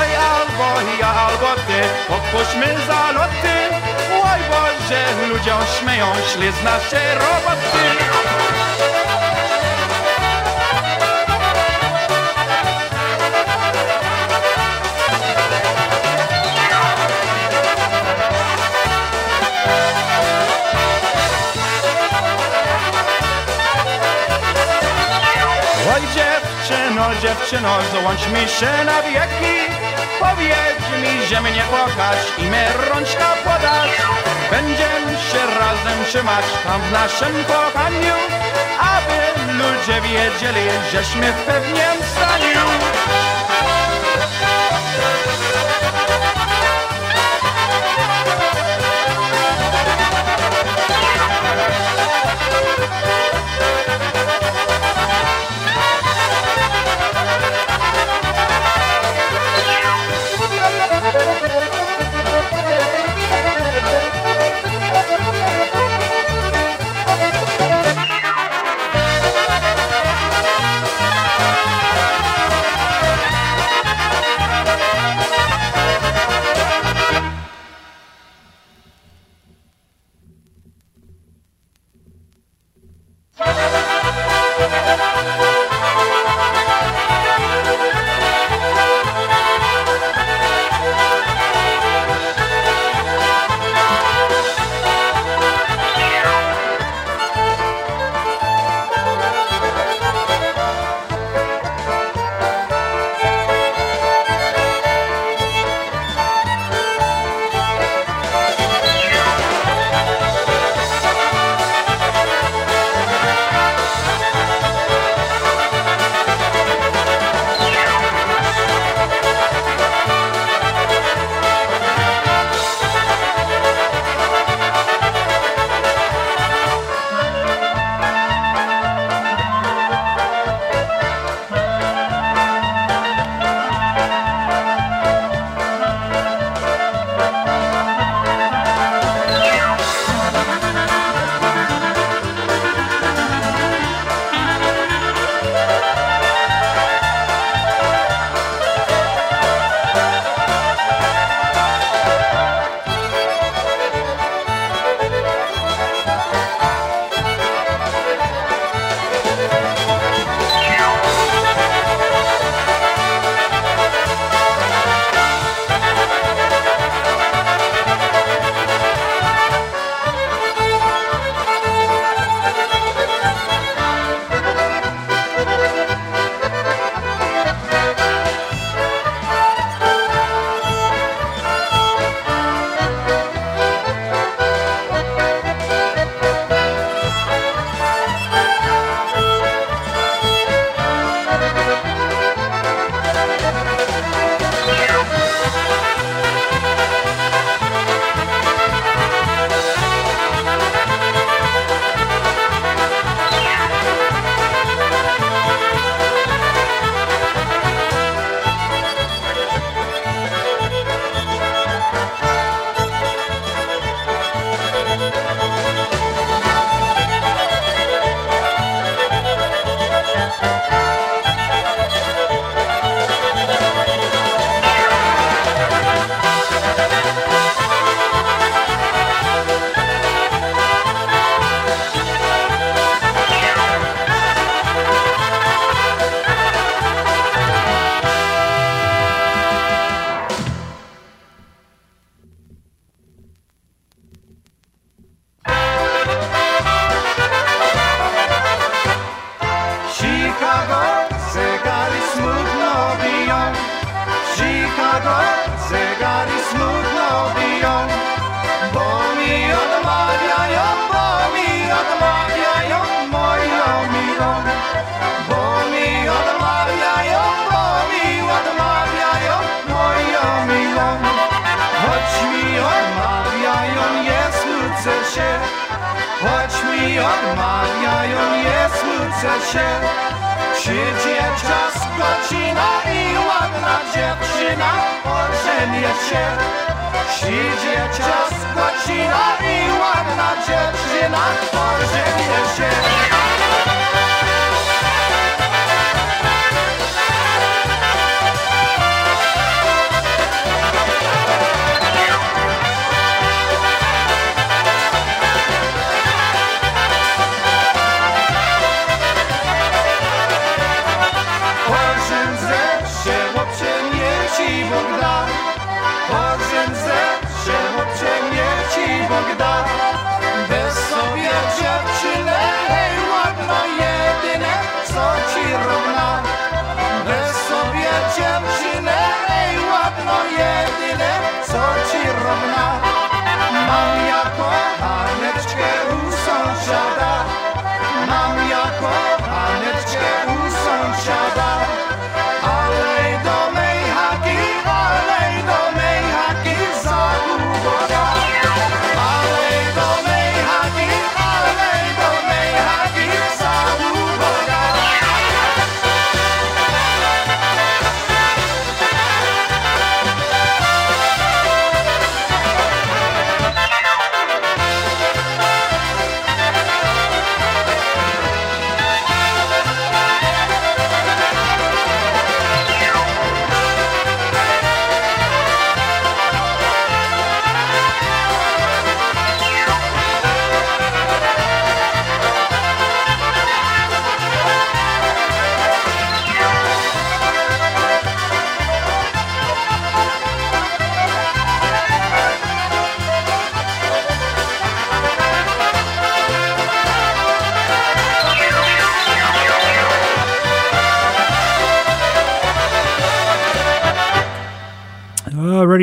Oj 0.00 0.16
albo 0.16 0.90
ja, 1.00 1.08
albo 1.08 1.54
ty, 1.66 2.12
odpuśćmy 2.14 2.66
zaloty. 2.86 3.54
Oj 4.24 4.40
Boże, 4.50 5.28
ludziom 5.28 5.60
śmieją 5.78 6.06
szli 6.32 6.52
z 6.52 6.64
naszej 6.64 7.14
roboty 7.14 8.11
dziewczyno, 27.02 27.20
dziewczyno, 27.20 27.78
złącz 27.92 28.26
mi 28.26 28.48
się 28.48 28.84
na 28.84 29.02
wieki. 29.02 29.54
Powiedz 30.20 30.84
mi, 31.02 31.26
że 31.26 31.40
mnie 31.40 31.62
kochasz 31.70 32.38
i 32.38 32.42
mnie 32.42 32.68
rączka 32.90 33.34
podasz. 33.44 33.90
Będziemy 34.50 35.12
się 35.32 35.46
razem 35.58 36.04
trzymać 36.08 36.44
tam 36.64 36.80
w 36.80 36.92
naszym 36.92 37.44
kochaniu 37.44 38.14
Aby 38.80 39.52
ludzie 39.52 40.00
wiedzieli, 40.00 40.68
żeśmy 40.92 41.32
w 41.32 41.44
pewnym 41.44 41.96
staniu 42.12 42.60
Chicago, 52.82 53.21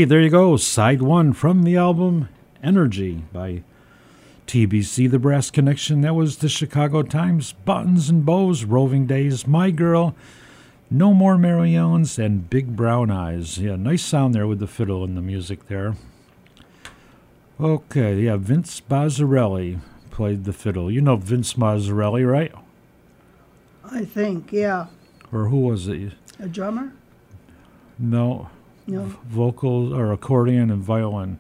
There 0.06 0.22
you 0.22 0.30
go. 0.30 0.56
Side 0.56 1.02
one 1.02 1.34
from 1.34 1.64
the 1.64 1.76
album 1.76 2.30
Energy 2.64 3.24
by 3.34 3.64
TBC, 4.48 5.12
The 5.12 5.20
Brass 5.20 5.52
Connection. 5.52 6.02
That 6.02 6.16
was 6.16 6.38
the 6.38 6.48
Chicago 6.48 7.04
Times, 7.04 7.52
Buttons 7.66 8.10
and 8.10 8.26
Bows, 8.26 8.64
Roving 8.64 9.06
Days, 9.06 9.46
My 9.46 9.72
Girl, 9.72 10.16
No 10.90 11.14
More 11.14 11.38
Mary 11.38 11.72
Ellens, 11.72 12.18
and 12.18 12.50
Big 12.50 12.78
Brown 12.78 13.12
Eyes. 13.12 13.58
Yeah, 13.58 13.76
nice 13.76 14.02
sound 14.02 14.34
there 14.34 14.48
with 14.48 14.60
the 14.60 14.68
fiddle 14.68 15.04
and 15.04 15.18
the 15.18 15.22
music 15.22 15.68
there. 15.68 15.96
Okay, 17.60 18.22
yeah, 18.22 18.38
Vince 18.38 18.80
Bazzarelli 18.80 19.80
played 20.12 20.46
the 20.46 20.54
fiddle. 20.54 20.90
You 20.90 21.02
know 21.02 21.18
Vince 21.18 21.56
Bazzarelli, 21.56 22.26
right? 22.30 22.54
I 23.84 24.06
think, 24.06 24.54
yeah. 24.54 24.88
Or 25.34 25.50
who 25.50 25.60
was 25.60 25.90
it? 25.90 26.14
A 26.40 26.48
drummer? 26.48 26.94
No. 27.98 28.50
No. 28.90 29.04
Vocal 29.28 29.94
or 29.94 30.12
accordion 30.12 30.72
and 30.72 30.82
violin. 30.82 31.38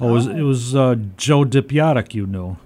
Oh, 0.00 0.08
it 0.08 0.12
was, 0.12 0.26
it 0.26 0.42
was 0.42 0.74
uh, 0.76 0.96
Joe 1.16 1.44
Dipiotic, 1.44 2.12
you 2.12 2.26
knew. 2.26 2.58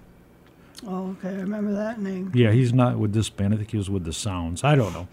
Oh, 0.87 1.11
okay. 1.11 1.28
I 1.28 1.41
remember 1.41 1.73
that 1.74 2.01
name. 2.01 2.32
Yeah, 2.35 2.51
he's 2.51 2.73
not 2.73 2.99
with 2.99 3.12
this 3.12 3.28
band. 3.28 3.55
I 3.55 3.59
think 3.59 3.70
he 3.70 3.77
was 3.77 3.89
with 3.89 4.05
the 4.05 4.12
Sounds. 4.12 4.65
I 4.65 4.74
don't 4.74 4.93
know. 4.93 5.07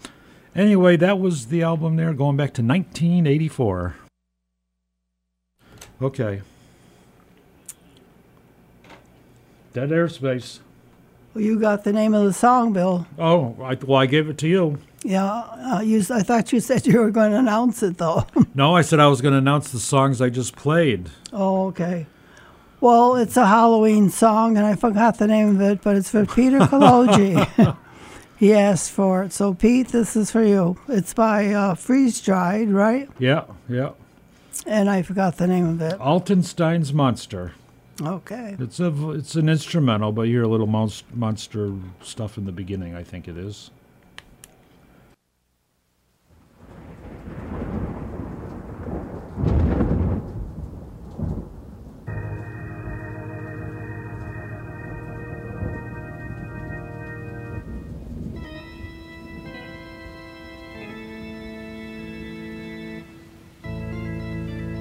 Anyway, 0.54 0.96
that 0.96 1.20
was 1.20 1.46
the 1.46 1.62
album 1.62 1.96
there 1.96 2.12
going 2.12 2.36
back 2.36 2.54
to 2.54 2.62
1984. 2.62 3.94
Okay. 6.02 6.42
Dead 9.72 9.90
Airspace. 9.90 10.58
Well, 11.34 11.44
you 11.44 11.60
got 11.60 11.84
the 11.84 11.92
name 11.92 12.14
of 12.14 12.24
the 12.24 12.32
song, 12.32 12.72
Bill. 12.72 13.06
Oh, 13.18 13.54
I, 13.62 13.74
well, 13.74 13.98
I 13.98 14.06
gave 14.06 14.28
it 14.28 14.38
to 14.38 14.48
you. 14.48 14.78
Yeah, 15.04 15.24
uh, 15.24 15.80
you, 15.80 16.00
I 16.10 16.22
thought 16.22 16.52
you 16.52 16.60
said 16.60 16.86
you 16.86 16.98
were 16.98 17.10
going 17.10 17.30
to 17.32 17.38
announce 17.38 17.82
it, 17.82 17.98
though. 17.98 18.26
No, 18.54 18.74
I 18.74 18.82
said 18.82 18.98
I 18.98 19.06
was 19.06 19.20
going 19.20 19.32
to 19.32 19.38
announce 19.38 19.70
the 19.70 19.78
songs 19.78 20.20
I 20.20 20.30
just 20.30 20.56
played. 20.56 21.10
oh, 21.32 21.66
okay. 21.68 22.06
Well, 22.80 23.16
it's 23.16 23.36
a 23.36 23.46
Halloween 23.46 24.08
song, 24.10 24.56
and 24.56 24.64
I 24.66 24.74
forgot 24.76 25.18
the 25.18 25.26
name 25.26 25.56
of 25.56 25.60
it, 25.60 25.82
but 25.82 25.96
it's 25.96 26.10
for 26.10 26.24
Peter 26.26 26.58
Kaloji. 26.70 27.76
he 28.38 28.52
asked 28.54 28.90
for 28.92 29.22
it. 29.24 29.32
So, 29.32 29.54
Pete, 29.54 29.88
this 29.88 30.14
is 30.16 30.30
for 30.30 30.42
you. 30.44 30.76
It's 30.88 31.12
by 31.14 31.48
uh, 31.52 31.74
Freeze 31.74 32.20
Dried, 32.20 32.70
right? 32.70 33.08
Yeah, 33.18 33.44
yeah. 33.68 33.90
And 34.66 34.90
I 34.90 35.02
forgot 35.02 35.36
the 35.38 35.46
name 35.46 35.68
of 35.68 35.80
it. 35.82 35.98
Altenstein's 36.00 36.92
Monster. 36.92 37.52
Okay. 38.00 38.56
It's 38.60 38.78
a 38.78 39.10
it's 39.10 39.34
an 39.34 39.48
instrumental, 39.48 40.12
but 40.12 40.22
you 40.22 40.34
hear 40.34 40.42
a 40.44 40.48
little 40.48 40.68
monst- 40.68 41.02
monster 41.14 41.72
stuff 42.02 42.38
in 42.38 42.44
the 42.44 42.52
beginning. 42.52 42.94
I 42.94 43.02
think 43.02 43.26
it 43.26 43.36
is. 43.36 43.70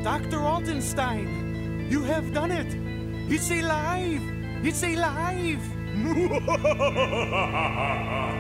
Dr. 0.07 0.39
Altenstein, 0.39 1.91
you 1.91 2.01
have 2.03 2.33
done 2.33 2.49
it. 2.49 2.73
It's 3.29 3.51
alive. 3.51 4.21
It's 4.63 4.81
alive. 4.81 5.59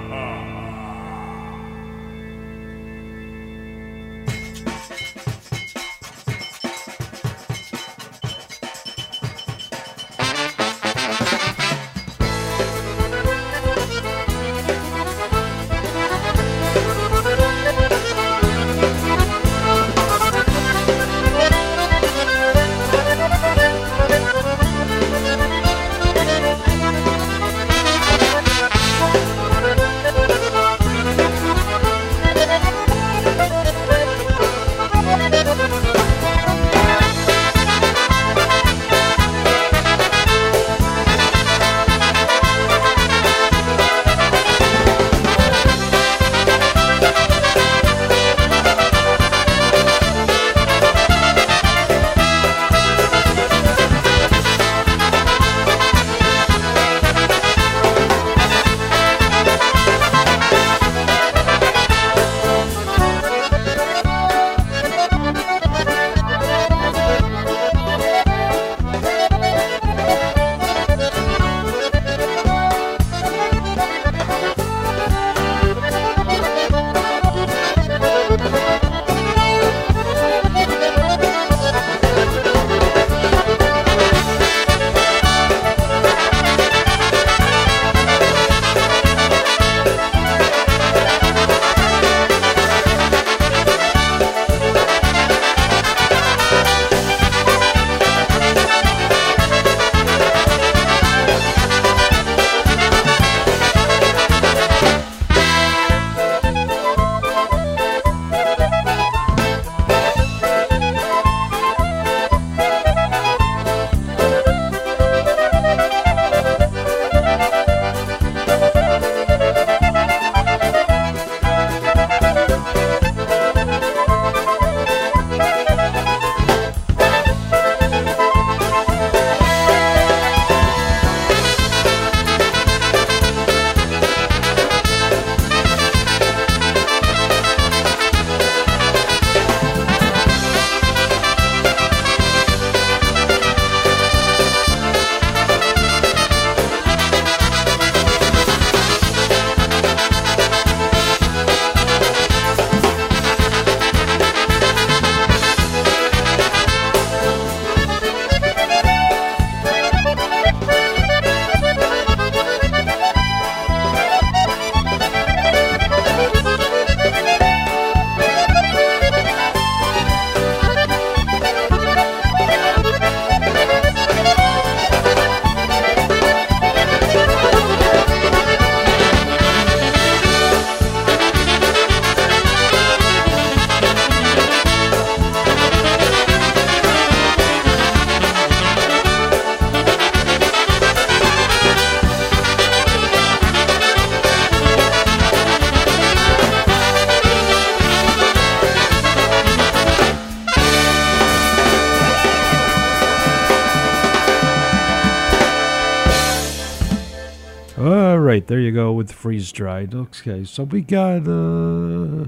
there 208.47 208.59
you 208.59 208.71
go 208.71 208.91
with 208.93 209.11
freeze 209.11 209.51
dried. 209.51 209.93
Okay, 209.93 210.43
so 210.43 210.63
we 210.63 210.81
got, 210.81 211.27
uh, 211.27 212.27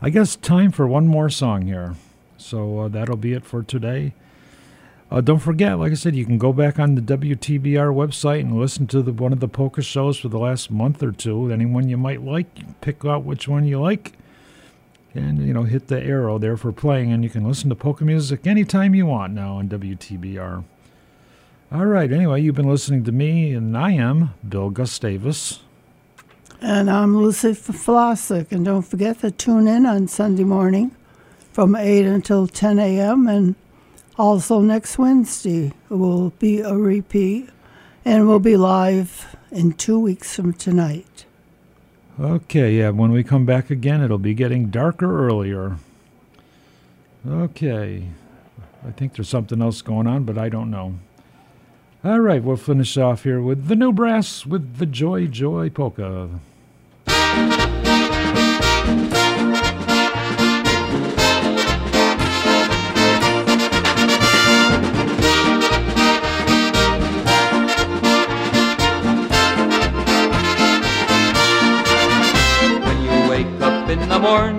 I 0.00 0.10
guess, 0.10 0.36
time 0.36 0.72
for 0.72 0.86
one 0.86 1.06
more 1.06 1.28
song 1.28 1.62
here. 1.62 1.96
So 2.36 2.80
uh, 2.80 2.88
that'll 2.88 3.16
be 3.16 3.32
it 3.32 3.44
for 3.44 3.62
today. 3.62 4.14
Uh, 5.10 5.20
don't 5.20 5.38
forget, 5.38 5.78
like 5.78 5.90
I 5.90 5.94
said, 5.94 6.14
you 6.14 6.26
can 6.26 6.38
go 6.38 6.52
back 6.52 6.78
on 6.78 6.94
the 6.94 7.00
WTBR 7.00 7.94
website 7.94 8.40
and 8.40 8.58
listen 8.58 8.86
to 8.88 9.02
the, 9.02 9.12
one 9.12 9.32
of 9.32 9.40
the 9.40 9.48
polka 9.48 9.82
shows 9.82 10.18
for 10.18 10.28
the 10.28 10.38
last 10.38 10.70
month 10.70 11.02
or 11.02 11.12
two. 11.12 11.50
Anyone 11.50 11.88
you 11.88 11.96
might 11.96 12.22
like, 12.22 12.80
pick 12.80 13.04
out 13.04 13.24
which 13.24 13.48
one 13.48 13.64
you 13.64 13.80
like, 13.80 14.12
and 15.14 15.38
you 15.46 15.54
know 15.54 15.62
hit 15.62 15.88
the 15.88 16.00
arrow 16.00 16.38
there 16.38 16.58
for 16.58 16.72
playing, 16.72 17.10
and 17.10 17.24
you 17.24 17.30
can 17.30 17.48
listen 17.48 17.70
to 17.70 17.74
polka 17.74 18.04
music 18.04 18.46
anytime 18.46 18.94
you 18.94 19.06
want 19.06 19.32
now 19.32 19.54
on 19.56 19.68
WTBR. 19.68 20.62
All 21.70 21.84
right. 21.84 22.10
Anyway, 22.10 22.40
you've 22.40 22.54
been 22.54 22.70
listening 22.70 23.04
to 23.04 23.12
me, 23.12 23.52
and 23.52 23.76
I 23.76 23.92
am 23.92 24.32
Bill 24.48 24.70
Gustavus. 24.70 25.60
And 26.62 26.90
I'm 26.90 27.14
Lucy 27.14 27.52
Flossick. 27.52 28.52
And 28.52 28.64
don't 28.64 28.80
forget 28.80 29.20
to 29.20 29.30
tune 29.30 29.68
in 29.68 29.84
on 29.84 30.08
Sunday 30.08 30.44
morning 30.44 30.96
from 31.52 31.76
8 31.76 32.06
until 32.06 32.46
10 32.46 32.78
a.m. 32.78 33.28
And 33.28 33.54
also 34.16 34.60
next 34.60 34.96
Wednesday 34.96 35.74
will 35.90 36.30
be 36.38 36.60
a 36.60 36.74
repeat. 36.74 37.50
And 38.02 38.26
we'll 38.26 38.38
be 38.38 38.56
live 38.56 39.36
in 39.50 39.74
two 39.74 40.00
weeks 40.00 40.34
from 40.36 40.54
tonight. 40.54 41.26
Okay, 42.18 42.78
yeah, 42.78 42.88
when 42.88 43.12
we 43.12 43.22
come 43.22 43.44
back 43.44 43.68
again, 43.68 44.00
it'll 44.00 44.16
be 44.16 44.32
getting 44.32 44.70
darker 44.70 45.28
earlier. 45.28 45.76
Okay. 47.28 48.04
I 48.86 48.90
think 48.92 49.12
there's 49.16 49.28
something 49.28 49.60
else 49.60 49.82
going 49.82 50.06
on, 50.06 50.24
but 50.24 50.38
I 50.38 50.48
don't 50.48 50.70
know. 50.70 50.98
All 52.04 52.20
right, 52.20 52.40
we'll 52.40 52.56
finish 52.56 52.96
off 52.96 53.24
here 53.24 53.42
with 53.42 53.66
the 53.66 53.74
new 53.74 53.92
brass 53.92 54.46
with 54.46 54.76
the 54.76 54.86
Joy 54.86 55.26
Joy 55.26 55.68
Polka. 55.68 56.28
When 72.84 73.02
you 73.02 73.28
wake 73.28 73.60
up 73.60 73.90
in 73.90 74.08
the 74.08 74.20
morning, 74.20 74.57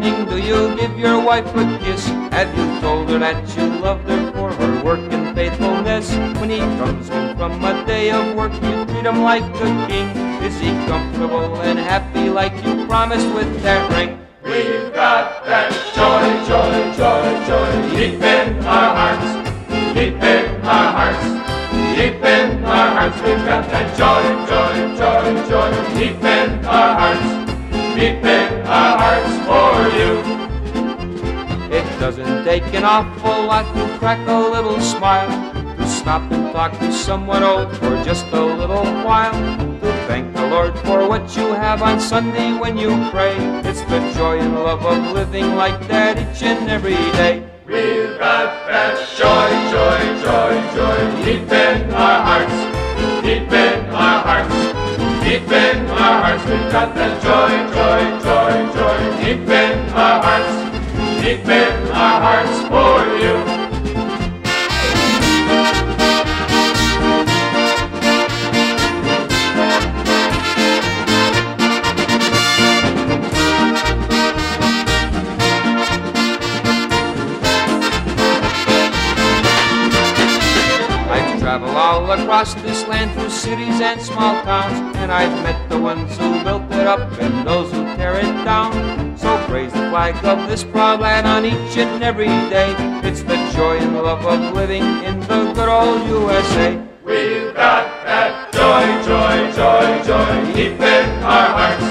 your 0.99 1.23
wife 1.23 1.47
a 1.55 1.79
kiss? 1.79 2.07
Have 2.35 2.51
you 2.57 2.81
told 2.81 3.09
her 3.09 3.19
that 3.19 3.55
you 3.55 3.63
love 3.79 4.01
her 4.01 4.31
for 4.33 4.51
her 4.51 4.83
work 4.83 4.99
and 5.11 5.33
faithfulness? 5.33 6.13
When 6.39 6.49
he 6.49 6.59
comes 6.59 7.07
home 7.07 7.37
from 7.37 7.63
a 7.63 7.85
day 7.85 8.11
of 8.11 8.35
work, 8.35 8.53
you 8.53 8.85
treat 8.85 9.05
him 9.05 9.23
like 9.23 9.43
a 9.43 9.87
king. 9.87 10.09
Is 10.43 10.59
he 10.59 10.71
comfortable 10.87 11.55
and 11.61 11.79
happy 11.79 12.29
like 12.29 12.53
you 12.65 12.85
promised 12.87 13.33
with 13.33 13.61
that 13.63 13.89
ring? 13.93 14.19
We've 14.43 14.93
got 14.93 15.45
that 15.45 15.71
joy, 15.95 16.25
joy, 16.49 16.91
joy, 16.99 17.47
joy 17.47 17.69
deep 17.95 18.21
in 18.21 18.63
our 18.65 18.91
hearts, 18.99 19.29
deep 19.95 20.15
in 20.15 20.61
our 20.65 20.91
hearts, 20.97 21.25
deep 21.95 22.23
in 22.23 22.63
our 22.65 22.89
hearts. 22.95 23.15
We've 23.21 23.45
got 23.45 23.63
that 23.71 23.87
joy, 23.95 24.23
joy, 24.51 24.97
joy, 24.99 25.47
joy 25.47 25.97
deep 25.97 26.23
in 26.23 26.65
our 26.65 26.91
hearts, 26.99 27.55
deep 27.95 28.23
in 28.23 28.67
our 28.67 28.97
hearts 28.99 29.33
for 29.47 29.97
you. 29.97 30.48
Doesn't 31.99 32.45
take 32.45 32.63
an 32.73 32.85
awful 32.85 33.45
lot 33.45 33.65
to 33.75 33.97
crack 33.99 34.25
a 34.27 34.39
little 34.39 34.79
smile, 34.79 35.29
to 35.75 35.85
stop 35.85 36.31
and 36.31 36.51
talk 36.53 36.71
to 36.79 36.91
someone 36.93 37.43
old 37.43 37.75
for 37.77 38.01
just 38.03 38.25
a 38.31 38.41
little 38.41 38.85
while, 39.03 39.33
to 39.33 39.91
thank 40.07 40.33
the 40.33 40.47
Lord 40.47 40.73
for 40.79 41.07
what 41.07 41.35
you 41.35 41.53
have 41.53 41.81
on 41.81 41.99
Sunday 41.99 42.57
when 42.57 42.77
you 42.77 42.89
pray. 43.11 43.35
It's 43.67 43.81
the 43.81 43.99
joy 44.15 44.39
and 44.39 44.55
love 44.55 44.85
of 44.85 45.11
living 45.11 45.55
like 45.55 45.87
that 45.89 46.17
each 46.17 46.41
and 46.41 46.69
every 46.69 46.95
day. 47.19 47.43
We've 47.67 48.17
got 48.17 48.67
that 48.67 48.95
joy, 49.19 49.49
joy, 49.69 49.99
joy, 50.23 50.55
joy 50.75 51.23
deep 51.25 51.51
in 51.51 51.93
our 51.93 52.23
hearts, 52.23 52.57
deep 53.21 53.51
in 53.51 53.85
our 53.91 54.23
hearts, 54.23 54.57
deep 55.23 55.51
in 55.51 55.89
our 55.89 56.23
hearts. 56.23 56.43
We've 56.49 56.71
got 56.71 56.95
that 56.95 57.21
joy, 57.21 57.51
joy, 57.75 58.01
joy, 58.23 58.55
joy 58.73 58.99
deep 59.21 59.47
in 59.47 59.89
our 59.93 60.23
hearts, 60.23 60.58
in 61.25 61.91
our 61.91 62.21
hearts 62.21 62.61
for 62.67 63.17
you. 63.17 63.59
I've 81.49 81.63
all 81.63 82.11
across 82.11 82.53
this 82.61 82.87
land 82.87 83.11
through 83.19 83.31
cities 83.31 83.81
and 83.81 83.99
small 83.99 84.39
towns, 84.43 84.95
and 84.97 85.11
I've 85.11 85.33
met 85.43 85.58
the 90.13 90.19
flag 90.19 90.39
of 90.39 90.49
this 90.49 90.63
proud 90.63 90.99
land 91.01 91.27
on 91.27 91.45
each 91.45 91.77
and 91.77 92.03
every 92.03 92.27
day. 92.49 92.73
It's 93.03 93.21
the 93.21 93.35
joy 93.53 93.77
and 93.77 93.95
love 93.95 94.25
of 94.25 94.53
living 94.53 94.83
in 95.03 95.19
the 95.21 95.51
good 95.53 95.69
old 95.69 96.07
USA. 96.07 96.77
We've 97.03 97.53
got 97.53 97.85
that 98.05 98.51
joy, 98.53 98.85
joy, 99.05 99.51
joy, 99.51 100.03
joy 100.03 100.53
deep 100.53 100.79
in 100.79 101.09
our 101.23 101.49
hearts, 101.57 101.87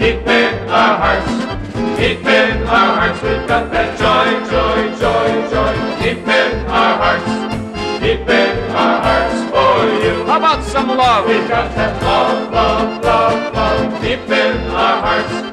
deep 0.00 0.26
in 0.26 0.68
our 0.68 0.96
hearts, 0.98 1.98
deep 1.98 2.24
in 2.24 2.62
our 2.66 2.90
hearts. 2.98 3.22
We've 3.22 3.46
got 3.46 3.70
that 3.70 3.98
joy, 3.98 4.50
joy, 4.50 4.98
joy, 4.98 5.50
joy 5.50 5.74
deep 6.02 6.26
in 6.26 6.66
our 6.66 6.96
hearts, 6.98 8.00
deep 8.00 8.28
in 8.28 8.58
our 8.74 9.00
hearts 9.06 9.38
for 9.50 9.76
you. 10.02 10.24
How 10.24 10.38
about 10.38 10.64
some 10.64 10.88
love? 10.88 11.26
We've 11.26 11.48
got 11.48 11.74
that 11.74 12.02
love, 12.02 12.52
love, 12.52 13.04
love, 13.04 13.54
love 13.54 14.02
deep 14.02 14.28
in 14.28 14.56
our 14.70 15.00
hearts, 15.00 15.43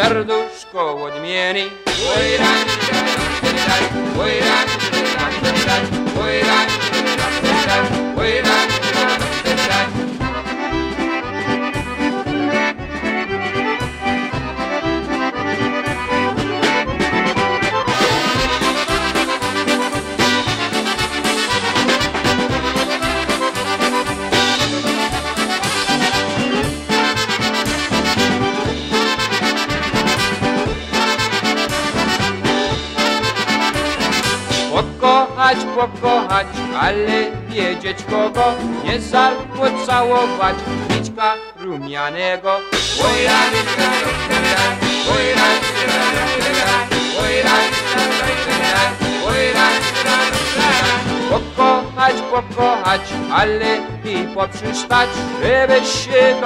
inaczej 0.00 0.39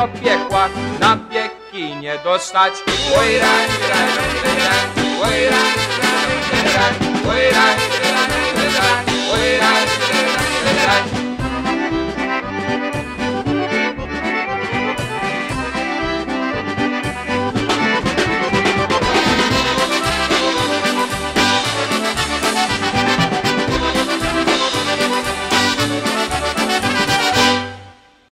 piekła 0.08 0.68
na 1.00 1.16
wieki 1.16 1.96
nie 1.96 2.18
dostać. 2.24 2.72
Oj, 3.18 3.38
raj, 3.38 3.66
raj, 3.90 4.08
raj, 4.44 5.22
raj, 5.22 5.50
raj. 5.50 5.83